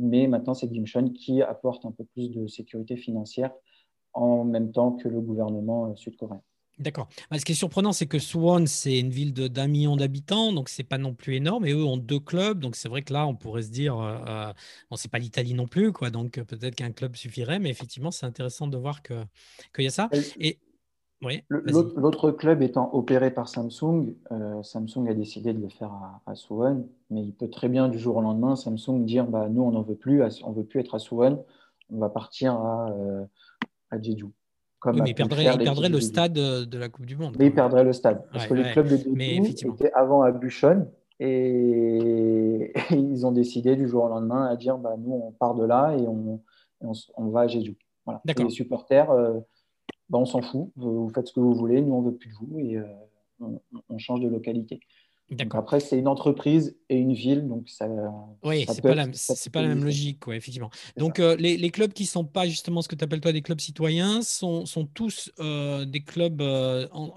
Mais 0.00 0.26
maintenant, 0.26 0.54
c'est 0.54 0.72
Gimcheon 0.72 1.10
qui 1.10 1.42
apporte 1.42 1.84
un 1.84 1.92
peu 1.92 2.04
plus 2.04 2.30
de 2.30 2.48
sécurité 2.48 2.96
financière 2.96 3.52
en 4.14 4.44
même 4.44 4.72
temps 4.72 4.92
que 4.92 5.08
le 5.08 5.20
gouvernement 5.20 5.90
euh, 5.90 5.94
sud-coréen. 5.94 6.42
D'accord. 6.78 7.08
Bah, 7.30 7.38
ce 7.38 7.44
qui 7.44 7.52
est 7.52 7.56
surprenant, 7.56 7.92
c'est 7.92 8.06
que 8.06 8.18
Suwon, 8.18 8.66
c'est 8.66 8.98
une 8.98 9.10
ville 9.10 9.32
d'un 9.32 9.66
million 9.66 9.96
d'habitants, 9.96 10.52
donc 10.52 10.68
c'est 10.68 10.84
pas 10.84 10.98
non 10.98 11.14
plus 11.14 11.36
énorme. 11.36 11.66
Et 11.66 11.72
eux 11.72 11.84
ont 11.84 11.96
deux 11.96 12.20
clubs, 12.20 12.60
donc 12.60 12.76
c'est 12.76 12.88
vrai 12.88 13.02
que 13.02 13.12
là, 13.12 13.26
on 13.26 13.34
pourrait 13.34 13.62
se 13.62 13.70
dire, 13.70 13.98
euh, 13.98 14.18
euh 14.26 14.52
bon, 14.90 14.96
c'est 14.96 15.10
pas 15.10 15.18
l'Italie 15.18 15.54
non 15.54 15.66
plus, 15.66 15.92
quoi. 15.92 16.10
Donc 16.10 16.40
peut-être 16.40 16.74
qu'un 16.76 16.92
club 16.92 17.16
suffirait, 17.16 17.58
mais 17.58 17.70
effectivement, 17.70 18.10
c'est 18.10 18.26
intéressant 18.26 18.66
de 18.68 18.76
voir 18.76 19.02
qu'il 19.02 19.84
y 19.84 19.86
a 19.86 19.90
ça. 19.90 20.08
Et 20.38 20.58
L'autre 21.48 22.30
club 22.30 22.62
étant 22.62 22.94
opéré 22.94 23.32
par 23.32 23.48
Samsung, 23.48 24.14
euh, 24.30 24.62
Samsung 24.62 25.08
a 25.08 25.14
décidé 25.14 25.52
de 25.52 25.60
le 25.60 25.68
faire 25.68 25.90
à, 25.90 26.22
à, 26.26 26.36
Suwon, 26.36 26.88
mais 27.10 27.22
il 27.22 27.34
peut 27.34 27.50
très 27.50 27.68
bien 27.68 27.88
du 27.88 27.98
jour 27.98 28.16
au 28.16 28.20
lendemain 28.20 28.54
Samsung 28.54 29.04
dire 29.04 29.26
bah, 29.26 29.48
nous 29.48 29.62
on 29.62 29.72
n'en 29.72 29.82
veut 29.82 29.96
plus, 29.96 30.22
on 30.44 30.52
veut 30.52 30.64
plus 30.64 30.78
être 30.78 30.94
à 30.94 31.00
Suwon, 31.00 31.44
on 31.90 31.98
va 31.98 32.08
partir 32.08 32.52
à, 32.52 32.90
euh, 32.90 33.24
à 33.90 34.00
Jeju. 34.00 34.26
Comme 34.80 35.00
mais 35.02 35.10
il 35.10 35.14
perdrait, 35.14 35.88
le 35.88 36.00
stade 36.00 36.34
de 36.34 36.78
la 36.78 36.88
Coupe 36.88 37.06
du 37.06 37.16
Monde. 37.16 37.36
Mais 37.38 37.46
il 37.46 37.54
perdrait 37.54 37.84
le 37.84 37.92
stade. 37.92 38.22
Parce 38.32 38.46
que 38.46 38.54
le 38.54 38.64
club 38.72 38.88
de 38.88 38.94
était 38.94 39.92
avant 39.92 40.22
à 40.22 40.30
Buchon 40.30 40.88
et... 41.20 42.72
ils 42.90 43.26
ont 43.26 43.32
décidé 43.32 43.74
du 43.74 43.88
jour 43.88 44.04
au 44.04 44.08
lendemain 44.08 44.46
à 44.46 44.54
dire 44.54 44.78
bah, 44.78 44.94
nous 44.96 45.12
on 45.12 45.32
part 45.32 45.56
de 45.56 45.64
là 45.64 45.96
et 45.96 46.06
on, 46.06 46.40
on, 46.80 47.28
va 47.28 47.40
à. 47.48 47.76
Voilà. 48.04 48.20
les 48.24 48.50
supporters. 48.50 49.10
Euh, 49.10 49.40
bah, 50.08 50.18
on 50.18 50.24
s'en 50.24 50.40
fout, 50.40 50.70
vous, 50.76 51.10
faites 51.10 51.28
ce 51.28 51.32
que 51.32 51.40
vous 51.40 51.54
voulez, 51.54 51.82
nous 51.82 51.94
on 51.94 52.02
veut 52.02 52.14
plus 52.14 52.30
de 52.30 52.34
vous 52.34 52.58
et 52.58 52.76
euh, 52.76 52.86
on, 53.40 53.98
change 53.98 54.20
de 54.20 54.28
localité. 54.28 54.80
Après, 55.50 55.80
c'est 55.80 55.98
une 55.98 56.08
entreprise 56.08 56.76
et 56.88 56.96
une 56.96 57.12
ville, 57.12 57.48
donc 57.48 57.68
ça. 57.68 57.88
Oui, 58.42 58.64
c'est 58.68 58.80
pas, 58.82 58.94
la, 58.94 59.06
pas 59.06 59.62
la 59.62 59.68
même 59.68 59.84
logique, 59.84 60.26
ouais, 60.26 60.36
effectivement. 60.36 60.70
Donc, 60.96 61.20
euh, 61.20 61.36
les, 61.36 61.70
clubs 61.70 61.92
qui 61.92 62.04
ne 62.04 62.08
sont 62.08 62.24
pas 62.24 62.46
justement 62.46 62.82
ce 62.82 62.88
que 62.88 62.94
tu 62.94 63.04
appelles 63.04 63.20
toi 63.20 63.32
des 63.32 63.42
clubs 63.42 63.60
citoyens 63.60 64.22
sont, 64.22 64.64
sont 64.64 64.86
tous 64.86 65.30
euh, 65.38 65.84
des 65.84 66.00
clubs 66.00 66.42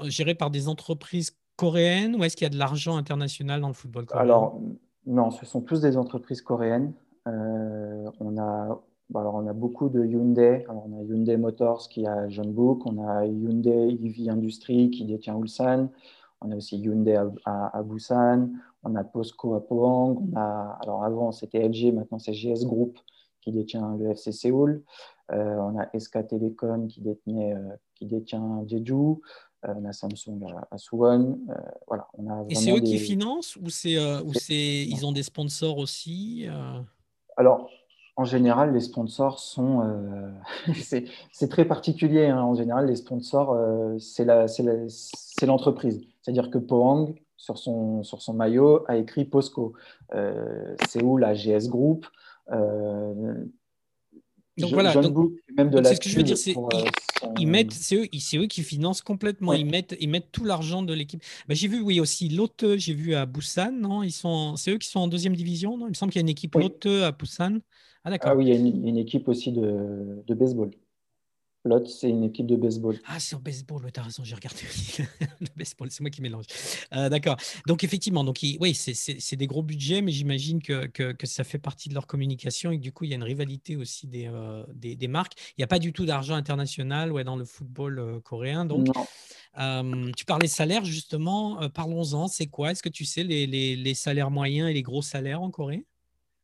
gérés 0.03 0.35
par 0.35 0.51
des 0.51 0.67
entreprises 0.67 1.37
coréennes 1.55 2.15
ou 2.15 2.23
est-ce 2.23 2.35
qu'il 2.35 2.45
y 2.45 2.47
a 2.47 2.49
de 2.49 2.57
l'argent 2.57 2.97
international 2.97 3.61
dans 3.61 3.67
le 3.67 3.73
football 3.73 4.05
coréen? 4.05 4.23
Alors, 4.23 4.59
non, 5.05 5.31
ce 5.31 5.45
sont 5.45 5.61
tous 5.61 5.81
des 5.81 5.95
entreprises 5.95 6.41
coréennes. 6.41 6.93
on 7.25 8.37
a 8.37 8.81
alors, 9.19 9.35
on 9.35 9.47
a 9.47 9.53
beaucoup 9.53 9.89
de 9.89 10.05
Hyundai. 10.05 10.65
on 10.69 10.97
a 10.97 11.03
Hyundai 11.03 11.37
Motors 11.37 11.89
qui 11.89 12.05
a 12.05 12.29
Jeonbuk, 12.29 12.85
on 12.85 13.05
a 13.05 13.25
Hyundai 13.25 13.99
EV 14.01 14.29
Industries 14.29 14.89
qui 14.89 15.05
détient 15.05 15.37
Ulsan, 15.37 15.89
on 16.41 16.51
a 16.51 16.55
aussi 16.55 16.77
Hyundai 16.77 17.19
à, 17.45 17.81
Busan, 17.83 18.49
on 18.83 18.95
a 18.95 19.03
POSCO 19.03 19.55
à 19.55 19.65
Pohang, 19.65 20.17
on 20.33 20.37
a, 20.37 20.79
alors 20.81 21.03
avant 21.03 21.31
c'était 21.31 21.67
LG, 21.67 21.93
maintenant 21.93 22.19
c'est 22.19 22.33
GS 22.33 22.65
Group 22.65 22.97
qui 23.41 23.51
détient 23.51 23.95
le 23.97 24.11
FC 24.11 24.31
Séoul, 24.31 24.83
euh, 25.31 25.55
on 25.57 25.79
a 25.79 25.87
SK 25.97 26.27
Telecom 26.27 26.87
qui, 26.87 27.01
détenait, 27.01 27.55
euh, 27.55 27.75
qui 27.95 28.05
détient 28.05 28.63
Jeju, 28.67 28.93
euh, 28.93 29.73
on 29.75 29.85
a 29.85 29.93
Samsung 29.93 30.43
à, 30.71 30.77
Suwon. 30.77 31.39
voilà, 31.87 32.07
on 32.17 32.29
a 32.29 32.45
Et 32.49 32.55
c'est 32.55 32.75
eux 32.75 32.81
qui 32.81 32.97
financent 32.97 33.55
ou, 33.57 33.69
c'est, 33.69 33.97
ou 34.21 34.33
c'est, 34.33 34.85
ils 34.85 35.05
ont 35.05 35.11
des 35.11 35.23
sponsors 35.23 35.77
aussi 35.77 36.47
Alors, 37.37 37.69
en 38.21 38.25
général, 38.25 38.73
les 38.73 38.81
sponsors 38.81 39.39
sont. 39.39 39.81
Euh, 39.81 40.31
c'est 41.31 41.49
très 41.49 41.65
particulier. 41.65 42.27
Hein. 42.27 42.41
En 42.41 42.55
général, 42.55 42.87
les 42.87 42.95
sponsors, 42.95 43.53
euh, 43.53 43.97
c'est 43.99 45.45
l'entreprise. 45.45 46.01
C'est-à-dire 46.21 46.49
que 46.49 46.57
Pohang, 46.57 47.15
sur 47.37 47.57
son, 47.57 48.03
sur 48.03 48.21
son 48.21 48.33
maillot, 48.33 48.83
a 48.87 48.97
écrit 48.97 49.25
POSCO. 49.25 49.73
Euh, 50.13 50.75
Séoul 50.87 51.23
a 51.23 51.33
GS 51.33 51.67
Group. 51.67 52.05
il 52.49 53.49
Donc 54.57 54.73
voilà, 54.73 54.91
c'est 54.93 55.95
ce 55.95 55.99
que 55.99 56.09
je 56.09 56.17
veux 56.17 56.23
dire, 56.23 56.37
c'est 56.37 56.55
ils, 57.39 57.47
mettent, 57.47 57.71
c'est 57.71 57.95
eux, 57.95 58.07
eux, 58.43 58.47
qui 58.47 58.63
financent 58.63 59.01
complètement, 59.01 59.53
ils 59.53 59.65
mettent, 59.65 59.95
ils 59.99 60.09
mettent 60.09 60.31
tout 60.31 60.43
l'argent 60.43 60.81
de 60.81 60.93
l'équipe. 60.93 61.21
Bah, 61.47 61.53
j'ai 61.53 61.67
vu, 61.67 61.81
oui, 61.81 61.99
aussi 61.99 62.29
Lotte, 62.29 62.65
j'ai 62.77 62.93
vu 62.93 63.13
à 63.13 63.25
Busan, 63.25 63.71
non, 63.71 64.03
ils 64.03 64.11
sont, 64.11 64.55
c'est 64.55 64.71
eux 64.71 64.77
qui 64.77 64.87
sont 64.87 64.99
en 64.99 65.07
deuxième 65.07 65.35
division, 65.35 65.77
non? 65.77 65.87
Il 65.87 65.89
me 65.89 65.93
semble 65.93 66.11
qu'il 66.11 66.19
y 66.19 66.23
a 66.23 66.25
une 66.25 66.29
équipe 66.29 66.55
oui. 66.55 66.63
Lotte 66.63 66.85
à 66.85 67.11
Busan. 67.11 67.59
Ah 68.03 68.09
d'accord. 68.09 68.31
Ah 68.31 68.35
oui, 68.35 68.45
il 68.45 68.49
y 68.49 68.51
a 68.51 68.55
une, 68.55 68.97
équipe 68.97 69.27
aussi 69.27 69.51
de, 69.51 70.23
de 70.25 70.33
baseball. 70.33 70.71
L'autre, 71.63 71.91
c'est 71.91 72.09
une 72.09 72.23
équipe 72.23 72.47
de 72.47 72.55
baseball. 72.55 72.99
Ah, 73.05 73.19
c'est 73.19 73.35
en 73.35 73.39
baseball, 73.39 73.91
tu 73.93 73.99
as 73.99 74.03
raison, 74.03 74.23
j'ai 74.23 74.33
regardé 74.33 74.61
le 75.39 75.47
baseball, 75.55 75.91
c'est 75.91 76.01
moi 76.01 76.09
qui 76.09 76.21
mélange. 76.21 76.45
Euh, 76.93 77.07
d'accord. 77.07 77.37
Donc, 77.67 77.83
effectivement, 77.83 78.23
donc, 78.23 78.39
oui, 78.59 78.73
c'est 78.73 79.35
des 79.35 79.47
gros 79.47 79.61
budgets, 79.61 80.01
mais 80.01 80.11
j'imagine 80.11 80.59
que, 80.59 80.87
que, 80.87 81.27
ça 81.27 81.43
fait 81.43 81.59
partie 81.59 81.87
de 81.87 81.93
leur 81.93 82.07
communication 82.07 82.71
et 82.71 82.77
que 82.77 82.81
du 82.81 82.91
coup, 82.91 83.03
il 83.03 83.11
y 83.11 83.13
a 83.13 83.15
une 83.15 83.23
rivalité 83.23 83.75
aussi 83.75 84.07
des, 84.07 84.25
euh, 84.27 84.63
des, 84.73 84.95
des, 84.95 85.07
marques. 85.07 85.33
Il 85.51 85.61
n'y 85.61 85.63
a 85.63 85.67
pas 85.67 85.77
du 85.77 85.93
tout 85.93 86.05
d'argent 86.07 86.33
international 86.33 87.11
ouais, 87.11 87.23
dans 87.23 87.35
le 87.35 87.45
football 87.45 87.99
euh, 87.99 88.19
coréen. 88.19 88.65
Donc, 88.65 88.87
tu 90.17 90.25
parlais 90.25 90.47
salaire, 90.47 90.83
justement. 90.83 91.69
Parlons-en. 91.69 92.27
C'est 92.27 92.47
quoi? 92.47 92.71
Est-ce 92.71 92.81
que 92.81 92.89
tu 92.89 93.05
sais 93.05 93.23
les, 93.23 93.45
les, 93.45 93.75
les 93.75 93.93
salaires 93.93 94.31
moyens 94.31 94.67
et 94.67 94.73
les 94.73 94.81
gros 94.81 95.03
salaires 95.03 95.43
en 95.43 95.51
Corée? 95.51 95.85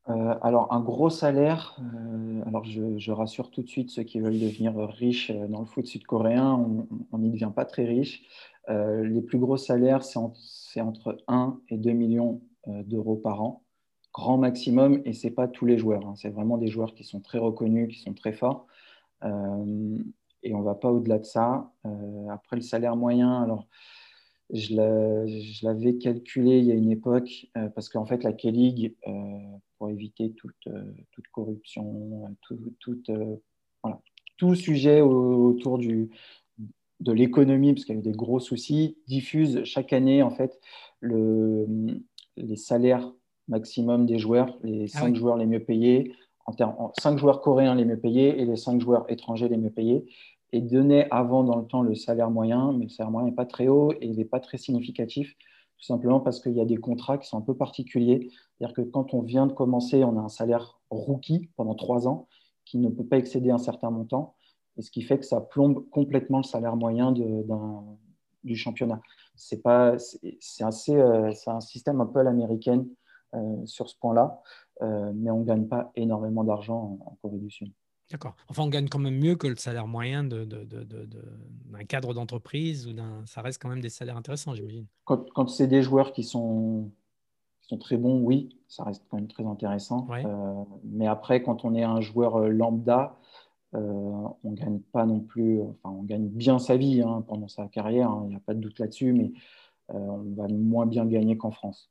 Euh, 0.09 0.35
alors, 0.41 0.71
un 0.71 0.79
gros 0.79 1.09
salaire, 1.09 1.77
euh, 1.81 2.41
alors 2.45 2.63
je, 2.63 3.11
rassure 3.11 3.51
tout 3.51 3.61
de 3.61 3.67
suite 3.67 3.89
ceux 3.89 4.03
qui 4.03 4.19
veulent 4.19 4.39
devenir 4.39 4.73
riches 4.77 5.31
euh, 5.31 5.47
dans 5.47 5.59
le 5.59 5.65
foot 5.65 5.85
sud-coréen, 5.85 6.65
on 7.11 7.17
n'y 7.17 7.29
devient 7.29 7.51
pas 7.53 7.65
très 7.65 7.83
riche. 7.83 8.23
les 8.69 9.21
plus 9.21 9.37
gros 9.37 9.57
salaires, 9.57 10.03
c'est 10.03 10.81
entre 10.81 11.17
1 11.27 11.59
et 11.69 11.77
2 11.77 11.91
millions 11.91 12.41
d'euros 12.67 13.15
par 13.15 13.41
an, 13.41 13.63
grand 14.13 14.37
maximum, 14.37 15.01
et 15.05 15.13
ce 15.13 15.27
n'est 15.27 15.33
pas 15.33 15.47
tous 15.47 15.65
les 15.65 15.77
joueurs, 15.77 16.05
hein. 16.05 16.15
c'est 16.15 16.29
vraiment 16.29 16.57
des 16.57 16.67
joueurs 16.67 16.93
qui 16.93 17.03
sont 17.03 17.21
très 17.21 17.39
reconnus, 17.39 17.93
qui 17.93 18.01
sont 18.01 18.13
très 18.13 18.33
forts, 18.33 18.67
et 19.23 20.53
on 20.53 20.59
ne 20.59 20.63
va 20.63 20.75
pas 20.75 20.91
au-delà 20.91 21.17
de 21.19 21.25
ça. 21.25 21.71
après, 22.29 22.57
le 22.57 22.61
salaire 22.61 22.95
moyen, 22.97 23.41
alors 23.41 23.67
je 24.53 25.65
l'avais 25.65 25.97
calculé 25.97 26.59
il 26.59 26.65
y 26.65 26.71
a 26.71 26.75
une 26.75 26.91
époque, 26.91 27.47
parce 27.75 27.89
qu'en 27.89 28.05
fait, 28.05 28.23
la 28.23 28.33
K-League 28.33 28.95
pour 29.77 29.89
éviter 29.89 30.31
toute, 30.31 30.67
euh, 30.67 30.83
toute 31.11 31.27
corruption, 31.29 32.35
tout, 32.41 33.01
euh, 33.09 33.35
voilà, 33.83 34.01
tout 34.37 34.55
sujet 34.55 35.01
autour 35.01 35.77
du, 35.77 36.09
de 36.99 37.11
l'économie, 37.11 37.73
parce 37.73 37.85
qu'il 37.85 37.95
y 37.95 37.97
a 37.97 38.01
eu 38.01 38.03
des 38.03 38.11
gros 38.11 38.39
soucis, 38.39 38.97
diffuse 39.07 39.63
chaque 39.63 39.93
année 39.93 40.23
en 40.23 40.31
fait 40.31 40.59
le, 40.99 41.67
les 42.35 42.55
salaires 42.55 43.11
maximum 43.47 44.05
des 44.05 44.19
joueurs, 44.19 44.57
les 44.63 44.85
ah 44.95 44.99
cinq 44.99 45.15
joueurs 45.15 45.37
les 45.37 45.45
mieux 45.45 45.63
payés, 45.63 46.13
en 46.45 46.53
termes, 46.53 46.75
cinq 46.99 47.17
joueurs 47.17 47.41
coréens 47.41 47.75
les 47.75 47.85
mieux 47.85 47.99
payés 47.99 48.41
et 48.41 48.45
les 48.45 48.55
cinq 48.55 48.81
joueurs 48.81 49.05
étrangers 49.09 49.47
les 49.47 49.57
mieux 49.57 49.69
payés, 49.69 50.05
et 50.53 50.61
donnait 50.61 51.07
avant 51.11 51.43
dans 51.43 51.57
le 51.57 51.65
temps 51.65 51.81
le 51.81 51.95
salaire 51.95 52.31
moyen, 52.31 52.71
mais 52.73 52.85
le 52.85 52.89
salaire 52.89 53.11
moyen 53.11 53.27
n'est 53.27 53.35
pas 53.35 53.45
très 53.45 53.67
haut 53.67 53.91
et 53.91 54.07
il 54.07 54.17
n'est 54.17 54.25
pas 54.25 54.39
très 54.39 54.57
significatif 54.57 55.35
tout 55.77 55.85
simplement 55.85 56.19
parce 56.19 56.39
qu'il 56.39 56.53
y 56.53 56.61
a 56.61 56.65
des 56.65 56.77
contrats 56.77 57.17
qui 57.17 57.27
sont 57.27 57.37
un 57.37 57.41
peu 57.41 57.55
particuliers. 57.55 58.31
C'est-à-dire 58.57 58.75
que 58.75 58.81
quand 58.81 59.13
on 59.13 59.21
vient 59.21 59.45
de 59.45 59.53
commencer, 59.53 60.03
on 60.03 60.17
a 60.17 60.21
un 60.21 60.29
salaire 60.29 60.79
rookie 60.89 61.49
pendant 61.55 61.75
trois 61.75 62.07
ans 62.07 62.27
qui 62.65 62.77
ne 62.79 62.89
peut 62.89 63.05
pas 63.05 63.17
excéder 63.17 63.51
un 63.51 63.57
certain 63.57 63.91
montant, 63.91 64.35
et 64.77 64.81
ce 64.81 64.91
qui 64.91 65.01
fait 65.01 65.17
que 65.17 65.25
ça 65.25 65.39
plombe 65.39 65.87
complètement 65.89 66.39
le 66.39 66.43
salaire 66.43 66.75
moyen 66.75 67.13
du 67.13 68.55
championnat. 68.55 69.01
C'est 69.35 69.65
assez, 69.65 70.95
euh, 70.95 71.31
un 71.47 71.61
système 71.61 72.01
un 72.01 72.05
peu 72.05 72.19
à 72.19 72.23
l'américaine 72.23 72.87
euh, 73.35 73.65
sur 73.65 73.89
ce 73.89 73.97
point-là, 73.99 74.41
euh, 74.81 75.11
mais 75.15 75.31
on 75.31 75.39
ne 75.39 75.45
gagne 75.45 75.67
pas 75.67 75.91
énormément 75.95 76.43
d'argent 76.43 76.97
en 77.05 77.17
Corée 77.21 77.37
du 77.37 77.49
Sud. 77.49 77.71
D'accord. 78.09 78.35
Enfin, 78.47 78.63
on 78.63 78.69
gagne 78.69 78.87
quand 78.87 78.99
même 78.99 79.17
mieux 79.17 79.35
que 79.35 79.47
le 79.47 79.57
salaire 79.57 79.87
moyen 79.87 80.23
d'un 80.23 80.45
de, 80.45 80.63
de, 80.63 81.83
cadre 81.87 82.13
d'entreprise 82.13 82.87
ou 82.87 82.93
d'un. 82.93 83.25
Ça 83.25 83.41
reste 83.41 83.61
quand 83.61 83.69
même 83.69 83.81
des 83.81 83.89
salaires 83.89 84.15
intéressants, 84.15 84.55
j'imagine. 84.55 84.85
Quand, 85.03 85.29
quand 85.33 85.47
c'est 85.49 85.67
des 85.67 85.81
joueurs 85.81 86.13
qui 86.13 86.23
sont, 86.23 86.89
sont 87.61 87.77
très 87.77 87.97
bons, 87.97 88.21
oui, 88.21 88.57
ça 88.67 88.83
reste 88.83 89.03
quand 89.09 89.17
même 89.17 89.27
très 89.27 89.45
intéressant. 89.45 90.07
Euh, 90.11 90.63
mais 90.85 91.07
après, 91.07 91.43
quand 91.43 91.65
on 91.65 91.75
est 91.75 91.83
un 91.83 91.99
joueur 91.99 92.37
euh, 92.37 92.49
lambda, 92.49 93.17
euh, 93.75 93.79
on 94.43 94.51
gagne 94.53 94.79
pas 94.79 95.05
non 95.05 95.19
plus. 95.19 95.61
Enfin, 95.61 95.89
on 95.89 96.03
gagne 96.03 96.29
bien 96.29 96.59
sa 96.59 96.77
vie 96.77 97.01
hein, 97.01 97.25
pendant 97.27 97.49
sa 97.49 97.67
carrière, 97.67 98.09
hein, 98.09 98.23
il 98.25 98.29
n'y 98.29 98.35
a 98.35 98.39
pas 98.39 98.53
de 98.53 98.59
doute 98.59 98.79
là-dessus, 98.79 99.11
mais 99.11 99.33
on 99.89 100.33
va 100.35 100.47
moins 100.49 100.85
bien 100.85 101.05
gagner 101.05 101.37
qu'en 101.37 101.51
France. 101.51 101.89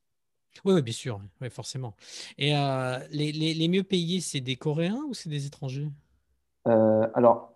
Oui, 0.64 0.74
oui, 0.74 0.82
bien 0.82 0.92
sûr, 0.92 1.20
oui, 1.40 1.48
forcément. 1.48 1.94
Et 2.36 2.50
les, 3.10 3.32
les, 3.32 3.54
les, 3.54 3.68
mieux 3.68 3.82
payés, 3.82 4.20
c'est 4.20 4.40
des 4.40 4.56
Coréens 4.56 5.00
ou 5.08 5.14
c'est 5.14 5.30
des 5.30 5.46
étrangers? 5.46 5.88
Euh, 6.66 7.08
alors, 7.14 7.52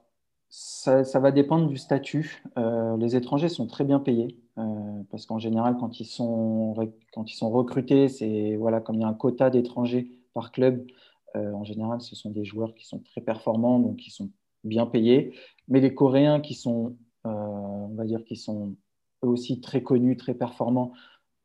ça, 0.48 1.02
va 1.20 1.30
dépendre 1.30 1.68
du 1.68 1.76
statut. 1.76 2.42
Euh, 2.58 2.96
les 2.96 3.16
étrangers 3.16 3.48
sont 3.48 3.66
très 3.66 3.84
bien 3.84 4.00
payés 4.00 4.36
euh, 4.58 5.02
parce 5.10 5.26
qu'en 5.26 5.38
général, 5.38 5.76
quand 5.78 6.00
ils 6.00 6.06
sont, 6.06 6.74
quand 7.12 7.30
ils 7.30 7.36
sont 7.36 7.50
recrutés, 7.50 8.08
c'est 8.08 8.56
voilà, 8.56 8.80
comme 8.80 8.96
il 8.96 9.02
y 9.02 9.04
a 9.04 9.08
un 9.08 9.14
quota 9.14 9.50
d'étrangers 9.50 10.10
par 10.34 10.52
club, 10.52 10.86
en 11.36 11.62
général, 11.62 12.00
ce 12.00 12.16
sont 12.16 12.30
des 12.30 12.44
joueurs 12.44 12.74
qui 12.74 12.84
sont 12.84 12.98
très 12.98 13.20
performants, 13.20 13.78
donc 13.78 13.98
qui 13.98 14.10
sont 14.10 14.30
bien 14.64 14.84
payés. 14.84 15.32
Mais 15.68 15.78
les 15.80 15.94
Coréens 15.94 16.40
qui 16.40 16.54
sont, 16.54 16.96
on 17.22 17.94
va 17.94 18.04
dire, 18.04 18.24
qui 18.24 18.34
sont 18.34 18.74
eux 19.24 19.28
aussi 19.28 19.60
très 19.60 19.80
connus, 19.84 20.16
très 20.16 20.34
performants, 20.34 20.92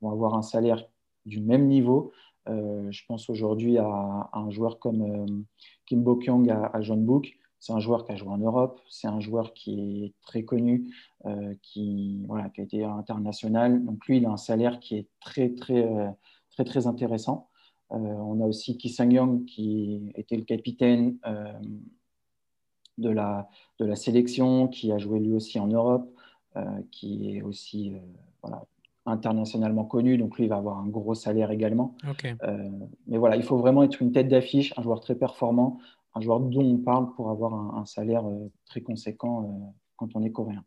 vont 0.01 0.09
avoir 0.09 0.33
un 0.33 0.41
salaire 0.41 0.83
du 1.27 1.39
même 1.39 1.67
niveau. 1.67 2.13
je 2.47 3.05
pense 3.07 3.29
aujourd'hui 3.29 3.77
à, 3.77 4.29
un 4.33 4.49
joueur 4.49 4.79
comme 4.79 5.45
Kim 5.85 6.03
Bo-kyung 6.03 6.49
à, 6.49 6.65
à 6.73 6.81
John 6.81 7.05
Book, 7.05 7.37
c'est 7.59 7.73
un 7.73 7.79
joueur 7.79 8.05
qui 8.05 8.11
a 8.11 8.15
joué 8.15 8.29
en 8.29 8.37
Europe, 8.37 8.79
c'est 8.89 9.07
un 9.07 9.19
joueur 9.19 9.53
qui 9.53 10.05
est 10.05 10.13
très 10.21 10.43
connu, 10.43 10.93
euh, 11.25 11.55
qui, 11.61 12.23
voilà, 12.27 12.49
qui 12.49 12.61
a 12.61 12.63
été 12.63 12.83
international. 12.83 13.83
Donc 13.83 14.05
lui, 14.07 14.17
il 14.17 14.25
a 14.25 14.29
un 14.29 14.37
salaire 14.37 14.79
qui 14.79 14.97
est 14.97 15.07
très, 15.19 15.49
très, 15.49 15.83
euh, 15.83 16.09
très, 16.51 16.63
très 16.63 16.87
intéressant. 16.87 17.49
Euh, 17.91 17.95
on 17.97 18.41
a 18.41 18.45
aussi 18.45 18.77
Ki 18.77 18.89
Sang-young 18.89 19.45
qui 19.45 20.11
était 20.15 20.35
le 20.35 20.43
capitaine 20.43 21.17
de, 22.97 23.09
la, 23.09 23.49
de 23.79 23.85
la 23.85 23.95
sélection, 23.95 24.67
qui 24.67 24.91
a 24.91 24.97
joué 24.97 25.19
lui 25.19 25.33
aussi 25.33 25.59
en 25.59 25.67
Europe, 25.67 26.09
qui 26.91 27.35
est 27.35 27.41
aussi 27.41 27.93
voilà, 28.41 28.63
internationalement 29.05 29.85
connu. 29.85 30.17
Donc 30.17 30.37
lui, 30.37 30.45
il 30.45 30.49
va 30.49 30.57
avoir 30.57 30.77
un 30.77 30.87
gros 30.87 31.15
salaire 31.15 31.51
également. 31.51 31.95
mais 33.07 33.17
voilà, 33.17 33.35
il 33.35 33.43
faut 33.43 33.57
vraiment 33.57 33.83
être 33.83 34.01
une 34.01 34.11
tête 34.11 34.27
d'affiche, 34.27 34.73
un 34.77 34.81
joueur 34.81 34.99
très 34.99 35.15
performant, 35.15 35.79
un 36.15 36.21
joueur 36.21 36.39
dont 36.39 36.61
on 36.61 36.77
parle 36.77 37.13
pour 37.13 37.29
avoir 37.29 37.53
un, 37.53 37.85
salaire 37.85 38.25
euh, 38.25 38.49
très 38.65 38.81
conséquent 38.81 39.43
euh, 39.43 39.71
quand 39.97 40.15
on 40.15 40.23
est 40.23 40.31
coréen. 40.31 40.63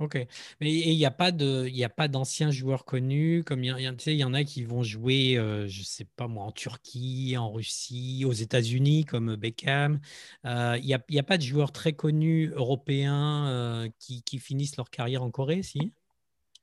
Ok, 0.00 0.16
mais 0.60 0.72
il 0.72 0.96
n'y 0.96 1.06
a 1.06 1.12
pas 1.12 1.30
de, 1.30 1.68
il 1.68 1.84
a 1.84 1.88
pas 1.88 2.08
d'anciens 2.08 2.50
joueurs 2.50 2.84
connus 2.84 3.44
comme 3.44 3.62
il 3.62 3.68
y, 3.78 4.24
en 4.24 4.34
a 4.34 4.42
qui 4.42 4.64
vont 4.64 4.82
jouer, 4.82 5.38
euh, 5.38 5.68
je 5.68 5.84
sais 5.84 6.04
pas 6.04 6.26
moi, 6.26 6.42
en 6.42 6.50
Turquie, 6.50 7.36
en 7.38 7.52
Russie, 7.52 8.24
aux 8.26 8.32
États-Unis 8.32 9.04
comme 9.04 9.36
Beckham. 9.36 10.00
Il 10.44 10.82
n'y 10.84 10.94
a, 10.94 10.98
a, 10.98 11.22
pas 11.22 11.38
de 11.38 11.42
joueurs 11.42 11.70
très 11.70 11.92
connus 11.92 12.50
européens 12.56 13.88
qui, 14.00 14.24
qui, 14.24 14.40
finissent 14.40 14.76
leur 14.76 14.90
carrière 14.90 15.22
en 15.22 15.30
Corée, 15.30 15.62
si? 15.62 15.92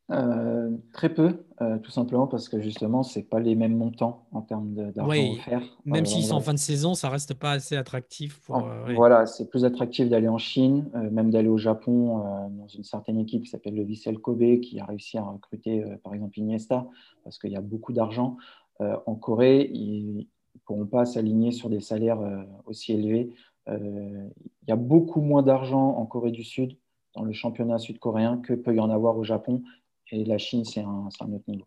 Euh, 0.09 0.69
très 0.91 1.13
peu, 1.13 1.45
euh, 1.61 1.77
tout 1.77 1.91
simplement 1.91 2.27
parce 2.27 2.49
que 2.49 2.59
justement, 2.59 3.01
ce 3.01 3.21
pas 3.21 3.39
les 3.39 3.55
mêmes 3.55 3.77
montants 3.77 4.25
en 4.33 4.41
termes 4.41 4.73
d'argent 4.91 5.09
oui, 5.09 5.37
offert. 5.39 5.61
Même 5.85 6.05
s'ils 6.05 6.25
sont 6.25 6.35
en 6.35 6.41
fin 6.41 6.53
de 6.53 6.59
saison, 6.59 6.95
ça 6.95 7.07
reste 7.07 7.33
pas 7.33 7.51
assez 7.51 7.77
attractif. 7.77 8.41
Pour, 8.41 8.57
euh, 8.57 8.93
Voilà, 8.93 9.25
c'est 9.25 9.49
plus 9.49 9.63
attractif 9.63 10.09
d'aller 10.09 10.27
en 10.27 10.37
Chine, 10.37 10.89
même 11.11 11.31
d'aller 11.31 11.47
au 11.47 11.57
Japon 11.57 12.17
dans 12.49 12.67
une 12.67 12.83
certaine 12.83 13.19
équipe 13.19 13.43
qui 13.43 13.49
s'appelle 13.49 13.75
le 13.75 13.83
Vissel 13.83 14.19
Kobe, 14.19 14.59
qui 14.59 14.81
a 14.81 14.85
réussi 14.85 15.17
à 15.17 15.23
recruter 15.23 15.85
par 16.03 16.13
exemple 16.13 16.37
Iniesta, 16.39 16.87
parce 17.23 17.39
qu'il 17.39 17.51
y 17.51 17.57
a 17.57 17.61
beaucoup 17.61 17.93
d'argent. 17.93 18.35
en 18.79 19.15
Corée, 19.15 19.69
ils 19.73 20.17
ne 20.17 20.59
pourront 20.65 20.87
pas 20.87 21.05
s'aligner 21.05 21.51
sur 21.51 21.69
des 21.69 21.79
salaires 21.79 22.19
aussi 22.65 22.91
élevés. 22.91 23.33
il 23.67 24.67
y 24.67 24.71
a 24.73 24.75
beaucoup 24.75 25.21
moins 25.21 25.43
d'argent 25.43 25.95
en 25.95 26.05
Corée 26.05 26.31
du 26.31 26.43
Sud 26.43 26.75
dans 27.15 27.23
le 27.23 27.33
championnat 27.33 27.77
sud-coréen 27.77 28.37
que 28.37 28.53
peut 28.53 28.75
y 28.75 28.79
en 28.79 28.89
avoir 28.89 29.17
au 29.17 29.23
Japon 29.23 29.63
et 30.11 30.25
la 30.25 30.37
Chine, 30.37 30.65
c'est 30.65 30.81
un, 30.81 31.07
autre 31.07 31.43
niveau. 31.47 31.65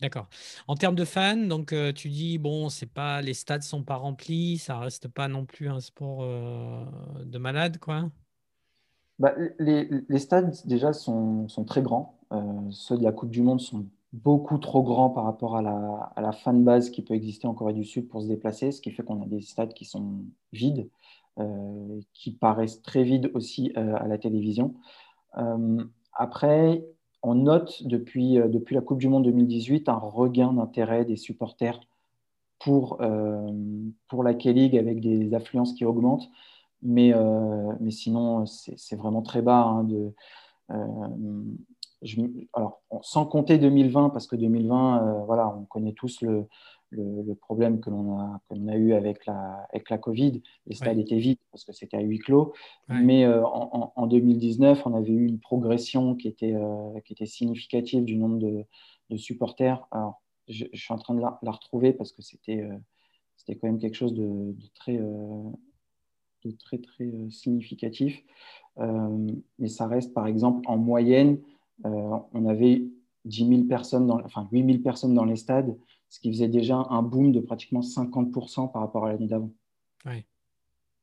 D'accord. 0.00 0.28
En 0.68 0.74
termes 0.74 0.94
de 0.94 1.04
fans, 1.04 1.36
donc 1.36 1.72
euh, 1.72 1.92
tu 1.92 2.08
dis 2.08 2.36
bon, 2.38 2.68
c'est 2.68 2.92
pas 2.92 3.22
les 3.22 3.32
stades 3.32 3.62
sont 3.62 3.82
pas 3.82 3.96
remplis, 3.96 4.58
ça 4.58 4.78
reste 4.78 5.08
pas 5.08 5.28
non 5.28 5.46
plus 5.46 5.68
un 5.68 5.80
sport 5.80 6.22
euh, 6.22 6.84
de 7.24 7.38
malade, 7.38 7.78
quoi. 7.78 8.10
Bah, 9.18 9.34
les, 9.58 9.88
les, 10.08 10.18
stades 10.18 10.54
déjà 10.66 10.92
sont, 10.92 11.48
sont 11.48 11.64
très 11.64 11.80
grands. 11.80 12.18
Euh, 12.32 12.70
ceux 12.70 12.98
de 12.98 13.02
la 13.02 13.12
Coupe 13.12 13.30
du 13.30 13.40
Monde 13.40 13.60
sont 13.60 13.86
beaucoup 14.12 14.58
trop 14.58 14.82
grands 14.82 15.08
par 15.08 15.24
rapport 15.24 15.56
à 15.56 15.62
la, 15.62 16.12
à 16.14 16.20
la 16.20 16.32
fan 16.32 16.62
base 16.62 16.90
qui 16.90 17.00
peut 17.00 17.14
exister 17.14 17.46
en 17.46 17.54
Corée 17.54 17.72
du 17.72 17.84
Sud 17.84 18.08
pour 18.08 18.20
se 18.20 18.28
déplacer, 18.28 18.72
ce 18.72 18.82
qui 18.82 18.90
fait 18.90 19.02
qu'on 19.02 19.22
a 19.22 19.26
des 19.26 19.40
stades 19.40 19.72
qui 19.72 19.86
sont 19.86 20.24
vides, 20.52 20.90
qui 22.12 22.32
paraissent 22.32 22.82
très 22.82 23.04
vides 23.04 23.30
aussi 23.34 23.72
à 23.74 24.06
la 24.06 24.18
télévision. 24.18 24.74
après, 26.14 26.84
on 27.26 27.34
note 27.34 27.82
depuis, 27.86 28.38
euh, 28.38 28.48
depuis 28.48 28.74
la 28.74 28.80
Coupe 28.80 28.98
du 28.98 29.08
Monde 29.08 29.24
2018 29.24 29.88
un 29.88 29.96
regain 29.96 30.52
d'intérêt 30.52 31.04
des 31.04 31.16
supporters 31.16 31.80
pour, 32.58 32.98
euh, 33.00 33.50
pour 34.08 34.22
la 34.22 34.34
K-League 34.34 34.76
avec 34.76 35.00
des 35.00 35.34
affluences 35.34 35.74
qui 35.74 35.84
augmentent. 35.84 36.30
Mais, 36.82 37.12
mais 37.80 37.90
sinon, 37.90 38.44
c'est 38.46 38.96
vraiment 38.96 39.22
très 39.22 39.42
bas. 39.42 39.62
Hein, 39.62 39.88
sans 43.02 43.26
compter 43.26 43.58
2020, 43.58 44.10
parce 44.10 44.26
que 44.26 44.36
2020, 44.36 45.24
voilà, 45.24 45.48
on 45.48 45.64
connaît 45.64 45.94
tous 45.94 46.20
le, 46.20 46.46
le, 46.96 47.34
problème 47.34 47.80
que 47.80 47.90
l'on 47.90 48.18
a, 48.18 48.40
a 48.50 48.76
eu 48.76 48.92
avec 48.92 49.26
la, 49.26 49.66
avec 49.72 49.90
la 49.90 49.98
Covid. 49.98 50.42
Les 50.66 50.74
stades 50.74 50.98
étaient 50.98 51.18
vides 51.18 51.38
parce 51.50 51.64
que 51.64 51.72
c'était 51.72 51.96
à 51.96 52.00
huis 52.00 52.18
clos. 52.18 52.52
Mais 52.88 53.24
euh, 53.24 53.44
en, 53.44 54.06
2019, 54.06 54.86
on 54.86 54.94
avait 54.94 55.12
eu 55.12 55.26
une 55.26 55.38
progression 55.38 56.14
qui 56.14 56.28
était, 56.28 56.54
euh, 56.54 57.00
qui 57.04 57.12
était 57.12 57.26
significative 57.26 58.04
du 58.04 58.16
nombre 58.16 58.38
de, 58.38 58.64
de 59.10 59.16
supporters. 59.16 59.86
Alors, 59.90 60.22
je, 60.48 60.64
suis 60.72 60.92
en 60.94 60.98
train 60.98 61.14
de 61.14 61.20
la, 61.20 61.38
retrouver 61.50 61.92
parce 61.92 62.12
que 62.12 62.22
c'était 62.22 62.62
euh, 62.62 62.76
c'était 63.36 63.58
quand 63.58 63.68
même 63.68 63.78
quelque 63.78 63.96
chose 63.96 64.14
de, 64.14 64.54
très, 64.74 64.96
de 64.96 66.50
très, 66.58 66.78
très 66.78 67.12
significatif. 67.30 68.24
mais 68.78 69.68
ça 69.68 69.86
reste, 69.86 70.14
par 70.14 70.26
exemple, 70.26 70.62
en 70.66 70.78
moyenne, 70.78 71.38
on 71.84 72.46
avait 72.46 72.82
10 73.26 73.48
000 73.48 73.64
personnes, 73.64 74.06
dans, 74.06 74.20
enfin 74.24 74.48
8 74.50 74.64
000 74.64 74.78
personnes 74.82 75.14
dans 75.14 75.24
les 75.24 75.36
stades 75.36 75.76
ce 76.08 76.20
qui 76.20 76.30
faisait 76.30 76.48
déjà 76.48 76.86
un 76.90 77.02
boom 77.02 77.32
de 77.32 77.40
pratiquement 77.40 77.80
50% 77.80 78.70
par 78.72 78.82
rapport 78.82 79.06
à 79.06 79.12
l'année 79.12 79.26
d'avant. 79.26 79.50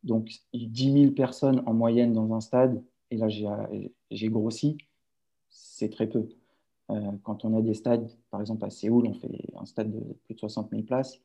Donc, 0.04 0.32
10 0.54 0.94
000 0.94 1.12
personnes 1.12 1.62
en 1.66 1.74
moyenne 1.74 2.14
dans 2.14 2.34
un 2.34 2.42
stade, 2.42 2.84
et 3.10 3.18
là 3.18 3.28
j'ai 3.30 4.30
grossi, 4.30 4.78
c'est 5.50 5.90
très 5.90 6.08
peu. 6.08 6.28
Euh, 6.90 7.12
quand 7.24 7.46
on 7.46 7.56
a 7.58 7.62
des 7.62 7.74
stades, 7.74 8.10
par 8.30 8.42
exemple 8.42 8.66
à 8.66 8.70
Séoul, 8.70 9.08
on 9.08 9.14
fait 9.14 9.30
un 9.56 9.66
stade 9.66 9.92
de 9.92 10.14
plus 10.26 10.36
de 10.36 10.40
60 10.40 10.72
000 10.72 10.84
places, 10.84 11.22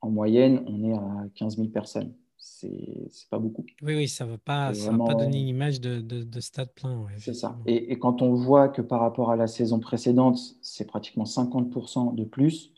en 0.00 0.10
moyenne, 0.10 0.62
on 0.66 0.84
est 0.84 0.94
à 0.94 1.28
15 1.34 1.56
000 1.56 1.68
personnes. 1.68 2.12
C'est 2.44 3.28
pas 3.30 3.38
beaucoup. 3.38 3.64
Oui, 3.82 3.94
oui, 3.94 4.08
ça 4.08 4.26
ne 4.26 4.32
va, 4.32 4.38
pas, 4.38 4.72
pas 4.72 5.14
donner 5.14 5.40
une 5.40 5.48
image 5.48 5.80
de, 5.80 6.00
de, 6.00 6.40
stade 6.40 6.72
plein. 6.72 7.06
c'est 7.18 7.34
ça. 7.34 7.56
Et, 7.66 7.92
et, 7.92 7.98
quand 8.00 8.20
on 8.20 8.34
voit 8.34 8.68
que 8.68 8.82
par 8.82 9.00
rapport 9.00 9.30
à 9.30 9.36
la 9.36 9.46
saison 9.46 9.78
précédente, 9.78 10.40
c'est 10.60 10.84
pratiquement 10.84 11.24
50% 11.24 12.16
de 12.16 12.24
plus, 12.24 12.72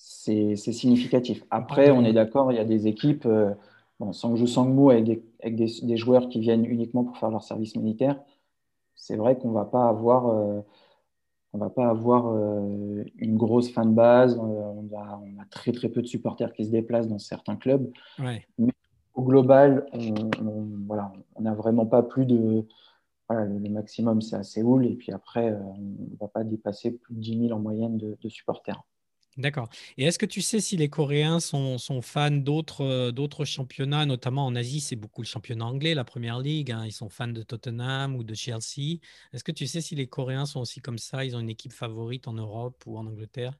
c'est 0.00 0.72
significatif. 0.72 1.44
Après, 1.50 1.90
on 1.90 2.04
est 2.04 2.12
d'accord, 2.12 2.52
il 2.52 2.56
y 2.56 2.58
a 2.58 2.64
des 2.64 2.86
équipes, 2.86 3.26
euh, 3.26 3.52
bon, 3.98 4.12
Sangju 4.12 4.46
Sangmu 4.46 4.90
avec, 4.90 5.04
des, 5.04 5.22
avec 5.42 5.56
des, 5.56 5.96
joueurs 5.96 6.28
qui 6.28 6.40
viennent 6.40 6.64
uniquement 6.64 7.04
pour 7.04 7.18
faire 7.18 7.30
leur 7.30 7.44
service 7.44 7.76
militaire. 7.76 8.20
C'est 8.94 9.16
vrai 9.16 9.38
qu'on 9.38 9.48
ne 9.48 9.54
va 9.54 9.64
pas 9.64 9.88
avoir, 9.88 10.28
euh, 10.28 10.60
on 11.52 11.58
va 11.58 11.70
pas 11.70 11.88
avoir 11.88 12.28
euh, 12.28 13.04
une 13.18 13.36
grosse 13.36 13.70
fan 13.70 13.94
base. 13.94 14.38
On 14.38 14.96
a, 14.96 15.20
on, 15.22 15.40
a, 15.40 15.44
très 15.50 15.72
très 15.72 15.88
peu 15.88 16.02
de 16.02 16.06
supporters 16.06 16.52
qui 16.52 16.64
se 16.64 16.70
déplacent 16.70 17.08
dans 17.08 17.18
certains 17.18 17.56
clubs. 17.56 17.90
Mais 18.58 18.72
au 19.14 19.22
global, 19.22 19.86
on 19.92 21.40
n'a 21.40 21.54
vraiment 21.54 21.86
pas 21.86 22.02
plus 22.02 22.26
de. 22.26 22.64
le 23.28 23.68
maximum, 23.68 24.20
c'est 24.20 24.36
à 24.36 24.42
Séoul. 24.42 24.86
Et 24.86 24.94
puis 24.94 25.12
après, 25.12 25.52
on 25.52 25.78
ne 25.78 26.16
va 26.20 26.28
pas 26.28 26.44
dépasser 26.44 26.92
plus 26.92 27.14
de 27.14 27.20
10 27.20 27.48
000 27.48 27.58
en 27.58 27.60
moyenne 27.60 27.96
de 27.96 28.28
supporters. 28.28 28.82
D'accord. 29.36 29.68
Et 29.96 30.04
est-ce 30.04 30.18
que 30.18 30.26
tu 30.26 30.40
sais 30.42 30.60
si 30.60 30.76
les 30.76 30.88
Coréens 30.88 31.40
sont, 31.40 31.78
fans 32.02 32.30
d'autres, 32.30 33.10
d'autres 33.10 33.44
championnats, 33.44 34.04
notamment 34.04 34.44
en 34.44 34.54
Asie, 34.56 34.80
c'est 34.80 34.96
beaucoup 34.96 35.22
le 35.22 35.26
championnat 35.26 35.66
anglais, 35.66 35.94
la 35.94 36.04
Première 36.04 36.40
Ligue, 36.40 36.72
hein, 36.72 36.84
ils 36.84 36.92
sont 36.92 37.08
fans 37.08 37.28
de 37.28 37.42
Tottenham 37.42 38.16
ou 38.16 38.24
de 38.24 38.34
Chelsea. 38.34 38.98
Est-ce 39.32 39.44
que 39.44 39.52
tu 39.52 39.66
sais 39.66 39.80
si 39.80 39.94
les 39.94 40.08
Coréens 40.08 40.46
sont 40.46 40.60
aussi 40.60 40.80
comme 40.80 40.98
ça, 40.98 41.24
ils 41.24 41.36
ont 41.36 41.40
une 41.40 41.48
équipe 41.48 41.72
favorite 41.72 42.28
en 42.28 42.34
Europe 42.34 42.82
ou 42.86 42.98
en 42.98 43.06
Angleterre? 43.06 43.54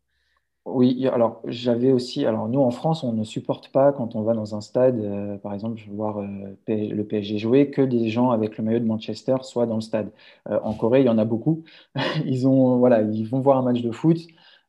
Oui, 0.66 1.06
alors 1.08 1.40
j'avais 1.46 1.90
aussi, 1.90 2.26
alors 2.26 2.46
nous 2.48 2.60
en 2.60 2.70
France, 2.70 3.02
on 3.02 3.12
ne 3.14 3.24
supporte 3.24 3.72
pas 3.72 3.92
quand 3.92 4.14
on 4.14 4.22
va 4.22 4.34
dans 4.34 4.54
un 4.54 4.60
stade, 4.60 5.00
euh, 5.00 5.38
par 5.38 5.54
exemple, 5.54 5.80
voir 5.88 6.18
euh, 6.18 6.26
le 6.68 7.02
PSG 7.02 7.38
jouer, 7.38 7.70
que 7.70 7.80
des 7.80 8.08
gens 8.10 8.30
avec 8.30 8.58
le 8.58 8.64
maillot 8.64 8.78
de 8.78 8.84
Manchester 8.84 9.36
soient 9.42 9.66
dans 9.66 9.76
le 9.76 9.80
stade. 9.80 10.12
Euh, 10.48 10.60
en 10.62 10.74
Corée, 10.74 11.00
il 11.00 11.06
y 11.06 11.08
en 11.08 11.16
a 11.18 11.24
beaucoup. 11.24 11.64
ils, 12.26 12.46
ont, 12.46 12.76
voilà, 12.78 13.00
ils 13.02 13.26
vont 13.26 13.40
voir 13.40 13.56
un 13.56 13.62
match 13.62 13.80
de 13.80 13.90
foot. 13.90 14.18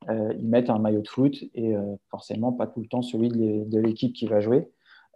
Euh, 0.09 0.33
ils 0.37 0.47
mettent 0.47 0.69
un 0.69 0.79
maillot 0.79 1.01
de 1.01 1.07
foot 1.07 1.43
et 1.53 1.75
euh, 1.75 1.95
forcément 2.09 2.51
pas 2.51 2.65
tout 2.65 2.81
le 2.81 2.87
temps 2.87 3.03
celui 3.03 3.29
de 3.29 3.79
l'équipe 3.79 4.13
qui 4.13 4.25
va 4.25 4.41
jouer. 4.41 4.67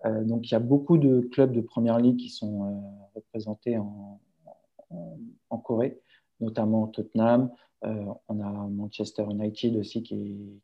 Euh, 0.06 0.24
donc 0.24 0.50
il 0.50 0.52
y 0.52 0.56
a 0.56 0.60
beaucoup 0.60 0.98
de 0.98 1.22
clubs 1.32 1.52
de 1.52 1.62
première 1.62 1.98
ligue 1.98 2.18
qui 2.18 2.30
sont 2.30 3.10
représentés 3.16 3.78
en, 3.78 4.20
Corée, 5.64 6.00
notamment 6.42 6.86
Tottenham. 6.88 7.50
on 7.82 8.40
a 8.40 8.68
Manchester 8.70 9.26
United 9.32 9.78
aussi 9.78 10.04
qui, 10.04 10.62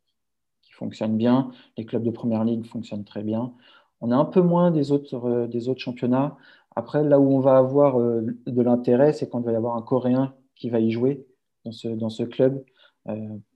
fonctionne 0.74 1.16
bien. 1.16 1.52
Les 1.78 1.86
clubs 1.86 2.04
de 2.04 2.10
première 2.10 2.44
ligue 2.44 2.66
fonctionnent 2.66 3.04
très 3.04 3.24
bien. 3.24 3.54
On 4.00 4.12
a 4.12 4.16
un 4.16 4.26
peu 4.26 4.42
moins 4.42 4.72
des 4.72 4.92
autres, 4.92 5.48
des 5.48 5.70
autres 5.70 5.80
championnats. 5.80 6.38
Après, 6.76 7.04
là 7.04 7.20
où 7.20 7.36
on 7.36 7.40
va 7.40 7.58
avoir 7.58 8.00
de 8.00 8.62
l'intérêt, 8.62 9.14
c'est 9.14 9.30
quand 9.30 9.42
va 9.42 9.52
y 9.52 9.56
avoir 9.56 9.76
un 9.76 9.82
Coréen 9.82 10.34
qui 10.56 10.70
va 10.70 10.80
y 10.80 10.92
jouer 10.92 11.26
dans 11.66 11.72
ce, 11.72 11.88
dans 11.88 12.10
ce 12.10 12.24
club. 12.24 12.64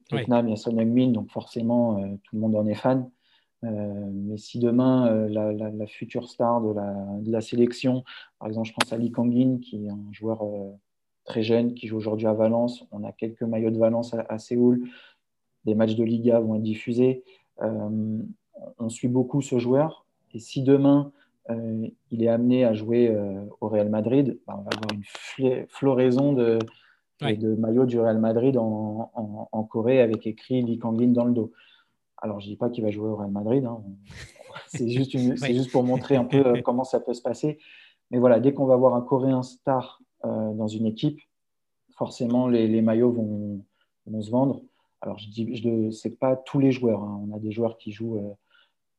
Tottenham, 0.10 0.48
il 0.48 0.52
y 0.52 0.54
a 0.54 0.58
Son 0.58 0.78
Heung-min, 0.78 1.12
donc 1.12 1.30
forcément, 1.32 2.00
euh, 2.00 2.08
tout 2.24 2.36
le 2.36 2.42
monde 2.42 2.56
en 2.56 2.66
est 2.68 2.76
fan. 2.76 3.10
Euh, 3.64 4.10
mais 4.14 4.38
si 4.38 4.60
demain, 4.60 5.08
euh, 5.08 5.28
la, 5.30 5.88
future 5.88 6.30
star 6.30 6.62
de 6.62 7.32
la, 7.32 7.42
sélection, 7.42 8.04
par 8.40 8.48
exemple, 8.48 8.68
je 8.68 8.74
pense 8.74 8.94
à 8.94 8.98
Lee 8.98 9.12
Kangin, 9.12 9.60
qui 9.60 9.86
est 9.86 9.90
un 9.90 10.12
joueur 10.12 10.44
très 11.24 11.42
jeune, 11.42 11.74
qui 11.74 11.88
joue 11.88 11.98
aujourd'hui 11.98 12.28
à 12.28 12.34
Valence, 12.34 12.86
on 12.92 13.04
a 13.04 13.12
quelques 13.12 13.42
maillots 13.42 13.72
de 13.72 13.80
Valence 13.80 14.14
à, 14.14 14.38
Séoul, 14.38 14.88
des 15.64 15.74
matchs 15.74 15.96
de 15.96 16.04
Liga 16.04 16.40
vont 16.40 16.56
être 16.56 16.62
diffusés. 16.62 17.24
on 17.60 18.90
suit 18.90 19.08
beaucoup 19.08 19.42
ce 19.42 19.58
joueur. 19.58 20.06
Et 20.34 20.40
si 20.40 20.62
demain, 20.62 21.12
il 21.50 22.24
est 22.24 22.28
amené 22.28 22.66
à 22.66 22.76
jouer 22.76 23.16
au 23.62 23.68
Real 23.68 23.90
Madrid, 23.90 24.38
bah, 24.46 24.56
on 24.60 24.62
va 24.62 24.70
avoir 24.76 24.92
une 24.94 25.66
floraison 25.68 26.34
de, 26.34 26.60
de 27.22 27.56
maillot 27.56 27.86
du 27.86 28.00
Real 28.00 28.20
Madrid 28.20 28.58
en, 28.58 29.12
en, 29.52 29.64
Corée 29.64 30.02
avec 30.02 30.28
écrit 30.28 30.62
Lee 30.62 30.78
Kangin 30.78 31.14
dans 31.14 31.26
le 31.26 31.34
dos. 31.34 31.52
Alors, 32.18 32.40
je 32.40 32.48
ne 32.48 32.52
dis 32.52 32.58
pas 32.58 32.70
qu'il 32.70 32.84
va 32.84 32.92
jouer 32.92 33.10
au 33.10 33.16
Real 33.16 33.32
Madrid, 33.32 33.66
hein. 33.66 33.82
c'est 34.68 34.90
juste, 34.90 35.18
juste, 35.46 35.72
pour 35.72 35.84
montrer 35.84 36.16
un 36.16 36.26
peu 36.26 36.46
euh, 36.46 36.62
comment 36.64 36.84
ça 36.84 37.00
peut 37.00 37.14
se 37.14 37.22
passer. 37.22 37.60
Mais 38.12 38.20
voilà, 38.20 38.40
dès 38.40 38.54
qu'on 38.54 38.66
va 38.66 38.74
avoir 38.74 38.96
un 38.96 39.02
Coréen 39.02 39.44
star 39.44 40.02
euh, 40.26 40.54
dans 40.54 40.68
une 40.68 40.86
équipe, 40.86 41.20
forcément, 41.98 42.48
les, 42.48 42.68
les 42.68 42.82
maillots 42.82 43.12
vont, 43.12 43.66
vont, 44.06 44.22
se 44.22 44.30
vendre. 44.30 44.62
Alors, 45.02 45.18
je 45.18 45.30
dis, 45.30 45.56
je, 45.56 45.92
c'est 45.92 46.18
pas 46.18 46.36
tous 46.36 46.60
les 46.60 46.72
joueurs. 46.72 47.02
Hein. 47.04 47.26
On 47.30 47.36
a 47.36 47.40
des 47.40 47.52
joueurs 47.52 47.78
qui 47.78 47.92
jouent 47.92 48.18
euh, 48.18 48.34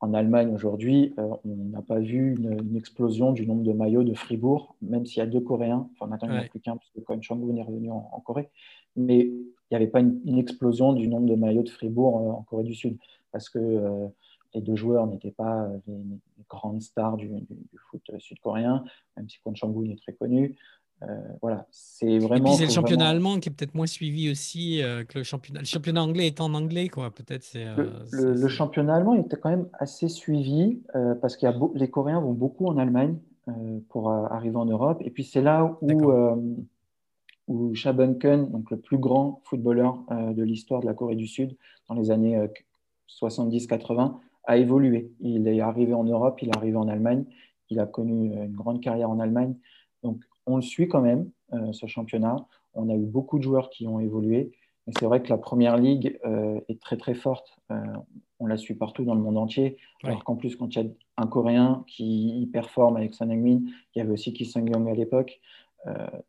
en 0.00 0.12
Allemagne 0.12 0.54
aujourd'hui, 0.54 1.14
euh, 1.18 1.28
on 1.44 1.54
n'a 1.70 1.82
pas 1.82 1.98
vu 1.98 2.36
une, 2.36 2.76
explosion 2.76 3.32
du 3.32 3.46
nombre 3.46 3.62
de 3.62 3.72
maillots 3.72 4.04
de 4.04 4.14
Fribourg, 4.14 4.76
même 4.82 5.06
s'il 5.06 5.18
y 5.18 5.22
a 5.22 5.26
deux 5.26 5.40
Coréens. 5.40 5.88
Enfin, 5.94 6.06
maintenant, 6.06 6.28
il 6.28 6.32
n'y 6.32 6.38
en 6.38 6.42
a 6.42 6.48
plus 6.48 6.60
qu'un, 6.60 6.76
parce 6.76 6.90
que 6.90 7.00
Cohen 7.00 7.22
Chang-woon 7.22 7.56
est 7.56 7.62
revenu 7.62 7.90
en, 7.90 8.22
Corée. 8.24 8.50
Mais 8.94 9.20
il 9.20 9.46
n'y 9.70 9.76
avait 9.76 9.86
pas 9.86 10.00
une, 10.00 10.38
explosion 10.38 10.92
du 10.92 11.08
nombre 11.08 11.26
de 11.26 11.34
maillots 11.34 11.62
de 11.62 11.70
Fribourg 11.70 12.18
euh, 12.18 12.30
en 12.32 12.42
Corée 12.42 12.64
du 12.64 12.74
Sud, 12.74 12.98
parce 13.32 13.48
que 13.48 13.58
euh, 13.58 14.06
les 14.54 14.60
deux 14.60 14.76
joueurs 14.76 15.06
n'étaient 15.06 15.32
pas 15.32 15.68
les, 15.86 15.96
grandes 16.48 16.82
stars 16.82 17.16
du, 17.16 17.28
foot 17.90 18.02
sud-coréen, 18.18 18.84
même 19.16 19.28
si 19.28 19.38
Kwon 19.40 19.54
Chang-woon 19.54 19.90
est 19.90 20.00
très 20.00 20.12
connu. 20.12 20.56
Euh, 21.02 21.06
voilà, 21.42 21.66
c'est 21.70 22.18
vraiment. 22.18 22.36
Et 22.36 22.40
puis 22.40 22.52
c'est 22.54 22.64
le 22.64 22.70
championnat 22.70 23.08
allemand 23.08 23.38
qui 23.38 23.50
est 23.50 23.52
peut-être 23.52 23.74
moins 23.74 23.86
suivi 23.86 24.30
aussi 24.30 24.82
euh, 24.82 25.04
que 25.04 25.18
le 25.18 25.24
championnat. 25.24 25.60
Le 25.60 25.66
championnat 25.66 26.02
anglais 26.02 26.26
est 26.26 26.40
en 26.40 26.54
anglais, 26.54 26.88
quoi. 26.88 27.10
Peut-être 27.10 27.42
c'est. 27.42 27.66
le, 28.12 28.44
euh, 28.44 28.48
championnat 28.48 28.94
allemand 28.94 29.14
était 29.14 29.36
quand 29.36 29.50
même 29.50 29.68
assez 29.74 30.08
suivi 30.08 30.80
parce 31.20 31.36
que 31.36 31.46
les 31.74 31.90
Coréens 31.90 32.20
vont 32.20 32.32
beaucoup 32.32 32.66
en 32.66 32.78
Allemagne 32.78 33.16
pour 33.90 34.10
arriver 34.10 34.56
en 34.56 34.64
Europe. 34.64 35.02
Et 35.04 35.10
puis 35.10 35.24
c'est 35.24 35.42
là 35.42 35.76
où 35.82 36.12
où 37.48 37.72
Shabunken, 37.76 38.50
donc 38.50 38.72
le 38.72 38.76
plus 38.76 38.98
grand 38.98 39.40
footballeur 39.44 39.98
de 40.10 40.42
l'histoire 40.42 40.80
de 40.80 40.86
la 40.86 40.94
Corée 40.94 41.14
du 41.14 41.28
Sud 41.28 41.56
dans 41.88 41.94
les 41.94 42.10
années 42.10 42.44
70-80, 43.08 44.16
a 44.44 44.56
évolué. 44.56 45.12
Il 45.20 45.46
est 45.46 45.60
arrivé 45.60 45.94
en 45.94 46.02
Europe, 46.02 46.40
il 46.42 46.48
est 46.48 46.56
arrivé 46.56 46.76
en 46.76 46.88
Allemagne, 46.88 47.24
il 47.70 47.78
a 47.78 47.86
connu 47.86 48.34
une 48.34 48.54
grande 48.54 48.80
carrière 48.80 49.10
en 49.10 49.20
Allemagne. 49.20 49.54
Donc 50.02 50.24
on 50.46 50.56
le 50.56 50.62
suit 50.62 50.88
quand 50.88 51.00
même, 51.00 51.30
euh, 51.52 51.72
ce 51.72 51.86
championnat. 51.86 52.36
On 52.74 52.88
a 52.88 52.94
eu 52.94 53.04
beaucoup 53.04 53.38
de 53.38 53.42
joueurs 53.42 53.70
qui 53.70 53.86
ont 53.86 54.00
évolué. 54.00 54.52
Mais 54.86 54.92
c'est 54.98 55.06
vrai 55.06 55.20
que 55.20 55.28
la 55.28 55.38
première 55.38 55.76
ligue 55.76 56.18
euh, 56.24 56.60
est 56.68 56.80
très 56.80 56.96
très 56.96 57.14
forte. 57.14 57.58
Euh, 57.72 57.76
on 58.38 58.46
la 58.46 58.56
suit 58.56 58.74
partout 58.74 59.04
dans 59.04 59.14
le 59.14 59.20
monde 59.20 59.38
entier. 59.38 59.76
Alors 60.04 60.22
qu'en 60.22 60.36
plus, 60.36 60.54
quand 60.56 60.74
il 60.74 60.82
y 60.82 60.86
a 60.86 60.90
un 61.16 61.26
Coréen 61.26 61.84
qui 61.88 62.48
performe 62.52 62.96
avec 62.96 63.14
Son 63.14 63.28
Heung-min, 63.30 63.62
il 63.94 63.98
y 63.98 64.00
avait 64.00 64.12
aussi 64.12 64.32
Ki 64.32 64.44
Sung-young 64.44 64.88
à 64.88 64.94
l'époque. 64.94 65.40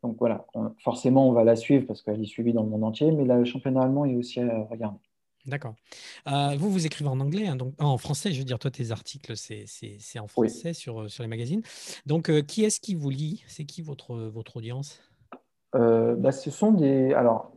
donc 0.02 0.16
voilà, 0.18 0.46
forcément, 0.78 1.28
on 1.28 1.32
va 1.32 1.44
la 1.44 1.56
suivre 1.56 1.86
parce 1.86 2.02
qu'elle 2.02 2.22
est 2.22 2.26
suivie 2.26 2.52
dans 2.52 2.62
le 2.62 2.70
monde 2.70 2.84
entier. 2.84 3.12
Mais 3.12 3.24
le 3.24 3.44
championnat 3.44 3.82
allemand 3.82 4.04
est 4.06 4.16
aussi 4.16 4.40
à 4.40 4.64
regarder. 4.64 5.07
D'accord. 5.48 5.74
Euh, 6.26 6.56
vous, 6.58 6.70
vous 6.70 6.84
écrivez 6.84 7.08
en 7.08 7.18
anglais, 7.20 7.46
hein, 7.46 7.56
donc, 7.56 7.72
en 7.78 7.96
français, 7.96 8.32
je 8.32 8.38
veux 8.38 8.44
dire, 8.44 8.58
toi, 8.58 8.70
tes 8.70 8.90
articles, 8.90 9.34
c'est 9.34 10.18
en 10.18 10.28
français 10.28 10.74
sur, 10.74 11.00
euh, 11.00 11.08
sur 11.08 11.22
les 11.22 11.28
magazines. 11.28 11.62
Donc, 12.04 12.28
euh, 12.28 12.42
qui 12.42 12.64
est-ce 12.64 12.80
qui 12.80 12.94
vous 12.94 13.08
lit? 13.08 13.42
C'est 13.48 13.64
qui 13.64 13.80
votre, 13.80 14.14
votre 14.14 14.58
audience? 14.58 15.00
Bah, 15.72 16.32
Ce 16.32 16.50
sont 16.50 16.72
des. 16.72 17.14
Alors, 17.14 17.52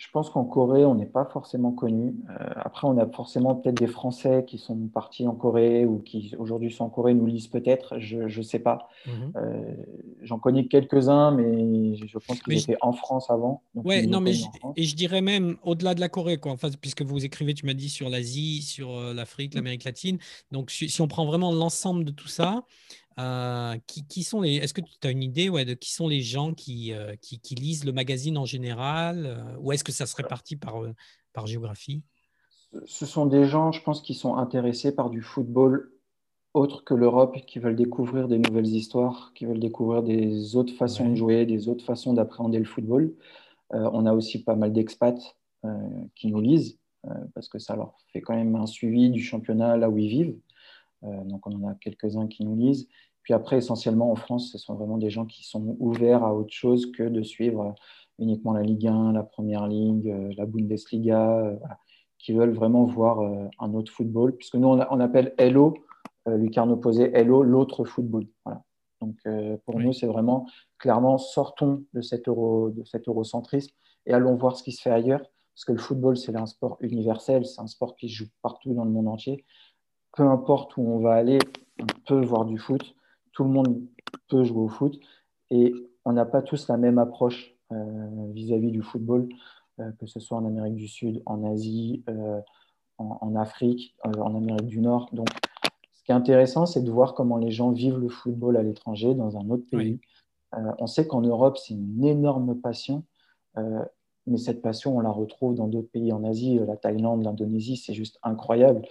je 0.00 0.08
pense 0.10 0.30
qu'en 0.30 0.44
Corée, 0.44 0.86
on 0.86 0.94
n'est 0.94 1.04
pas 1.04 1.26
forcément 1.26 1.72
connu. 1.72 2.14
Euh, 2.30 2.34
après, 2.56 2.88
on 2.88 2.96
a 2.96 3.06
forcément 3.06 3.54
peut-être 3.54 3.76
des 3.76 3.86
Français 3.86 4.46
qui 4.46 4.56
sont 4.56 4.74
partis 4.86 5.26
en 5.26 5.34
Corée 5.34 5.84
ou 5.84 5.98
qui 5.98 6.34
aujourd'hui 6.38 6.72
sont 6.72 6.84
en 6.84 6.88
Corée, 6.88 7.12
nous 7.12 7.26
lisent 7.26 7.48
peut-être, 7.48 7.98
je 7.98 8.22
ne 8.22 8.42
sais 8.42 8.60
pas. 8.60 8.88
Mhm. 9.06 9.32
Euh, 9.36 9.74
j'en 10.22 10.38
connais 10.38 10.66
quelques-uns, 10.68 11.32
mais 11.32 11.96
je 11.96 12.16
pense 12.16 12.40
qu'ils 12.40 12.60
étaient 12.60 12.78
en 12.80 12.94
France 12.94 13.28
avant. 13.28 13.62
Oui, 13.74 14.06
non, 14.06 14.22
mais 14.22 14.32
je, 14.32 14.46
et 14.74 14.84
je 14.84 14.96
dirais 14.96 15.20
même 15.20 15.58
au-delà 15.64 15.94
de 15.94 16.00
la 16.00 16.08
Corée, 16.08 16.38
quoi. 16.38 16.52
Enfin, 16.52 16.70
puisque 16.80 17.02
vous 17.02 17.26
écrivez, 17.26 17.52
tu 17.52 17.66
m'as 17.66 17.74
dit, 17.74 17.90
sur 17.90 18.08
l'Asie, 18.08 18.62
sur 18.62 18.96
euh, 18.96 19.12
l'Afrique, 19.12 19.52
l'Amérique 19.52 19.84
latine. 19.84 20.16
Donc, 20.50 20.70
si, 20.70 20.88
si 20.88 21.02
on 21.02 21.08
prend 21.08 21.26
vraiment 21.26 21.52
l'ensemble 21.52 22.04
de 22.04 22.10
tout 22.10 22.28
ça, 22.28 22.64
euh, 23.18 23.76
qui, 23.86 24.22
sont 24.22 24.40
les 24.40 24.56
Est-ce 24.56 24.72
que 24.72 24.80
tu 24.80 25.06
as 25.06 25.10
une 25.10 25.22
idée 25.22 25.48
ouais, 25.48 25.64
de 25.64 25.74
qui 25.74 25.92
sont 25.92 26.08
les 26.08 26.22
gens 26.22 26.54
qui, 26.54 26.92
euh, 26.92 27.14
qui, 27.20 27.54
lisent 27.54 27.84
le 27.84 27.92
magazine 27.92 28.38
en 28.38 28.44
général 28.44 29.26
euh, 29.26 29.56
Ou 29.58 29.72
est-ce 29.72 29.84
que 29.84 29.92
ça 29.92 30.06
se 30.06 30.16
répartit 30.16 30.56
par, 30.56 30.82
par 31.32 31.46
géographie? 31.46 32.02
Ce 32.86 33.04
sont 33.04 33.26
des 33.26 33.46
gens, 33.46 33.72
je 33.72 33.82
pense, 33.82 34.00
qui 34.00 34.14
sont 34.14 34.36
intéressés 34.36 34.94
par 34.94 35.10
du 35.10 35.22
football 35.22 35.92
autre 36.54 36.82
que 36.84 36.94
l'Europe, 36.94 37.36
qui 37.46 37.58
veulent 37.58 37.76
découvrir 37.76 38.26
des 38.26 38.38
nouvelles 38.38 38.66
histoires, 38.66 39.32
qui 39.34 39.44
veulent 39.44 39.60
découvrir 39.60 40.02
des 40.02 40.56
autres 40.56 40.74
façons 40.74 41.08
de 41.08 41.14
jouer, 41.14 41.46
des 41.46 41.68
autres 41.68 41.84
façons 41.84 42.12
d'appréhender 42.12 42.58
le 42.58 42.64
football. 42.64 43.14
on 43.70 44.04
a 44.04 44.12
aussi 44.12 44.42
pas 44.42 44.56
mal 44.56 44.72
d'expats 44.72 45.36
qui 46.16 46.26
nous 46.26 46.40
lisent, 46.40 46.76
parce 47.34 47.48
que 47.48 47.60
ça 47.60 47.76
leur 47.76 47.96
fait 48.12 48.20
quand 48.20 48.34
même 48.34 48.56
un 48.56 48.66
suivi 48.66 49.10
du 49.10 49.22
championnat 49.22 49.76
là 49.76 49.88
où 49.88 49.96
ils 49.98 50.08
vivent. 50.08 50.36
Euh, 51.04 51.24
donc 51.24 51.46
on 51.46 51.52
en 51.52 51.68
a 51.68 51.74
quelques-uns 51.74 52.26
qui 52.26 52.44
nous 52.44 52.56
lisent. 52.56 52.88
Puis 53.22 53.34
après, 53.34 53.58
essentiellement 53.58 54.10
en 54.10 54.16
France, 54.16 54.50
ce 54.52 54.58
sont 54.58 54.74
vraiment 54.74 54.98
des 54.98 55.10
gens 55.10 55.26
qui 55.26 55.44
sont 55.44 55.76
ouverts 55.78 56.24
à 56.24 56.34
autre 56.34 56.52
chose 56.52 56.90
que 56.92 57.02
de 57.02 57.22
suivre 57.22 57.74
uniquement 58.18 58.52
la 58.52 58.62
Ligue 58.62 58.86
1, 58.86 59.12
la 59.12 59.22
Première 59.22 59.66
Ligue, 59.66 60.08
euh, 60.08 60.32
la 60.36 60.46
Bundesliga, 60.46 61.38
euh, 61.38 61.56
qui 62.18 62.32
veulent 62.32 62.52
vraiment 62.52 62.84
voir 62.84 63.20
un 63.58 63.72
autre 63.72 63.90
football, 63.90 64.36
puisque 64.36 64.56
nous, 64.56 64.68
on, 64.68 65.00
appelle 65.00 65.32
Hello, 65.38 65.72
Lucarne 66.26 66.70
opposé, 66.70 67.10
Hello, 67.14 67.42
l'autre 67.42 67.86
football. 67.86 68.26
Donc 69.00 69.16
pour 69.64 69.80
nous, 69.80 69.94
c'est 69.94 70.06
vraiment 70.06 70.46
clairement 70.76 71.16
sortons 71.16 71.82
de 71.94 72.02
cet, 72.02 72.28
euro, 72.28 72.68
de 72.68 72.84
cet 72.84 73.08
eurocentrisme 73.08 73.74
et 74.04 74.12
allons 74.12 74.36
voir 74.36 74.54
ce 74.58 74.62
qui 74.62 74.72
se 74.72 74.82
fait 74.82 74.90
ailleurs, 74.90 75.22
parce 75.54 75.64
que 75.64 75.72
le 75.72 75.78
football, 75.78 76.18
c'est 76.18 76.36
un 76.36 76.44
sport 76.44 76.76
universel, 76.80 77.46
c'est 77.46 77.62
un 77.62 77.66
sport 77.66 77.96
qui 77.96 78.10
se 78.10 78.16
joue 78.16 78.28
partout 78.42 78.74
dans 78.74 78.84
le 78.84 78.90
monde 78.90 79.08
entier 79.08 79.46
peu 80.16 80.22
importe 80.22 80.76
où 80.76 80.82
on 80.82 81.00
va 81.00 81.14
aller, 81.14 81.38
on 81.80 81.86
peut 82.06 82.24
voir 82.24 82.44
du 82.44 82.58
foot. 82.58 82.94
Tout 83.32 83.44
le 83.44 83.50
monde 83.50 83.80
peut 84.28 84.44
jouer 84.44 84.62
au 84.62 84.68
foot. 84.68 84.98
Et 85.50 85.72
on 86.04 86.12
n'a 86.12 86.24
pas 86.24 86.42
tous 86.42 86.68
la 86.68 86.76
même 86.76 86.98
approche 86.98 87.54
euh, 87.72 88.32
vis-à-vis 88.32 88.70
du 88.70 88.82
football, 88.82 89.28
euh, 89.80 89.90
que 89.98 90.06
ce 90.06 90.20
soit 90.20 90.38
en 90.38 90.46
Amérique 90.46 90.76
du 90.76 90.88
Sud, 90.88 91.22
en 91.26 91.44
Asie, 91.44 92.02
euh, 92.08 92.40
en, 92.98 93.34
Afrique, 93.34 93.96
en 94.04 94.34
Amérique 94.34 94.66
du 94.66 94.80
Nord. 94.80 95.08
Donc, 95.12 95.28
ce 95.94 96.02
qui 96.02 96.12
est 96.12 96.14
intéressant, 96.14 96.66
c'est 96.66 96.82
de 96.82 96.90
voir 96.90 97.14
comment 97.14 97.38
les 97.38 97.50
gens 97.50 97.70
vivent 97.70 97.98
le 97.98 98.08
football 98.08 98.56
à 98.56 98.62
l'étranger, 98.62 99.14
dans 99.14 99.38
un 99.38 99.48
autre 99.48 99.64
pays. 99.70 99.98
on 100.52 100.86
sait 100.86 101.06
qu'en 101.06 101.22
Europe, 101.22 101.56
c'est 101.56 101.72
une 101.72 102.04
énorme 102.04 102.60
passion 102.60 103.04
mais 104.26 104.38
cette 104.38 104.62
passion, 104.62 104.96
on 104.96 105.00
la 105.00 105.10
retrouve 105.10 105.54
dans 105.54 105.66
d'autres 105.66 105.90
pays 105.90 106.12
en 106.12 106.24
Asie, 106.24 106.58
la 106.66 106.76
Thaïlande, 106.76 107.24
l'Indonésie, 107.24 107.76
c'est 107.76 107.94
juste 107.94 108.18
incroyable. 108.22 108.82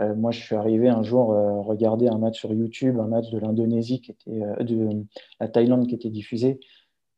Euh, 0.00 0.14
moi, 0.14 0.30
je 0.30 0.40
suis 0.40 0.56
arrivé 0.56 0.88
un 0.88 1.02
jour 1.02 1.32
euh, 1.32 1.60
regarder 1.60 2.08
un 2.08 2.18
match 2.18 2.38
sur 2.38 2.52
YouTube, 2.52 2.98
un 2.98 3.06
match 3.06 3.30
de 3.30 3.38
l'Indonésie 3.38 4.00
qui 4.00 4.10
était, 4.12 4.42
euh, 4.42 4.56
de 4.62 5.04
la 5.40 5.48
Thaïlande 5.48 5.86
qui 5.86 5.94
était 5.94 6.10
diffusé. 6.10 6.60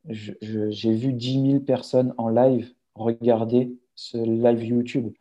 J'ai 0.09 0.93
vu 0.93 1.13
10 1.13 1.51
000 1.51 1.61
personnes 1.61 2.15
en 2.17 2.29
live 2.29 2.73
regarder 2.95 3.77
ce 3.97 4.19
live 4.19 4.63
YouTube. 4.63 5.13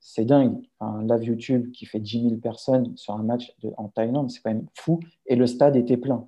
c'est 0.00 0.24
dingue. 0.24 0.56
Un 0.80 1.04
live 1.06 1.24
YouTube 1.28 1.70
qui 1.70 1.86
fait 1.86 2.00
10 2.00 2.22
000 2.22 2.36
personnes 2.38 2.96
sur 2.96 3.14
un 3.14 3.22
match 3.22 3.54
en 3.76 3.88
Thaïlande, 3.88 4.32
c'est 4.32 4.40
quand 4.40 4.50
même 4.50 4.66
fou. 4.74 4.98
Et 5.26 5.36
le 5.36 5.46
stade 5.46 5.76
était 5.76 5.96
plein. 5.96 6.26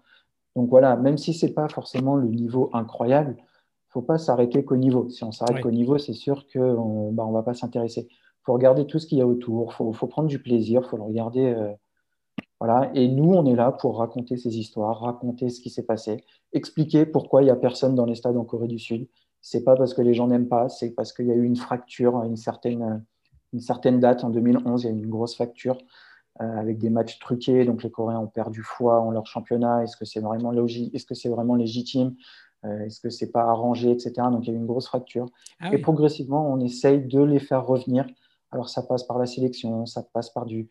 Donc 0.55 0.70
voilà, 0.70 0.95
même 0.97 1.18
si 1.18 1.34
ce 1.34 1.47
n'est 1.47 1.53
pas 1.53 1.68
forcément 1.68 2.14
le 2.14 2.28
niveau 2.28 2.70
incroyable, 2.72 3.34
il 3.37 3.43
ne 3.43 3.91
faut 3.91 4.03
pas 4.03 4.18
s'arrêter 4.18 4.64
qu'au 4.64 4.76
niveau. 4.76 5.09
Si 5.09 5.24
on 5.24 5.32
s'arrête 5.32 5.61
qu'au 5.61 5.72
niveau, 5.72 5.99
c'est 5.99 6.12
sûr 6.12 6.47
qu'on 6.53 7.11
bah, 7.11 7.26
ne 7.26 7.32
va 7.32 7.43
pas 7.43 7.55
s'intéresser 7.55 8.07
faut 8.47 8.53
regarder 8.53 8.86
tout 8.86 8.99
ce 8.99 9.07
qu'il 9.07 9.18
y 9.18 9.20
a 9.20 9.26
autour, 9.26 9.74
il 9.80 9.94
faut, 9.94 10.07
prendre 10.07 10.28
du 10.28 10.38
plaisir, 10.38 10.82
il 10.84 10.88
faut 10.88 10.97
le 10.97 11.03
regarder. 11.03 11.53
Euh, 11.53 11.72
voilà. 12.61 12.90
Et 12.94 13.09
nous, 13.09 13.34
on 13.34 13.44
est 13.44 13.57
là 13.57 13.72
pour 13.72 13.99
raconter 13.99 14.36
ces 14.36 14.57
histoires, 14.57 15.01
raconter 15.01 15.51
ce 15.51 15.61
qui 15.61 15.68
s'est 15.68 15.84
passé, 15.84 16.24
expliquer 16.53 17.05
pourquoi 17.05 17.42
il 17.42 17.47
n'y 17.47 17.51
a 17.51 17.57
personne 17.57 17.94
dans 17.94 18.07
les 18.07 18.14
stades 18.14 18.36
en 18.36 18.44
Corée 18.44 18.68
du 18.68 18.78
Sud. 18.78 19.09
C'est 19.42 19.64
pas 19.64 19.76
parce 19.76 19.94
que 19.94 20.01
les 20.01 20.14
gens 20.14 20.28
n'aiment 20.28 20.49
pas, 20.49 20.68
c'est 20.68 20.90
parce 20.90 21.12
qu'il 21.12 21.26
y 21.26 21.32
a 21.32 21.34
eu 21.34 21.44
une 21.44 21.57
fracture 21.57 22.16
à 22.18 22.26
une 22.26 22.36
certaine, 22.36 23.05
une 23.53 23.61
certaine 23.61 24.01
date. 24.01 24.24
En 24.24 24.30
2011, 24.30 24.84
il 24.84 24.86
y 24.86 24.88
a 24.88 24.92
eu 24.92 24.99
une 24.99 25.11
grosse 25.11 25.34
fracture 25.34 25.78
euh, 26.40 26.59
avec 26.59 26.78
des 26.78 26.90
matchs 26.90 27.18
truqués. 27.18 27.64
Donc 27.64 27.82
les 27.82 27.90
Coréens 27.90 28.20
ont 28.20 28.26
perdu 28.28 28.62
foi 28.62 29.01
en 29.01 29.11
leur 29.11 29.26
championnat. 29.26 29.82
Est-ce 29.82 29.97
que 29.97 30.05
c'est 30.05 30.20
vraiment 30.20 30.53
logique 30.53 30.94
Est-ce 30.94 31.07
que 31.07 31.14
c'est 31.14 31.28
vraiment 31.28 31.57
légitime 31.57 32.14
euh, 32.64 32.84
Est-ce 32.84 33.01
que 33.01 33.11
c'est 33.11 33.32
pas 33.32 33.42
arrangé, 33.42 33.90
etc. 33.90 34.12
Donc 34.30 34.47
il 34.47 34.51
y 34.51 34.51
a 34.53 34.55
eu 34.55 34.61
une 34.61 34.66
grosse 34.66 34.86
fracture. 34.86 35.26
Ah 35.61 35.72
Et 35.72 35.78
progressivement, 35.78 36.51
on 36.51 36.61
essaye 36.61 37.01
de 37.01 37.22
les 37.22 37.38
faire 37.38 37.66
revenir 37.66 38.07
alors 38.51 38.68
ça 38.68 38.82
passe 38.82 39.05
par 39.05 39.18
la 39.18 39.26
sélection, 39.26 39.86
ça 39.86 40.03
passe 40.03 40.30
par 40.30 40.47
du, 40.47 40.68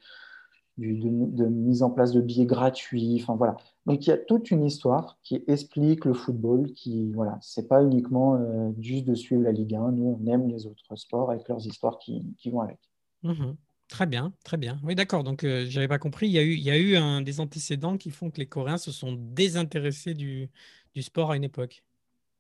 mise 0.78 1.84
en 1.84 1.90
place 1.90 2.12
de 2.12 2.22
billets 2.22 2.46
gratuits. 2.46 3.20
Enfin 3.22 3.36
voilà. 3.36 3.58
Donc 3.86 4.06
il 4.06 4.10
y 4.10 4.14
a 4.14 4.18
toute 4.18 4.52
une 4.52 4.64
histoire 4.64 5.18
qui 5.24 5.44
explique 5.48 6.06
le 6.06 6.14
football. 6.14 6.72
Qui 6.74 7.12
voilà, 7.14 7.38
c'est 7.42 7.68
pas 7.68 7.84
uniquement 7.84 8.36
euh, 8.36 8.72
juste 8.80 9.06
de 9.06 9.16
suivre 9.16 9.44
la 9.44 9.52
Ligue 9.52 9.76
1. 9.76 9.92
Nous, 9.92 10.20
on 10.20 10.28
aime 10.28 10.48
les 10.48 10.66
autres 10.66 10.96
sports 10.96 11.32
avec 11.32 11.48
leurs 11.48 11.66
histoires 11.66 11.98
qui, 12.00 12.36
vont 12.46 12.62
avec. 12.62 12.80
Mhm. 13.24 13.56
Très 13.88 14.08
bien, 14.08 14.34
très 14.44 14.58
bien. 14.58 14.80
Oui, 14.84 14.96
d'accord. 14.96 15.24
Donc, 15.24 15.44
euh, 15.44 15.68
je 15.70 15.76
n'avais 15.76 15.88
pas 15.88 16.00
compris. 16.00 16.28
Il 16.28 16.32
y 16.32 16.72
a 16.72 16.78
eu, 16.78 16.96
un, 16.96 17.22
des 17.22 17.40
antécédents 17.40 17.98
qui 17.98 18.10
font 18.10 18.32
que 18.32 18.40
les 18.40 18.48
Coréens 18.48 18.80
se 18.80 18.92
sont 18.92 19.14
désintéressés 19.14 20.16
du 20.16 20.50
sport 21.02 21.32
à 21.32 21.38
une 21.38 21.44
époque. 21.44 21.84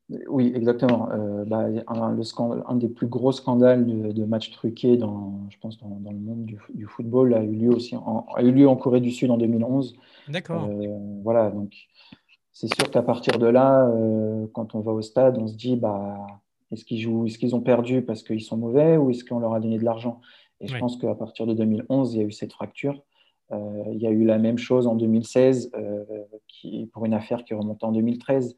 Oui, 0.09 0.51
exactement. 0.55 1.09
Euh, 1.11 1.45
bah, 1.45 1.65
un, 1.87 2.11
le 2.11 2.21
un, 2.67 2.75
des 2.75 2.89
plus 2.89 3.07
gros 3.07 3.31
scandales 3.31 3.85
de, 3.85 4.25
matchs 4.25 4.51
truqués 4.51 4.97
dans, 4.97 5.47
je 5.49 5.57
pense, 5.59 5.79
dans, 5.79 5.89
le 6.11 6.17
monde 6.17 6.45
du, 6.45 6.85
football 6.85 7.33
a 7.33 7.43
eu 7.43 7.55
lieu 7.55 7.69
aussi 7.73 7.95
en, 7.95 8.27
a 8.35 8.43
eu 8.43 8.51
lieu 8.51 8.67
en 8.67 8.75
Corée 8.75 9.01
du 9.01 9.09
Sud 9.09 9.31
en 9.31 9.37
2011. 9.37 9.95
D'accord. 10.27 10.69
Euh, 10.69 11.21
voilà, 11.23 11.49
donc 11.49 11.73
c'est 12.51 12.71
sûr 12.75 12.91
qu'à 12.91 13.01
partir 13.01 13.39
de 13.39 13.47
là, 13.47 13.87
euh, 13.87 14.45
quand 14.53 14.75
on 14.75 14.81
va 14.81 14.91
au 14.91 15.01
stade, 15.01 15.39
on 15.39 15.47
se 15.47 15.55
dit, 15.55 15.75
bah, 15.75 16.27
est-ce 16.71 16.85
qu'ils 16.85 16.99
jouent, 16.99 17.25
est-ce 17.25 17.39
qu'ils 17.39 17.55
ont 17.55 17.61
perdu 17.61 18.03
parce 18.03 18.21
qu'ils 18.21 18.43
sont 18.43 18.57
mauvais 18.57 18.97
ou 18.97 19.09
est-ce 19.09 19.23
qu'on 19.25 19.39
leur 19.39 19.55
a 19.55 19.59
donné 19.59 19.79
de 19.79 19.85
l'argent? 19.85 20.21
Et 20.61 20.67
je 20.67 20.77
pense 20.77 20.97
qu'à 20.97 21.15
partir 21.15 21.47
de 21.47 21.53
2011, 21.53 22.13
il 22.13 22.19
y 22.19 22.23
a 22.23 22.25
eu 22.25 22.31
cette 22.31 22.53
fracture. 22.53 23.01
il 23.51 23.97
y 23.97 24.07
a 24.07 24.11
eu 24.11 24.23
la 24.23 24.37
même 24.37 24.57
chose 24.57 24.87
en 24.87 24.95
2016 24.95 25.71
qui, 26.47 26.89
pour 26.93 27.05
une 27.05 27.13
affaire 27.13 27.43
qui 27.43 27.53
remonte 27.53 27.83
en 27.83 27.91
2013 27.91 28.55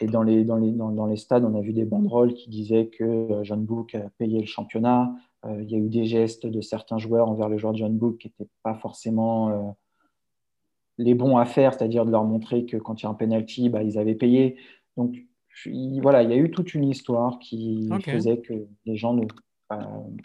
et 0.00 0.06
dans 0.06 0.22
les, 0.22 0.44
dans, 0.44 0.56
les, 0.56 0.72
dans, 0.72 1.06
les, 1.06 1.16
stades, 1.16 1.44
on 1.44 1.54
a 1.54 1.60
vu 1.60 1.72
des 1.72 1.84
banderoles 1.84 2.32
qui 2.32 2.48
disaient 2.48 2.86
que 2.86 3.04
euh, 3.04 3.44
John 3.44 3.62
Book 3.64 3.94
a 3.94 4.08
payé 4.16 4.40
le 4.40 4.46
championnat. 4.46 5.14
Euh, 5.44 5.62
il 5.62 5.70
y 5.70 5.74
a 5.74 5.78
eu 5.78 5.88
des 5.90 6.06
gestes 6.06 6.46
de 6.46 6.60
certains 6.62 6.98
joueurs 6.98 7.28
envers 7.28 7.50
les 7.50 7.58
joueurs 7.58 7.74
de 7.74 7.78
John 7.78 7.96
Book 7.96 8.16
qui 8.18 8.28
n'étaient 8.28 8.50
pas 8.62 8.74
forcément 8.74 9.50
euh, 9.50 9.70
les 10.96 11.14
bons 11.14 11.36
à 11.36 11.44
faire, 11.44 11.74
c'est-à-dire 11.74 12.06
de 12.06 12.10
leur 12.10 12.24
montrer 12.24 12.64
que 12.64 12.78
quand 12.78 13.00
il 13.00 13.04
y 13.04 13.06
a 13.06 13.10
un 13.10 13.14
penalty, 13.14 13.68
bah, 13.68 13.82
ils 13.82 13.98
avaient 13.98 14.14
payé. 14.14 14.56
Donc 14.96 15.16
voilà, 16.00 16.22
il 16.22 16.30
y 16.30 16.32
a 16.32 16.36
eu 16.36 16.50
toute 16.50 16.72
une 16.74 16.84
histoire 16.84 17.38
qui 17.38 17.90
faisait 18.04 18.38
que 18.38 18.54
les 18.86 18.96
gens 18.96 19.12
nous. 19.12 19.28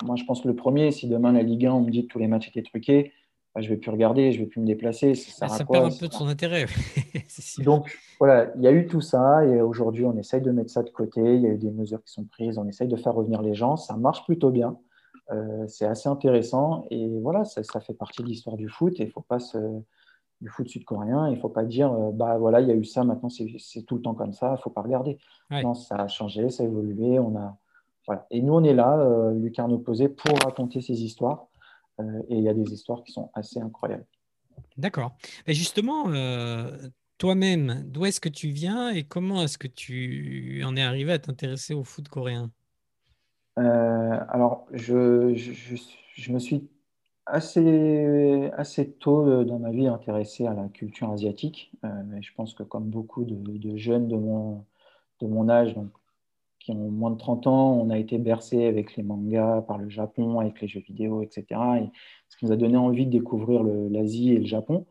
moi, 0.03 0.15
je 0.15 0.23
pense 0.23 0.41
que 0.41 0.47
le 0.47 0.55
premier, 0.55 0.91
si 0.91 1.07
demain 1.07 1.33
la 1.33 1.43
Ligue 1.43 1.65
1, 1.65 1.73
on 1.73 1.81
me 1.81 1.91
dit 1.91 2.07
que 2.07 2.13
tous 2.13 2.19
les 2.19 2.27
matchs 2.27 2.47
étaient 2.49 2.63
truqués, 2.63 3.11
je 3.61 3.69
ne 3.69 3.69
vais 3.69 3.77
plus 3.77 3.91
regarder, 3.91 4.31
je 4.31 4.39
ne 4.39 4.43
vais 4.43 4.49
plus 4.49 4.61
me 4.61 4.65
déplacer. 4.65 5.15
Ça, 5.15 5.47
perd 5.47 5.85
un 5.85 5.97
peu 5.97 6.07
de 6.07 6.13
son 6.13 6.27
intérêt. 6.27 6.65
Donc 7.59 7.97
voilà, 8.19 8.51
il 8.55 8.61
y 8.61 8.67
a 8.67 8.71
eu 8.71 8.87
tout 8.87 9.01
ça 9.01 9.45
et 9.45 9.61
aujourd'hui 9.61 10.05
on 10.05 10.17
essaye 10.17 10.41
de 10.41 10.51
mettre 10.51 10.71
ça 10.71 10.83
de 10.83 10.89
côté. 10.89 11.21
Il 11.21 11.41
y 11.41 11.47
a 11.47 11.49
eu 11.49 11.57
des 11.57 11.71
mesures 11.71 12.03
qui 12.03 12.11
sont 12.11 12.25
prises, 12.25 12.57
on 12.57 12.67
essaye 12.67 12.87
de 12.87 12.95
faire 12.95 13.13
revenir 13.13 13.41
les 13.41 13.55
gens. 13.55 13.77
Ça 13.77 13.95
marche 13.95 14.25
plutôt 14.25 14.51
bien. 14.51 14.77
Euh, 15.31 15.65
c'est 15.67 15.85
assez 15.85 16.07
intéressant 16.07 16.85
et 16.91 17.09
voilà, 17.19 17.45
ça, 17.45 17.79
fait 17.79 17.95
partie 17.95 18.21
de 18.21 18.27
l'histoire 18.27 18.57
du 18.57 18.69
foot 18.69 18.99
et 18.99 19.03
il 19.03 19.11
faut 19.11 19.21
pas 19.21 19.39
se 19.39 19.57
du 20.41 20.49
foot 20.49 20.67
sud-coréen. 20.67 21.29
Il 21.29 21.35
ne 21.35 21.39
faut 21.39 21.49
pas 21.49 21.63
dire, 21.63 21.91
euh, 21.91 22.11
bah 22.11 22.37
voilà, 22.37 22.61
il 22.61 22.67
y 22.67 22.71
a 22.71 22.75
eu 22.75 22.83
ça, 22.83 23.03
maintenant 23.03 23.29
c'est 23.29 23.81
tout 23.83 23.95
le 23.95 24.01
temps 24.01 24.13
comme 24.13 24.33
ça, 24.33 24.49
il 24.49 24.51
ne 24.51 24.57
faut 24.57 24.69
pas 24.69 24.81
regarder. 24.81 25.17
Non, 25.49 25.73
ça 25.73 25.95
a 25.95 26.07
changé, 26.07 26.49
ça 26.49 26.63
a 26.63 26.65
évolué. 26.65 27.19
On 27.19 27.35
a, 27.37 27.57
voilà. 28.05 28.27
Et 28.31 28.41
nous, 28.41 28.53
on 28.53 28.63
est 28.63 28.73
là, 28.73 28.99
euh, 28.99 29.33
Lucarne 29.33 29.73
Opposé, 29.73 30.09
pour 30.09 30.37
raconter 30.43 30.81
ces 30.81 31.03
histoires. 31.03 31.47
Euh, 31.99 32.21
et 32.29 32.37
il 32.37 32.43
y 32.43 32.49
a 32.49 32.53
des 32.53 32.71
histoires 32.73 33.03
qui 33.03 33.11
sont 33.11 33.29
assez 33.33 33.59
incroyables. 33.59 34.05
D'accord. 34.77 35.15
Et 35.47 35.53
justement, 35.53 36.09
euh, 36.09 36.77
toi-même, 37.17 37.83
d'où 37.85 38.05
est-ce 38.05 38.19
que 38.19 38.29
tu 38.29 38.49
viens 38.49 38.89
et 38.89 39.03
comment 39.03 39.41
est-ce 39.43 39.57
que 39.57 39.67
tu 39.67 40.63
en 40.65 40.75
es 40.75 40.81
arrivé 40.81 41.13
à 41.13 41.19
t'intéresser 41.19 41.73
au 41.73 41.83
foot 41.83 42.07
coréen? 42.09 42.51
Euh, 43.57 44.19
Alors, 44.29 44.67
je, 44.73 45.33
je, 45.33 45.75
je, 46.13 46.31
me 46.33 46.39
suis 46.39 46.69
assez, 47.25 48.49
assez 48.57 48.91
tôt 48.91 49.45
dans 49.45 49.59
ma 49.59 49.71
vie 49.71 49.87
intéressé 49.87 50.45
à 50.45 50.53
la 50.53 50.67
culture 50.67 51.09
asiatique. 51.09 51.71
je 51.83 52.33
pense 52.35 52.53
que 52.53 52.63
comme 52.63 52.89
beaucoup 52.89 53.23
de, 53.23 53.35
de, 53.35 53.77
jeunes 53.77 54.09
de 54.09 54.17
mon, 54.17 54.65
de 55.21 55.27
mon 55.27 55.47
âge, 55.47 55.73
donc 55.73 55.91
qui 56.65 56.71
ont 56.71 56.89
moins 56.89 57.11
de 57.11 57.17
30 57.17 57.45
ans, 57.47 57.73
on 57.73 57.89
a 57.91 57.97
été 57.97 58.17
bercé 58.17 58.65
avec 58.65 58.95
les 58.95 59.03
mangas, 59.03 59.61
par 59.61 59.77
le 59.77 59.89
Japon, 59.89 60.39
avec 60.39 60.59
les 60.61 60.67
jeux 60.67 60.79
vidéo, 60.79 61.21
etc. 61.21 61.45
Et 61.81 61.89
ce 62.29 62.37
qui 62.37 62.45
nous 62.45 62.51
a 62.51 62.55
donné 62.55 62.75
envie 62.75 63.05
de 63.05 63.11
découvrir 63.11 63.63
l'Asie 63.63 64.31
et 64.31 64.39
le 64.39 64.45
Japon. 64.45 64.87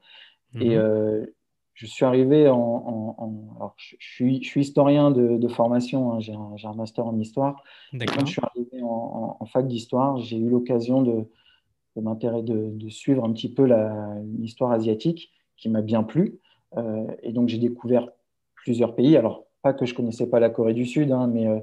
Et 0.60 0.76
mhm. 0.76 1.26
je 1.74 1.86
suis 1.86 2.04
arrivé 2.04 2.48
en. 2.48 3.16
alors, 3.56 3.74
je, 3.76 3.96
suis, 3.98 4.40
je, 4.40 4.48
suis, 4.48 4.60
historien 4.60 5.10
de, 5.10 5.48
formation, 5.48 6.12
hein, 6.12 6.20
j'ai 6.20 6.32
un, 6.32 6.74
master 6.74 7.06
en 7.06 7.18
histoire. 7.18 7.64
Quand 7.92 8.24
je 8.24 8.32
suis 8.32 8.42
arrivé 8.42 8.82
en, 8.82 9.36
en 9.40 9.46
fac 9.46 9.66
d'histoire, 9.66 10.18
j'ai 10.18 10.36
eu 10.36 10.48
l'occasion 10.48 11.02
de, 11.02 11.26
de 11.96 12.00
m'intéresser, 12.00 12.44
de, 12.44 12.88
suivre 12.88 13.24
un 13.24 13.32
petit 13.32 13.52
peu 13.52 13.68
l'histoire 14.38 14.72
asiatique 14.72 15.32
qui 15.56 15.68
m'a 15.68 15.82
bien 15.82 16.02
plu. 16.02 16.38
Euh, 16.76 17.06
et 17.22 17.32
donc, 17.32 17.48
j'ai 17.48 17.58
découvert 17.58 18.08
plusieurs 18.54 18.94
pays. 18.94 19.16
Alors, 19.16 19.44
pas 19.64 19.72
que 19.72 19.86
je 19.86 19.94
connaissais 19.94 20.28
pas 20.28 20.40
la 20.40 20.50
Corée 20.50 20.74
du 20.74 20.84
Sud, 20.84 21.10
hein, 21.10 21.26
mais 21.26 21.48
euh, 21.48 21.58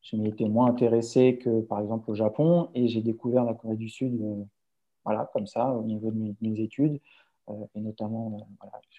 je 0.00 0.16
m'y 0.16 0.28
étais 0.28 0.48
moins 0.48 0.68
intéressé 0.68 1.38
que, 1.38 1.60
par 1.60 1.80
exemple, 1.80 2.08
au 2.10 2.14
Japon. 2.14 2.70
Et 2.74 2.86
j'ai 2.86 3.02
découvert 3.02 3.44
la 3.44 3.52
Corée 3.52 3.76
du 3.76 3.88
Sud, 3.88 4.14
euh, 4.22 4.44
voilà, 5.04 5.28
comme 5.32 5.48
ça, 5.48 5.72
au 5.72 5.82
niveau 5.82 6.12
de 6.12 6.34
mes, 6.40 6.60
études. 6.60 7.00
et 7.74 7.80
notamment, 7.80 8.46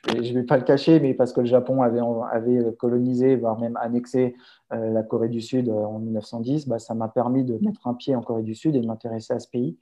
je 0.09 0.17
ne 0.17 0.33
vais, 0.33 0.43
pas 0.43 0.57
le 0.57 0.63
cacher, 0.63 0.99
mais 0.99 1.13
parce 1.13 1.31
que 1.31 1.39
le 1.39 1.45
Japon 1.45 1.81
avait, 1.81 2.01
avait 2.31 2.75
colonisé, 2.75 3.37
voire 3.37 3.57
même 3.57 3.77
annexé 3.77 4.35
la 4.69 5.03
Corée 5.03 5.29
du 5.29 5.39
Sud 5.39 5.69
en 5.69 5.99
1910, 5.99 6.67
bah, 6.67 6.79
ça 6.79 6.93
m'a 6.93 7.07
permis 7.07 7.45
de 7.45 7.57
mettre 7.61 7.87
un 7.87 7.93
pied 7.93 8.13
en 8.13 8.21
Corée 8.21 8.43
du 8.43 8.55
Sud 8.55 8.75
et 8.75 8.81
de 8.81 8.85
m'intéresser 8.85 9.33
à 9.33 9.39
ce 9.39 9.47
pays. 9.47 9.77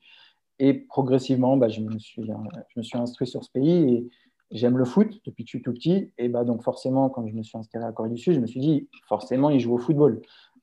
Et 0.59 0.75
progressivement, 0.75 1.57
bah, 1.57 1.69
je, 1.69 1.81
me 1.81 1.97
suis, 1.97 2.23
je 2.23 2.79
me 2.79 2.83
suis 2.83 2.99
instruit 2.99 3.25
sur 3.25 3.43
ce 3.43 3.49
pays 3.49 3.95
et 3.95 4.09
j'aime 4.51 4.77
le 4.77 4.85
foot 4.85 5.21
depuis 5.25 5.43
que 5.43 5.49
je 5.49 5.57
suis 5.57 5.61
tout 5.61 5.73
petit. 5.73 6.11
Et 6.17 6.29
bah, 6.29 6.43
donc 6.43 6.63
forcément, 6.63 7.09
quand 7.09 7.25
je 7.27 7.33
me 7.33 7.43
suis 7.43 7.57
installé 7.57 7.85
à 7.85 7.91
Corée 7.91 8.09
du 8.09 8.17
Sud, 8.17 8.33
je 8.33 8.39
me 8.39 8.47
suis 8.47 8.59
dit, 8.59 8.87
forcément, 9.07 9.49
il 9.49 9.59
joue 9.59 9.73
au 9.73 9.77
football. 9.77 10.21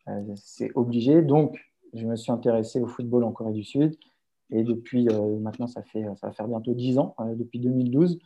Euh, 0.09 0.23
c'est 0.37 0.71
obligé. 0.75 1.23
Donc, 1.23 1.59
je 1.95 2.07
me 2.07 2.17
suis 2.17 2.33
intéressé 2.33 2.81
au 2.81 2.87
football 2.87 3.25
en 3.25 3.33
Corée 3.33 3.53
du 3.53 3.65
Sud. 3.65 3.97
Et 4.51 4.63
depuis 4.63 5.09
euh, 5.09 5.39
maintenant, 5.41 5.67
ça, 5.67 5.83
fait, 5.83 6.05
ça 6.17 6.29
va 6.29 6.33
faire 6.33 6.49
bientôt 6.49 6.75
10 6.75 6.99
ans, 6.99 7.15
euh, 7.21 7.35
depuis 7.35 7.59
2012, 7.61 8.19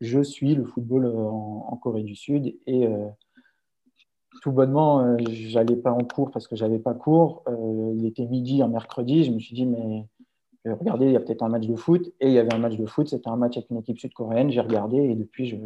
je 0.00 0.20
suis 0.20 0.54
le 0.54 0.64
football 0.64 1.06
en, 1.06 1.76
Corée 1.76 2.02
du 2.02 2.14
Sud. 2.14 2.56
Et 2.66 2.86
tout 4.42 4.52
bonnement, 4.52 5.16
j'allais 5.18 5.74
pas 5.74 5.90
en 5.90 6.04
cours 6.04 6.30
parce 6.30 6.46
que 6.46 6.54
j'avais 6.54 6.78
pas 6.78 6.94
cours. 6.94 7.42
il 7.96 8.06
était 8.06 8.26
midi 8.26 8.62
un 8.62 8.68
mercredi. 8.68 9.24
Je 9.24 9.32
me 9.32 9.40
suis 9.40 9.56
dit, 9.56 9.66
mais 9.66 10.06
regardé, 10.66 11.06
il 11.06 11.12
y 11.12 11.16
a 11.16 11.20
peut-être 11.20 11.42
un 11.42 11.48
match 11.48 11.66
de 11.66 11.76
foot, 11.76 12.12
et 12.20 12.28
il 12.28 12.32
y 12.32 12.38
avait 12.38 12.52
un 12.52 12.58
match 12.58 12.76
de 12.76 12.86
foot, 12.86 13.08
c'était 13.08 13.28
un 13.28 13.36
match 13.36 13.56
avec 13.56 13.70
une 13.70 13.78
équipe 13.78 13.98
sud-coréenne, 13.98 14.50
j'ai 14.50 14.60
regardé, 14.60 14.96
et 14.96 15.14
depuis, 15.14 15.46
je 15.46 15.56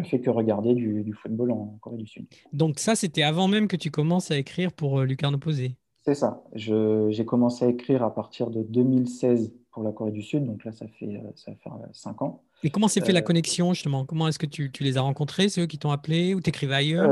ne 0.00 0.04
fais 0.04 0.20
que 0.20 0.30
regarder 0.30 0.74
du, 0.74 1.12
football 1.12 1.52
en 1.52 1.78
Corée 1.80 1.96
du 1.96 2.06
Sud. 2.06 2.26
Donc 2.52 2.78
ça, 2.78 2.94
c'était 2.94 3.22
avant 3.22 3.48
même 3.48 3.68
que 3.68 3.76
tu 3.76 3.90
commences 3.90 4.30
à 4.30 4.36
écrire 4.36 4.72
pour 4.72 5.00
euh, 5.00 5.04
Lucarne 5.04 5.34
Opposé 5.34 5.76
C'est 6.04 6.14
ça. 6.14 6.42
J'ai 6.54 7.24
commencé 7.24 7.64
à 7.64 7.68
écrire 7.68 8.02
à 8.02 8.14
partir 8.14 8.50
de 8.50 8.62
2016 8.62 9.52
pour 9.72 9.82
la 9.84 9.92
Corée 9.92 10.10
du 10.10 10.22
Sud, 10.22 10.44
donc 10.44 10.64
là, 10.64 10.72
ça 10.72 10.86
fait, 10.98 11.06
euh, 11.06 11.30
ça 11.36 11.52
fait 11.52 11.70
5 11.92 12.22
ans. 12.22 12.42
Et 12.62 12.70
comment 12.70 12.88
s'est 12.88 13.00
fait 13.00 13.12
la 13.12 13.20
euh, 13.20 13.22
connexion 13.22 13.72
justement? 13.72 14.04
Comment 14.04 14.28
est-ce 14.28 14.38
que 14.38 14.46
tu, 14.46 14.70
tu, 14.70 14.84
les 14.84 14.98
as 14.98 15.00
rencontrés 15.00 15.48
C'est 15.48 15.62
eux 15.62 15.66
qui 15.66 15.78
t'ont 15.78 15.92
appelé 15.92 16.34
ou 16.34 16.40
t'écrivais 16.40 16.74
ailleurs? 16.74 17.10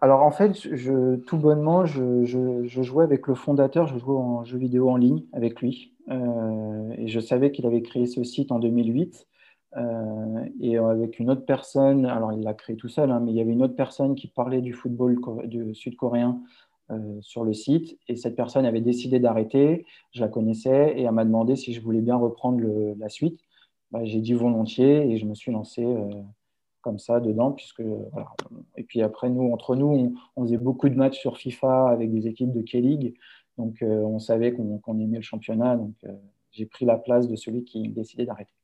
Alors 0.00 0.22
en 0.22 0.30
fait, 0.30 0.52
je, 0.54 1.16
tout 1.16 1.38
bonnement, 1.38 1.86
je, 1.86 2.24
je, 2.24 2.66
je, 2.66 2.82
jouais 2.82 3.04
avec 3.04 3.26
le 3.26 3.34
fondateur, 3.34 3.86
je 3.86 3.98
jouais 3.98 4.16
en 4.16 4.44
jeu 4.44 4.58
vidéo 4.58 4.90
en 4.90 4.96
ligne 4.96 5.22
avec 5.32 5.60
lui. 5.60 5.93
Euh, 6.10 6.94
et 6.96 7.08
je 7.08 7.20
savais 7.20 7.50
qu'il 7.50 7.66
avait 7.66 7.82
créé 7.82 8.06
ce 8.06 8.22
site 8.24 8.52
en 8.52 8.58
2008. 8.58 9.26
Euh, 9.76 10.48
et 10.60 10.78
avec 10.78 11.18
une 11.18 11.30
autre 11.30 11.44
personne, 11.44 12.06
alors 12.06 12.32
il 12.32 12.42
l'a 12.42 12.54
créé 12.54 12.76
tout 12.76 12.88
seul, 12.88 13.10
hein, 13.10 13.20
mais 13.20 13.32
il 13.32 13.36
y 13.36 13.40
avait 13.40 13.52
une 13.52 13.62
autre 13.62 13.74
personne 13.74 14.14
qui 14.14 14.28
parlait 14.28 14.60
du 14.60 14.72
football 14.72 15.18
sud-coréen 15.74 16.40
euh, 16.90 17.18
sur 17.20 17.44
le 17.44 17.54
site. 17.54 17.98
Et 18.08 18.16
cette 18.16 18.36
personne 18.36 18.66
avait 18.66 18.80
décidé 18.80 19.18
d'arrêter. 19.18 19.84
Je 20.12 20.20
la 20.20 20.28
connaissais 20.28 20.94
et 20.96 21.02
elle 21.02 21.12
m'a 21.12 21.24
demandé 21.24 21.56
si 21.56 21.72
je 21.72 21.80
voulais 21.80 22.02
bien 22.02 22.16
reprendre 22.16 22.62
la 22.98 23.08
suite. 23.08 23.40
Bah, 23.90 24.04
j'ai 24.04 24.20
dit 24.20 24.32
volontiers 24.32 25.10
et 25.10 25.18
je 25.18 25.26
me 25.26 25.34
suis 25.34 25.52
lancé 25.52 25.84
comme 26.82 26.98
ça 26.98 27.18
dedans. 27.18 27.52
Puisque. 27.52 27.82
Et 28.76 28.84
puis 28.84 29.02
après, 29.02 29.28
nous, 29.30 29.52
entre 29.52 29.74
nous, 29.74 29.86
on, 29.86 30.12
on, 30.36 30.44
faisait 30.44 30.58
beaucoup 30.58 30.88
de 30.88 30.94
matchs 30.94 31.18
sur 31.18 31.38
FIFA 31.38 31.88
avec 31.88 32.12
des 32.12 32.28
équipes 32.28 32.52
de 32.52 32.62
K-League. 32.62 33.14
Donc, 33.58 33.82
euh, 33.82 33.86
on 33.86 34.18
savait 34.18 34.52
qu'on 34.52 34.98
aimait 34.98 35.18
le 35.18 35.22
championnat. 35.22 35.76
Donc, 35.76 35.94
euh, 36.04 36.12
j'ai 36.50 36.66
pris 36.66 36.84
la 36.84 36.96
place 36.96 37.28
de 37.28 37.36
celui 37.36 37.64
qui 37.64 37.88
décidait 37.88 38.24
d'arrêter. 38.24 38.54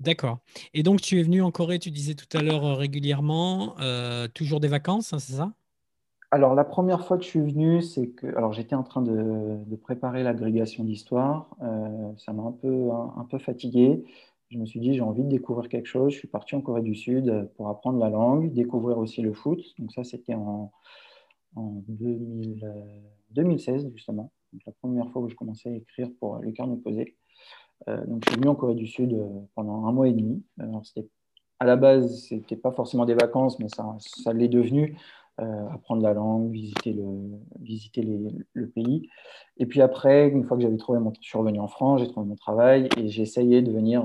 D'accord. 0.00 0.38
Et 0.74 0.82
donc, 0.82 1.00
tu 1.00 1.18
es 1.18 1.22
venu 1.22 1.42
en 1.42 1.50
Corée, 1.50 1.78
tu 1.78 1.90
disais 1.90 2.14
tout 2.14 2.36
à 2.36 2.42
l'heure 2.42 2.64
euh, 2.64 2.74
régulièrement, 2.74 3.74
toujours 4.34 4.60
des 4.60 4.68
vacances, 4.68 5.12
hein, 5.12 5.18
c'est 5.18 5.34
ça? 5.34 5.52
Alors, 6.30 6.54
la 6.54 6.64
première 6.64 7.04
fois 7.06 7.16
que 7.16 7.24
je 7.24 7.28
suis 7.28 7.40
venu, 7.40 7.80
c'est 7.80 8.08
que. 8.08 8.26
Alors, 8.36 8.52
j'étais 8.52 8.74
en 8.74 8.82
train 8.82 9.00
de, 9.00 9.76
préparer 9.76 10.22
l'agrégation 10.22 10.84
d'histoire. 10.84 11.48
ça 12.18 12.32
m'a 12.32 12.42
un 12.42 12.52
peu, 12.52 12.90
un, 13.16 13.26
peu 13.28 13.38
fatigué. 13.38 14.04
Je 14.50 14.58
me 14.58 14.66
suis 14.66 14.78
dit, 14.78 14.94
j'ai 14.94 15.00
envie 15.00 15.24
de 15.24 15.28
découvrir 15.28 15.68
quelque 15.70 15.86
chose. 15.86 16.12
Je 16.12 16.18
suis 16.18 16.28
parti 16.28 16.54
en 16.54 16.60
Corée 16.60 16.82
du 16.82 16.94
Sud 16.94 17.48
pour 17.56 17.68
apprendre 17.70 17.98
la 17.98 18.10
langue, 18.10 18.52
découvrir 18.52 18.98
aussi 18.98 19.22
le 19.22 19.32
foot. 19.32 19.60
Donc, 19.78 19.90
ça, 19.92 20.04
c'était 20.04 20.34
en, 20.34 20.70
en 21.58 21.82
2000. 21.88 22.64
2016, 23.30 23.90
justement. 23.94 24.32
la 24.66 24.72
première 24.72 25.10
fois 25.10 25.22
où 25.22 25.28
je 25.28 25.34
commençais 25.34 25.68
à 25.68 25.74
écrire 25.74 26.08
pour 26.18 26.36
le 26.36 26.50
carnet 26.52 26.74
opposé. 26.74 27.16
Euh, 27.88 28.04
donc, 28.06 28.24
je 28.24 28.30
suis 28.30 28.40
venu 28.40 28.48
en 28.48 28.54
Corée 28.54 28.74
du 28.74 28.86
Sud 28.86 29.12
euh, 29.12 29.28
pendant 29.54 29.86
un 29.86 29.92
mois 29.92 30.08
et 30.08 30.12
demi. 30.12 30.42
Alors, 30.58 30.82
à 31.60 31.64
la 31.64 31.76
base, 31.76 32.24
ce 32.24 32.34
n'était 32.34 32.56
pas 32.56 32.72
forcément 32.72 33.04
des 33.04 33.14
vacances, 33.14 33.58
mais 33.58 33.68
ça, 33.68 33.96
ça 33.98 34.32
l'est 34.32 34.48
devenu. 34.48 34.96
Euh, 35.40 35.68
apprendre 35.68 36.02
la 36.02 36.14
langue, 36.14 36.50
visiter, 36.50 36.92
le, 36.92 37.06
visiter 37.60 38.02
le 38.02 38.68
pays. 38.68 39.08
Et 39.56 39.66
puis 39.66 39.80
après, 39.80 40.28
une 40.28 40.42
fois 40.42 40.56
que 40.56 40.64
j'avais 40.64 40.76
trouvé 40.76 40.98
mon... 40.98 41.12
Je 41.14 41.28
suis 41.28 41.38
revenu 41.38 41.60
en 41.60 41.68
France, 41.68 42.00
j'ai 42.00 42.08
trouvé 42.08 42.26
mon 42.26 42.34
travail 42.34 42.88
et 42.96 43.06
j'ai 43.06 43.22
essayé 43.22 43.62
de 43.62 43.70
venir 43.70 44.04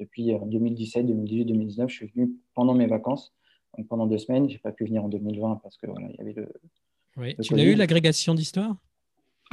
depuis 0.00 0.32
2017, 0.32 1.04
2018, 1.04 1.44
2019. 1.44 1.90
Je 1.90 1.94
suis 1.94 2.06
venu 2.06 2.32
pendant 2.54 2.72
mes 2.72 2.86
vacances, 2.86 3.34
donc 3.76 3.86
pendant 3.88 4.06
deux 4.06 4.18
semaines. 4.18 4.48
Je 4.48 4.54
n'ai 4.54 4.60
pas 4.60 4.72
pu 4.72 4.84
venir 4.84 5.04
en 5.04 5.08
2020 5.08 5.60
parce 5.62 5.76
que 5.76 5.86
voilà, 5.86 6.08
il 6.10 6.16
y 6.16 6.20
avait 6.20 6.32
le, 6.32 6.48
tu 7.42 7.54
l'as 7.54 7.64
eu 7.64 7.74
l'agrégation 7.74 8.34
d'histoire? 8.34 8.76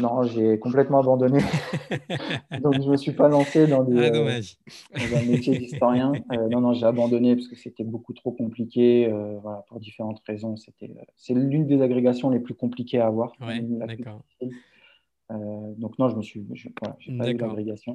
Non, 0.01 0.23
j'ai 0.23 0.57
complètement 0.57 0.99
abandonné. 0.99 1.39
Donc, 2.61 2.73
je 2.73 2.79
ne 2.79 2.91
me 2.91 2.97
suis 2.97 3.11
pas 3.11 3.29
lancé 3.29 3.67
dans, 3.67 3.83
des, 3.83 3.95
ah, 3.95 4.15
euh, 4.15 5.17
un 5.17 5.25
métier 5.25 5.57
d'historien. 5.57 6.13
Euh, 6.31 6.49
non, 6.49 6.61
non, 6.61 6.73
j'ai 6.73 6.85
abandonné 6.85 7.35
parce 7.35 7.47
que 7.47 7.55
c'était 7.55 7.83
beaucoup 7.83 8.13
trop 8.13 8.31
compliqué. 8.31 9.07
Euh, 9.07 9.37
voilà, 9.43 9.63
pour 9.67 9.79
différentes 9.79 10.19
raisons. 10.25 10.55
C'est 11.15 11.33
l'une 11.33 11.67
des 11.67 11.81
agrégations 11.81 12.31
les 12.31 12.39
plus 12.39 12.55
compliquées 12.55 12.99
à 12.99 13.07
avoir. 13.07 13.33
d'accord. 13.39 14.23
Donc 15.29 15.97
non, 15.97 16.09
je 16.09 16.15
me 16.15 16.21
suis, 16.21 16.45
voilà, 16.81 16.95
pas 17.17 17.31
eu 17.31 17.37
l'agrégation. 17.37 17.93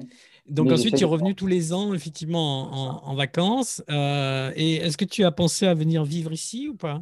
Donc 0.49 0.71
ensuite, 0.71 0.95
tu 0.95 1.03
es 1.03 1.07
revenu 1.07 1.35
tous 1.35 1.47
les 1.47 1.73
ans, 1.73 1.93
effectivement, 1.93 2.71
en, 2.71 3.09
en 3.09 3.15
vacances. 3.15 3.81
et 3.89 4.75
est-ce 4.75 4.97
que 4.97 5.05
tu 5.05 5.23
as 5.23 5.31
pensé 5.31 5.65
à 5.67 5.73
venir 5.73 6.03
vivre 6.03 6.31
ici 6.31 6.67
ou 6.67 6.75
pas? 6.75 7.01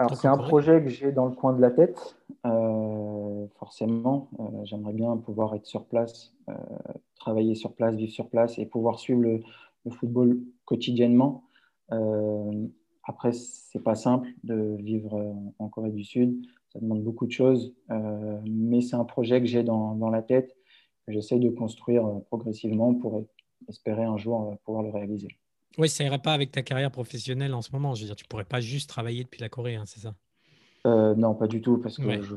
Alors, 0.00 0.16
c'est 0.16 0.28
un 0.28 0.38
projet 0.38 0.82
que 0.82 0.88
j'ai 0.88 1.12
dans 1.12 1.26
le 1.26 1.34
coin 1.34 1.52
de 1.52 1.60
la 1.60 1.70
tête, 1.70 2.16
euh, 2.46 3.46
forcément. 3.58 4.30
Euh, 4.40 4.44
j'aimerais 4.64 4.94
bien 4.94 5.14
pouvoir 5.18 5.54
être 5.54 5.66
sur 5.66 5.84
place, 5.84 6.32
euh, 6.48 6.54
travailler 7.16 7.54
sur 7.54 7.74
place, 7.74 7.94
vivre 7.96 8.10
sur 8.10 8.30
place 8.30 8.58
et 8.58 8.64
pouvoir 8.64 8.98
suivre 8.98 9.20
le, 9.20 9.42
football 9.90 10.38
quotidiennement. 10.64 11.44
après, 13.04 13.32
c'est 13.32 13.82
pas 13.82 13.94
simple 13.94 14.28
de 14.44 14.76
vivre 14.78 15.34
en 15.58 15.68
Corée 15.68 15.90
du 15.90 16.04
Sud. 16.04 16.46
Ça 16.72 16.78
demande 16.78 17.02
beaucoup 17.02 17.26
de 17.26 17.32
choses, 17.32 17.74
mais 18.44 18.80
c'est 18.80 18.96
un 18.96 19.04
projet 19.04 19.40
que 19.40 19.46
j'ai 19.46 19.64
dans, 19.64 19.96
dans, 19.96 20.10
la 20.10 20.22
tête, 20.22 20.56
que 21.06 21.12
j'essaie 21.12 21.40
de 21.40 21.48
construire 21.48 22.04
progressivement 22.28 22.94
pour 22.94 23.26
espérer 23.68 24.04
un 24.04 24.16
jour 24.16 24.56
pouvoir 24.64 24.84
le 24.84 24.90
réaliser. 24.90 25.28
Oui, 25.78 25.88
ça 25.88 26.04
irait 26.04 26.18
pas 26.18 26.34
avec 26.34 26.50
ta 26.50 26.62
carrière 26.62 26.90
professionnelle 26.90 27.54
en 27.54 27.62
ce 27.62 27.72
moment. 27.72 27.94
Je 27.94 28.02
veux 28.02 28.06
dire, 28.06 28.16
tu 28.16 28.24
pourrais 28.26 28.44
pas 28.44 28.60
juste 28.60 28.88
travailler 28.88 29.24
depuis 29.24 29.40
la 29.40 29.48
Corée, 29.48 29.76
hein, 29.76 29.84
c'est 29.86 30.00
ça? 30.00 30.14
Euh, 30.86 31.14
Non, 31.14 31.34
pas 31.34 31.46
du 31.46 31.60
tout, 31.60 31.78
parce 31.78 31.96
que 31.96 32.02
je 32.22 32.34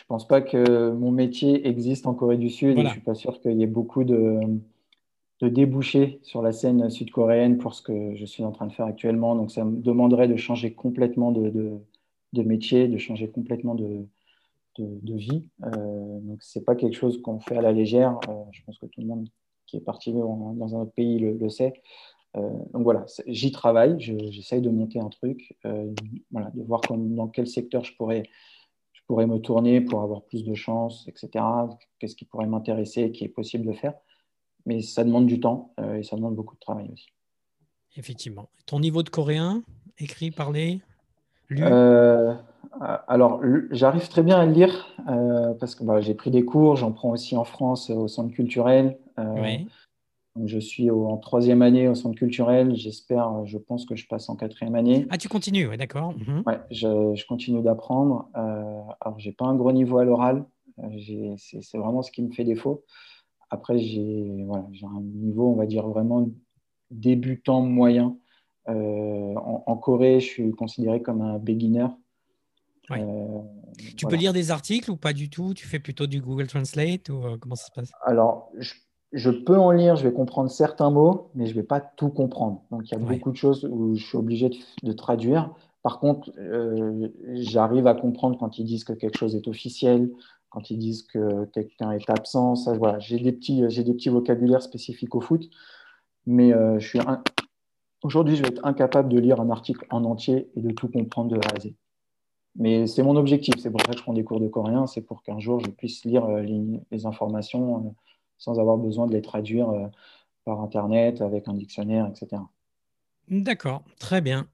ne 0.00 0.06
pense 0.08 0.26
pas 0.26 0.40
que 0.40 0.90
mon 0.90 1.10
métier 1.10 1.66
existe 1.68 2.06
en 2.06 2.14
Corée 2.14 2.38
du 2.38 2.48
Sud 2.50 2.78
et 2.78 2.84
je 2.84 2.90
suis 2.90 3.00
pas 3.00 3.14
sûr 3.14 3.40
qu'il 3.40 3.58
y 3.58 3.62
ait 3.62 3.66
beaucoup 3.66 4.04
de, 4.04 4.40
de 5.40 5.48
débouchés 5.48 6.18
sur 6.22 6.40
la 6.42 6.52
scène 6.52 6.88
sud-coréenne 6.88 7.58
pour 7.58 7.74
ce 7.74 7.82
que 7.82 8.14
je 8.14 8.24
suis 8.24 8.42
en 8.42 8.52
train 8.52 8.66
de 8.66 8.72
faire 8.72 8.86
actuellement. 8.86 9.36
Donc, 9.36 9.50
ça 9.50 9.64
me 9.64 9.80
demanderait 9.80 10.28
de 10.28 10.36
changer 10.36 10.72
complètement 10.72 11.30
de, 11.30 11.50
de, 11.50 11.78
métier, 12.40 12.88
de 12.88 12.96
changer 12.96 13.28
complètement 13.30 13.74
de, 13.74 14.06
de, 14.78 15.16
vie. 15.16 15.48
Euh, 15.64 16.20
donc, 16.20 16.42
ce 16.42 16.58
n'est 16.58 16.64
pas 16.64 16.74
quelque 16.74 16.96
chose 16.96 17.20
qu'on 17.20 17.40
fait 17.40 17.56
à 17.56 17.62
la 17.62 17.72
légère. 17.72 18.18
Euh, 18.28 18.44
je 18.52 18.62
pense 18.64 18.78
que 18.78 18.86
tout 18.86 19.00
le 19.00 19.06
monde 19.06 19.28
qui 19.66 19.76
est 19.76 19.80
parti 19.80 20.12
dans 20.12 20.74
un 20.74 20.80
autre 20.80 20.92
pays 20.92 21.18
le 21.18 21.48
sait. 21.48 21.82
Euh, 22.36 22.50
donc 22.72 22.82
voilà, 22.82 23.04
j'y 23.26 23.52
travaille, 23.52 24.00
j'essaye 24.00 24.62
de 24.62 24.70
monter 24.70 24.98
un 24.98 25.08
truc, 25.08 25.54
voilà, 26.30 26.50
de 26.54 26.62
voir 26.62 26.80
dans 26.88 27.28
quel 27.28 27.46
secteur 27.46 27.84
je 27.84 27.94
pourrais, 27.94 28.22
pourrais 29.06 29.26
me 29.26 29.38
tourner 29.38 29.80
pour 29.80 30.02
avoir 30.02 30.22
plus 30.24 30.44
de 30.44 30.54
chances, 30.54 31.06
etc. 31.08 31.44
Qu'est-ce 31.98 32.16
qui 32.16 32.24
pourrait 32.24 32.46
m'intéresser, 32.46 33.12
qui 33.12 33.24
est 33.24 33.28
possible 33.28 33.66
de 33.66 33.72
faire. 33.72 33.94
Mais 34.64 34.80
ça 34.80 35.04
demande 35.04 35.26
du 35.26 35.40
temps 35.40 35.74
et 35.96 36.02
ça 36.02 36.16
demande 36.16 36.34
beaucoup 36.34 36.54
de 36.54 36.60
travail 36.60 36.88
aussi. 36.92 37.08
Effectivement. 37.96 38.48
Ton 38.66 38.80
niveau 38.80 39.02
de 39.02 39.10
coréen, 39.10 39.62
écrit, 39.98 40.30
parlé? 40.30 40.80
Lu 41.52 41.64
alors, 43.06 43.42
j'arrive 43.70 44.08
très 44.08 44.22
bien 44.22 44.40
à 44.40 44.46
le 44.46 44.52
lire 44.52 44.88
parce 45.60 45.74
que 45.74 45.84
bah, 45.84 46.00
j'ai 46.00 46.14
pris 46.14 46.30
des 46.30 46.44
cours, 46.44 46.76
j'en 46.76 46.90
prends 46.90 47.10
aussi 47.10 47.36
en 47.36 47.44
France 47.44 47.90
au 47.90 48.08
centre 48.08 48.32
culturel. 48.32 48.98
oui 49.18 49.68
je 50.44 50.58
suis 50.58 50.90
en 50.90 51.18
troisième 51.18 51.62
année 51.62 51.88
au 51.88 51.94
centre 51.94 52.16
culturel. 52.16 52.74
J'espère, 52.74 53.44
je 53.44 53.58
pense 53.58 53.84
que 53.84 53.94
je 53.96 54.06
passe 54.06 54.28
en 54.28 54.36
quatrième 54.36 54.74
année. 54.74 55.06
Ah, 55.10 55.18
tu 55.18 55.28
continues, 55.28 55.76
d'accord. 55.76 56.14
Mhm. 56.16 56.42
Ouais, 56.46 56.58
je, 56.70 57.26
continue 57.26 57.62
d'apprendre. 57.62 58.28
Euh, 58.36 58.80
alors, 59.00 59.18
j'ai 59.18 59.32
pas 59.32 59.44
un 59.44 59.54
gros 59.54 59.72
niveau 59.72 59.98
à 59.98 60.04
l'oral. 60.04 60.44
Euh, 60.78 61.34
c'est 61.36 61.78
vraiment 61.78 62.02
ce 62.02 62.10
qui 62.10 62.22
me 62.22 62.32
fait 62.32 62.44
défaut. 62.44 62.84
Après, 63.50 63.78
j'ai 63.78 64.42
voilà, 64.46 64.64
un 64.84 65.00
niveau, 65.02 65.50
on 65.50 65.56
va 65.56 65.66
dire, 65.66 65.86
vraiment 65.86 66.26
débutant 66.90 67.60
moyen. 67.60 68.16
Euh, 68.68 69.34
en, 69.34 69.76
Corée, 69.76 70.20
je 70.20 70.26
suis 70.26 70.52
considéré 70.52 71.02
comme 71.02 71.20
un 71.20 71.38
beginner. 71.38 71.88
Euh, 72.90 73.38
tu 73.96 74.06
peux 74.06 74.16
lire 74.16 74.32
des 74.32 74.50
articles 74.50 74.90
ou 74.90 74.96
pas 74.96 75.12
du 75.12 75.30
tout? 75.30 75.54
Tu 75.54 75.66
fais 75.66 75.78
plutôt 75.78 76.06
du 76.06 76.20
Google 76.20 76.46
Translate 76.46 77.08
ou 77.08 77.22
comment 77.40 77.54
ça 77.54 77.66
se 77.66 77.72
passe? 77.72 77.90
Alors, 78.04 78.50
je 78.58 78.74
je 79.12 79.30
peux 79.30 79.56
en 79.56 79.70
lire, 79.70 79.96
je 79.96 80.04
vais 80.04 80.12
comprendre 80.12 80.50
certains 80.50 80.90
mots, 80.90 81.30
mais 81.34 81.46
je 81.46 81.50
ne 81.50 81.56
vais 81.56 81.66
pas 81.66 81.80
tout 81.80 82.08
comprendre. 82.08 82.62
Donc, 82.70 82.90
il 82.90 82.92
y 82.92 82.94
a 82.94 82.98
beaucoup 82.98 83.30
de 83.30 83.36
choses 83.36 83.68
où 83.70 83.94
je 83.94 84.04
suis 84.04 84.16
obligé 84.16 84.50
de, 84.82 84.92
traduire. 84.92 85.50
Par 85.82 86.00
contre, 86.00 86.30
euh, 86.38 87.08
j'arrive 87.34 87.86
à 87.86 87.94
comprendre 87.94 88.38
quand 88.38 88.58
ils 88.58 88.64
disent 88.64 88.84
que 88.84 88.94
quelque 88.94 89.18
chose 89.18 89.36
est 89.36 89.48
officiel, 89.48 90.10
quand 90.48 90.70
ils 90.70 90.78
disent 90.78 91.02
que 91.02 91.44
quelqu'un 91.46 91.90
est 91.92 92.08
absent. 92.08 92.56
Ça, 92.56 92.72
voilà, 92.72 92.98
j'ai 93.00 93.18
des 93.18 93.32
petits, 93.32 93.64
j'ai 93.68 93.84
des 93.84 93.92
petits 93.92 94.08
vocabulaires 94.08 94.62
spécifiques 94.62 95.14
au 95.14 95.20
foot, 95.20 95.50
mais 96.26 96.54
euh, 96.54 96.78
je 96.78 96.88
suis 96.88 97.00
aujourd'hui, 98.02 98.36
je 98.36 98.42
vais 98.42 98.48
être 98.48 98.64
incapable 98.64 99.08
de 99.08 99.18
lire 99.18 99.40
un 99.40 99.50
article 99.50 99.86
en 99.90 100.04
entier 100.04 100.50
et 100.56 100.60
de 100.60 100.70
tout 100.70 100.88
comprendre 100.88 101.30
de 101.30 101.36
A 101.36 101.56
à 101.56 101.60
Z. 101.60 101.72
Mais 102.56 102.86
c'est 102.86 103.02
mon 103.02 103.16
objectif. 103.16 103.54
C'est 103.58 103.70
pour 103.70 103.80
ça 103.80 103.92
que 103.92 103.98
je 103.98 104.02
prends 104.02 104.12
des 104.12 104.24
cours 104.24 104.40
de 104.40 104.48
coréen. 104.48 104.86
C'est 104.86 105.00
pour 105.00 105.22
qu'un 105.22 105.38
jour 105.38 105.60
je 105.60 105.70
puisse 105.70 106.04
lire 106.04 106.24
euh, 106.26 106.42
les, 106.90 107.06
informations 107.06 107.94
sans 108.42 108.58
avoir 108.58 108.76
besoin 108.76 109.06
de 109.06 109.12
les 109.12 109.22
traduire 109.22 109.70
euh, 109.70 109.86
par 110.44 110.60
Internet 110.60 111.20
avec 111.20 111.46
un 111.46 111.54
dictionnaire, 111.54 112.08
etc. 112.08 112.42
D'accord, 113.28 113.84
très 114.00 114.20
bien. 114.20 114.48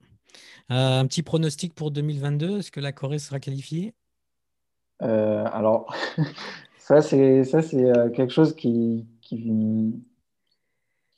Euh, 0.71 0.99
un 0.99 1.07
petit 1.07 1.23
pronostic 1.23 1.73
pour 1.73 1.89
2022, 1.89 2.59
est-ce 2.59 2.71
que 2.71 2.79
la 2.79 2.91
Corée 2.91 3.17
sera 3.17 3.39
qualifiée? 3.39 3.95
Euh, 5.01 5.43
Alors, 5.51 5.91
ça 6.77 7.01
c'est 7.01 7.43
ça 7.43 7.63
c'est 7.63 7.91
quelque 8.15 8.31
chose 8.31 8.55
qui, 8.55 9.07
qui, 9.21 9.95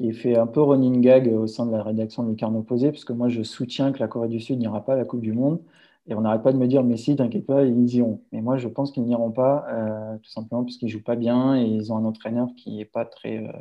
est 0.08 0.14
fait 0.14 0.38
un 0.38 0.47
peu 0.47 0.62
running 0.62 1.02
gag 1.02 1.28
au 1.34 1.47
sein 1.47 1.66
de 1.66 1.72
la 1.72 1.84
rédaction 1.84 2.24
de 2.24 2.34
Carnot 2.34 2.64
Posé, 2.64 2.91
parce 2.91 3.06
que 3.06 3.14
moi 3.14 3.30
je 3.30 3.43
soutiens 3.43 3.91
que 3.91 3.99
la 3.99 4.08
Corée 4.08 4.28
du 4.30 4.39
Sud 4.39 4.60
n'ira 4.60 4.84
pas 4.86 4.93
à 4.93 4.97
la 4.97 5.06
Coupe 5.06 5.22
du 5.22 5.34
Monde. 5.34 5.62
Et 6.08 6.16
on 6.16 6.22
n'arrête 6.22 6.41
pas 6.43 6.52
de 6.52 6.58
me 6.58 6.68
dire, 6.68 6.84
mais 6.84 6.97
si, 6.97 7.16
t'inquiète 7.16 7.45
pas, 7.45 7.64
ils 7.64 7.95
iront. 7.95 8.22
Mais 8.32 8.41
moi, 8.41 8.58
je 8.58 8.68
pense 8.68 8.91
qu'ils 8.91 9.04
n'iront 9.04 9.32
pas, 9.32 9.66
euh, 9.70 10.18
tout 10.18 10.30
simplement 10.30 10.64
parce 10.64 10.78
qu'ils 10.78 10.89
jouent 10.89 11.04
pas 11.04 11.16
bien 11.16 11.56
et 11.56 11.64
ils 11.64 11.93
ont 11.93 11.97
un 11.97 12.06
entraîneur 12.06 12.49
qui 12.58 12.76
n'est 12.78 12.86
pas 12.86 13.10
euh, 13.26 13.52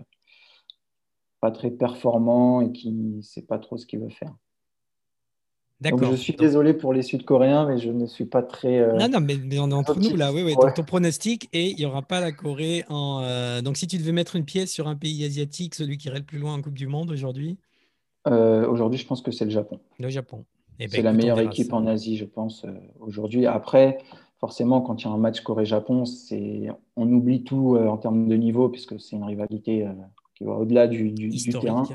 pas 1.41 1.51
très 1.51 1.71
performant 1.71 2.61
et 2.63 2.73
qui 2.73 2.93
ne 2.93 3.21
sait 3.23 3.43
pas 3.43 3.59
trop 3.59 3.77
ce 3.77 3.87
qu'il 3.87 4.01
veut 4.01 4.09
faire. 4.09 4.35
Donc, 5.81 6.05
je 6.05 6.15
suis 6.15 6.35
désolé 6.35 6.75
pour 6.75 6.93
les 6.93 7.03
Sud-Coréens, 7.03 7.67
mais 7.67 7.79
je 7.79 7.91
ne 7.91 8.07
suis 8.07 8.27
pas 8.27 8.43
très. 8.43 8.81
Euh, 8.81 8.97
non, 8.99 9.09
non, 9.09 9.21
mais, 9.21 9.37
on 9.59 9.71
est 9.71 9.75
entre 9.75 9.99
nous 9.99 10.15
là, 10.15 10.33
oui, 10.33 10.43
oui. 10.45 10.55
Donc, 10.55 10.75
ton 10.75 10.85
pronostic 10.85 11.49
et 11.53 11.71
il 11.71 11.77
n'y 11.77 11.87
aura 11.87 12.03
pas 12.03 12.21
la 12.21 12.33
Corée 12.33 12.85
en. 12.89 13.63
Donc, 13.63 13.77
si 13.77 13.87
tu 13.87 13.97
devais 13.99 14.13
mettre 14.13 14.37
une 14.37 14.45
pièce 14.45 14.71
sur 14.71 14.89
un 14.89 14.97
pays 14.97 15.25
asiatique, 15.25 15.75
celui 15.75 15.97
qui 15.97 16.09
irait 16.09 16.19
le 16.19 16.25
plus 16.25 16.39
loin 16.39 16.55
en 16.55 16.63
Coupe 16.63 16.77
du 16.77 16.87
Monde 16.87 17.11
aujourd'hui? 17.11 17.57
Aujourd'hui, 18.27 18.99
je 18.99 19.07
pense 19.07 19.23
que 19.23 19.31
c'est 19.31 19.47
le 19.47 19.51
Japon. 19.51 19.81
Le 19.99 20.11
Japon. 20.11 20.45
Eh 20.81 20.87
ben, 20.87 20.91
c'est 20.91 21.03
la 21.03 21.13
meilleure 21.13 21.41
équipe 21.41 21.75
en 21.75 21.87
Asie, 21.87 22.17
je 22.17 22.25
pense, 22.25 22.65
euh, 22.65 22.73
aujourd'hui. 23.01 23.45
Après, 23.45 23.99
forcément, 24.39 24.81
quand 24.81 25.03
il 25.03 25.05
y 25.05 25.09
a 25.09 25.13
un 25.13 25.19
match 25.19 25.43
Corée-Japon, 25.43 26.05
on 26.97 27.13
oublie 27.13 27.45
tout 27.45 27.77
euh, 27.77 27.87
en 27.87 27.99
termes 27.99 28.27
de 28.27 28.35
niveau, 28.35 28.71
puisque 28.71 28.99
c'est 28.99 29.15
une 29.15 29.25
rivalité 29.25 29.87
euh, 29.87 29.93
qui 30.35 30.45
va 30.45 30.53
au-delà 30.53 30.87
du, 30.89 31.15
terrain. 31.61 31.87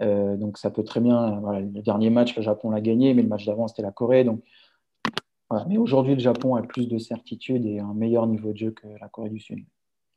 Donc 0.00 0.58
ça 0.58 0.70
peut 0.70 0.84
très 0.84 1.00
bien. 1.00 1.40
le 1.60 1.82
dernier 1.82 2.10
match, 2.10 2.36
le 2.36 2.42
Japon 2.42 2.70
l'a 2.70 2.80
gagné, 2.80 3.14
mais 3.14 3.22
le 3.22 3.28
match 3.28 3.46
d'avant, 3.46 3.68
c'était 3.68 3.82
la 3.82 3.92
Corée. 3.92 4.24
Donc, 4.24 4.42
Mais 5.68 5.78
aujourd'hui, 5.78 6.14
le 6.14 6.20
Japon 6.20 6.54
a 6.54 6.62
plus 6.62 6.88
de 6.88 6.98
certitude 6.98 7.66
et 7.66 7.80
un 7.80 7.94
meilleur 7.94 8.26
niveau 8.26 8.52
de 8.52 8.58
jeu 8.58 8.70
que 8.70 8.86
la 9.00 9.08
Corée 9.08 9.30
du 9.30 9.40
Sud. 9.40 9.64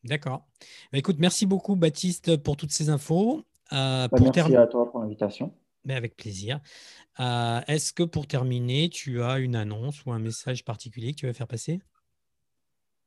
D'accord. 0.03 0.45
Bah, 0.91 0.97
écoute, 0.97 1.17
merci 1.19 1.45
beaucoup, 1.45 1.75
Baptiste, 1.75 2.37
pour 2.37 2.57
toutes 2.57 2.71
ces 2.71 2.89
infos. 2.89 3.43
Bah, 3.71 4.07
merci 4.19 4.55
à 4.55 4.67
toi 4.67 4.91
pour 4.91 4.99
l'invitation. 4.99 5.53
Mais 5.85 5.95
avec 5.95 6.15
plaisir. 6.15 6.59
Euh, 7.19 7.59
est-ce 7.67 7.93
que 7.93 8.03
pour 8.03 8.27
terminer, 8.27 8.89
tu 8.89 9.21
as 9.21 9.39
une 9.39 9.55
annonce 9.55 10.05
ou 10.05 10.11
un 10.11 10.19
message 10.19 10.63
particulier 10.63 11.11
que 11.11 11.17
tu 11.17 11.25
veux 11.27 11.33
faire 11.33 11.47
passer? 11.47 11.81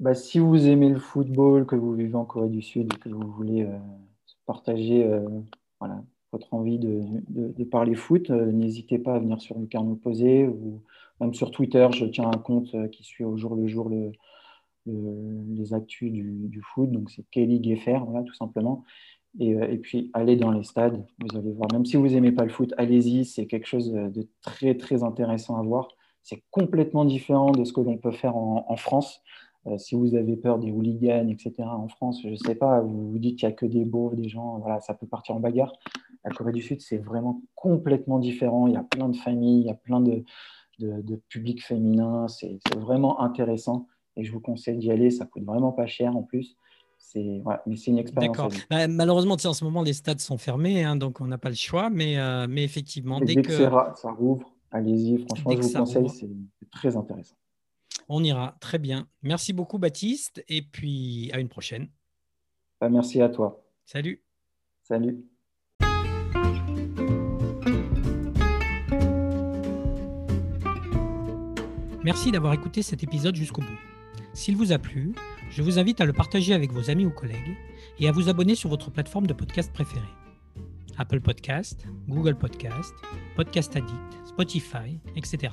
Bah, 0.01 0.15
Si 0.15 0.39
vous 0.39 0.67
aimez 0.67 0.89
le 0.89 0.99
football, 0.99 1.67
que 1.67 1.77
vous 1.77 1.95
vivez 1.95 2.15
en 2.15 2.25
Corée 2.25 2.49
du 2.49 2.63
Sud 2.63 2.93
et 2.93 2.99
que 2.99 3.09
vous 3.09 3.31
voulez 3.31 3.63
euh, 3.63 3.79
partager 4.47 5.05
euh, 5.05 5.29
voilà, 5.79 6.03
votre 6.35 6.53
envie 6.53 6.79
de, 6.79 7.65
parler 7.65 7.95
foot, 7.95 8.31
n'hésitez 8.31 8.99
pas 8.99 9.15
à 9.15 9.19
venir 9.19 9.41
sur 9.41 9.59
le 9.59 9.67
carnet 9.67 9.93
opposé 9.93 10.47
ou 10.47 10.83
même 11.21 11.33
sur 11.33 11.51
Twitter. 11.51 11.87
Je 11.93 12.07
tiens 12.07 12.29
un 12.29 12.39
compte 12.39 12.75
qui 12.91 13.05
suit 13.05 13.25
au 13.25 13.37
jour 13.37 13.55
le 13.55 13.67
jour 13.69 13.89
le, 13.89 14.13
les 14.87 15.75
actus 15.75 16.13
du, 16.13 16.49
du 16.49 16.61
foot. 16.61 16.91
Donc 16.91 17.11
c'est 17.11 17.25
Kelly 17.31 17.63
Geffer, 17.63 18.01
voilà, 18.05 18.23
tout 18.25 18.35
simplement. 18.35 18.85
Euh, 19.41 19.69
et, 19.69 19.79
puis, 19.79 20.11
allez 20.15 20.37
dans 20.37 20.53
les 20.53 20.63
stades, 20.63 21.05
vous 21.19 21.37
allez 21.37 21.53
voir. 21.53 21.69
Même 21.73 21.85
si 21.85 21.97
vous 21.97 22.09
n'aimez 22.09 22.33
pas 22.33 22.45
le 22.45 22.51
foot, 22.51 22.73
allez-y, 22.79 23.25
c'est 23.25 23.47
quelque 23.47 23.67
chose 23.67 23.93
de 23.93 24.29
très, 24.43 24.77
très 24.77 25.03
intéressant 25.03 25.57
à 25.59 25.63
voir. 25.63 25.89
C'est 26.23 26.43
complètement 26.51 27.05
différent 27.05 27.51
de 27.51 27.65
ce 27.65 27.73
que 27.73 27.81
l'on 27.81 27.99
peut 27.99 28.13
faire 28.13 28.37
en, 28.37 28.77
France. 28.77 29.23
Euh, 29.67 29.79
si 29.79 29.95
vous 29.95 30.15
avez 30.15 30.37
peur 30.37 30.59
des 30.59 30.71
hooligans, 30.71 31.29
etc., 31.29 31.53
en 31.61 31.89
France, 31.89 32.21
je 32.23 32.29
ne 32.29 32.37
sais 32.37 32.55
pas, 32.55 32.81
vous 32.81 33.13
vous 33.13 33.19
dites 33.19 33.39
qu'il 33.39 33.49
n'y 33.49 33.55
a 33.55 33.57
que 33.57 33.67
des 33.67 33.85
beaufs, 33.85 34.15
des 34.15 34.29
gens, 34.29 34.59
voilà, 34.59 34.81
ça 34.81 34.95
peut 34.95 35.07
partir 35.07 35.35
en 35.35 35.41
bagarre. 35.41 35.73
La 36.25 36.31
Corée 36.31 36.53
du 36.53 36.63
Sud, 36.63 36.81
c'est 36.81 36.99
vraiment 36.99 37.43
complètement 37.55 38.19
différent. 38.19 38.67
Il 38.67 38.75
y 38.75 38.77
a 38.77 38.83
plein 38.83 39.09
de 39.09 39.17
familles, 39.17 39.61
il 39.61 39.67
y 39.67 39.71
a 39.71 39.75
plein 39.75 40.01
de, 40.01 40.25
de, 40.79 41.01
de 41.03 41.17
publics 41.29 41.63
féminins. 41.63 42.29
C'est 42.29 42.59
vraiment 42.77 43.21
intéressant 43.21 43.87
et 44.17 44.25
je 44.25 44.33
vous 44.33 44.41
conseille 44.41 44.79
d'y 44.79 44.91
aller. 44.91 45.11
Ça 45.11 45.27
coûte 45.27 45.45
vraiment 45.45 45.73
pas 45.73 45.87
cher 45.87 46.17
en 46.17 46.23
plus 46.23 46.57
mais 47.15 47.77
c'est 47.77 47.91
une 47.91 47.99
expérience. 47.99 48.37
D'accord. 48.37 48.53
Bah, 48.71 48.89
malheureusement, 48.89 49.37
en 49.43 49.53
ce 49.53 49.65
moment, 49.65 49.83
les 49.83 49.93
stades 49.93 50.21
sont 50.21 50.39
fermés, 50.39 50.85
hein, 50.85 50.97
donc 50.97 51.21
on 51.21 51.27
n'a 51.27 51.39
pas 51.39 51.49
le 51.49 51.55
choix. 51.55 51.91
Mais, 51.91 52.19
euh, 52.19 52.47
mais 52.49 52.65
effectivement, 52.65 53.21
dès, 53.21 53.37
que, 53.37 53.53
ça 53.53 54.11
rouvre, 54.11 54.53
allez-y. 54.71 55.19
Franchement, 55.19 55.53
je 55.53 55.61
vous 55.61 55.73
conseille, 55.73 56.09
c'est 56.09 56.71
très 56.71 56.97
intéressant. 56.97 57.37
On 58.09 58.23
ira 58.23 58.57
très 58.61 58.79
bien. 58.79 59.09
Merci 59.23 59.53
beaucoup, 59.53 59.79
Baptiste, 59.79 60.45
et 60.49 60.63
puis 60.63 61.31
à 61.33 61.41
une 61.41 61.49
prochaine. 61.49 61.89
Bah, 62.81 62.89
merci 62.89 63.21
à 63.23 63.29
toi. 63.29 63.65
Salut. 63.85 64.23
Salut. 64.83 65.25
Merci 72.05 72.31
d'avoir 72.31 72.53
écouté 72.53 72.83
cet 72.83 73.03
épisode 73.03 73.35
jusqu'au 73.35 73.63
bout. 73.63 73.79
S'il 74.35 74.57
vous 74.57 74.73
a 74.73 74.79
plu, 74.79 75.15
je 75.51 75.63
vous 75.63 75.79
invite 75.79 76.03
à 76.03 76.05
le 76.05 76.13
partager 76.13 76.53
avec 76.53 76.71
vos 76.71 76.91
amis 76.91 77.07
ou 77.07 77.11
collègues 77.11 77.57
et 77.99 78.09
à 78.09 78.13
vous 78.13 78.29
abonner 78.29 78.55
sur 78.55 78.69
votre 78.69 78.91
plateforme 78.91 79.27
de 79.27 79.33
podcast 79.33 79.73
préférée. 79.73 80.03
Apple 80.99 81.21
Podcast, 81.21 81.87
Google 82.07 82.37
Podcast, 82.37 82.95
Podcast 83.37 83.75
Addict, 83.77 84.27
Spotify, 84.27 85.01
etc. 85.17 85.53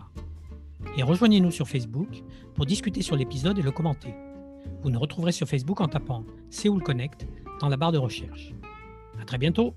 Et 0.98 1.04
rejoignez-nous 1.04 1.52
sur 1.52 1.68
Facebook 1.68 2.24
pour 2.54 2.66
discuter 2.66 3.02
sur 3.02 3.16
l'épisode 3.16 3.58
et 3.58 3.62
le 3.62 3.72
commenter. 3.72 4.14
Vous 4.84 4.89
nous 4.89 5.00
retrouverez 5.00 5.32
sur 5.32 5.48
Facebook 5.48 5.80
en 5.80 5.88
tapant 5.88 6.26
Séoul 6.50 6.84
Connect 6.84 7.28
dans 7.60 7.70
la 7.70 7.78
barre 7.78 7.92
de 7.92 7.98
recherche. 7.98 8.54
À 9.20 9.26
très 9.26 9.38
bientôt! 9.38 9.74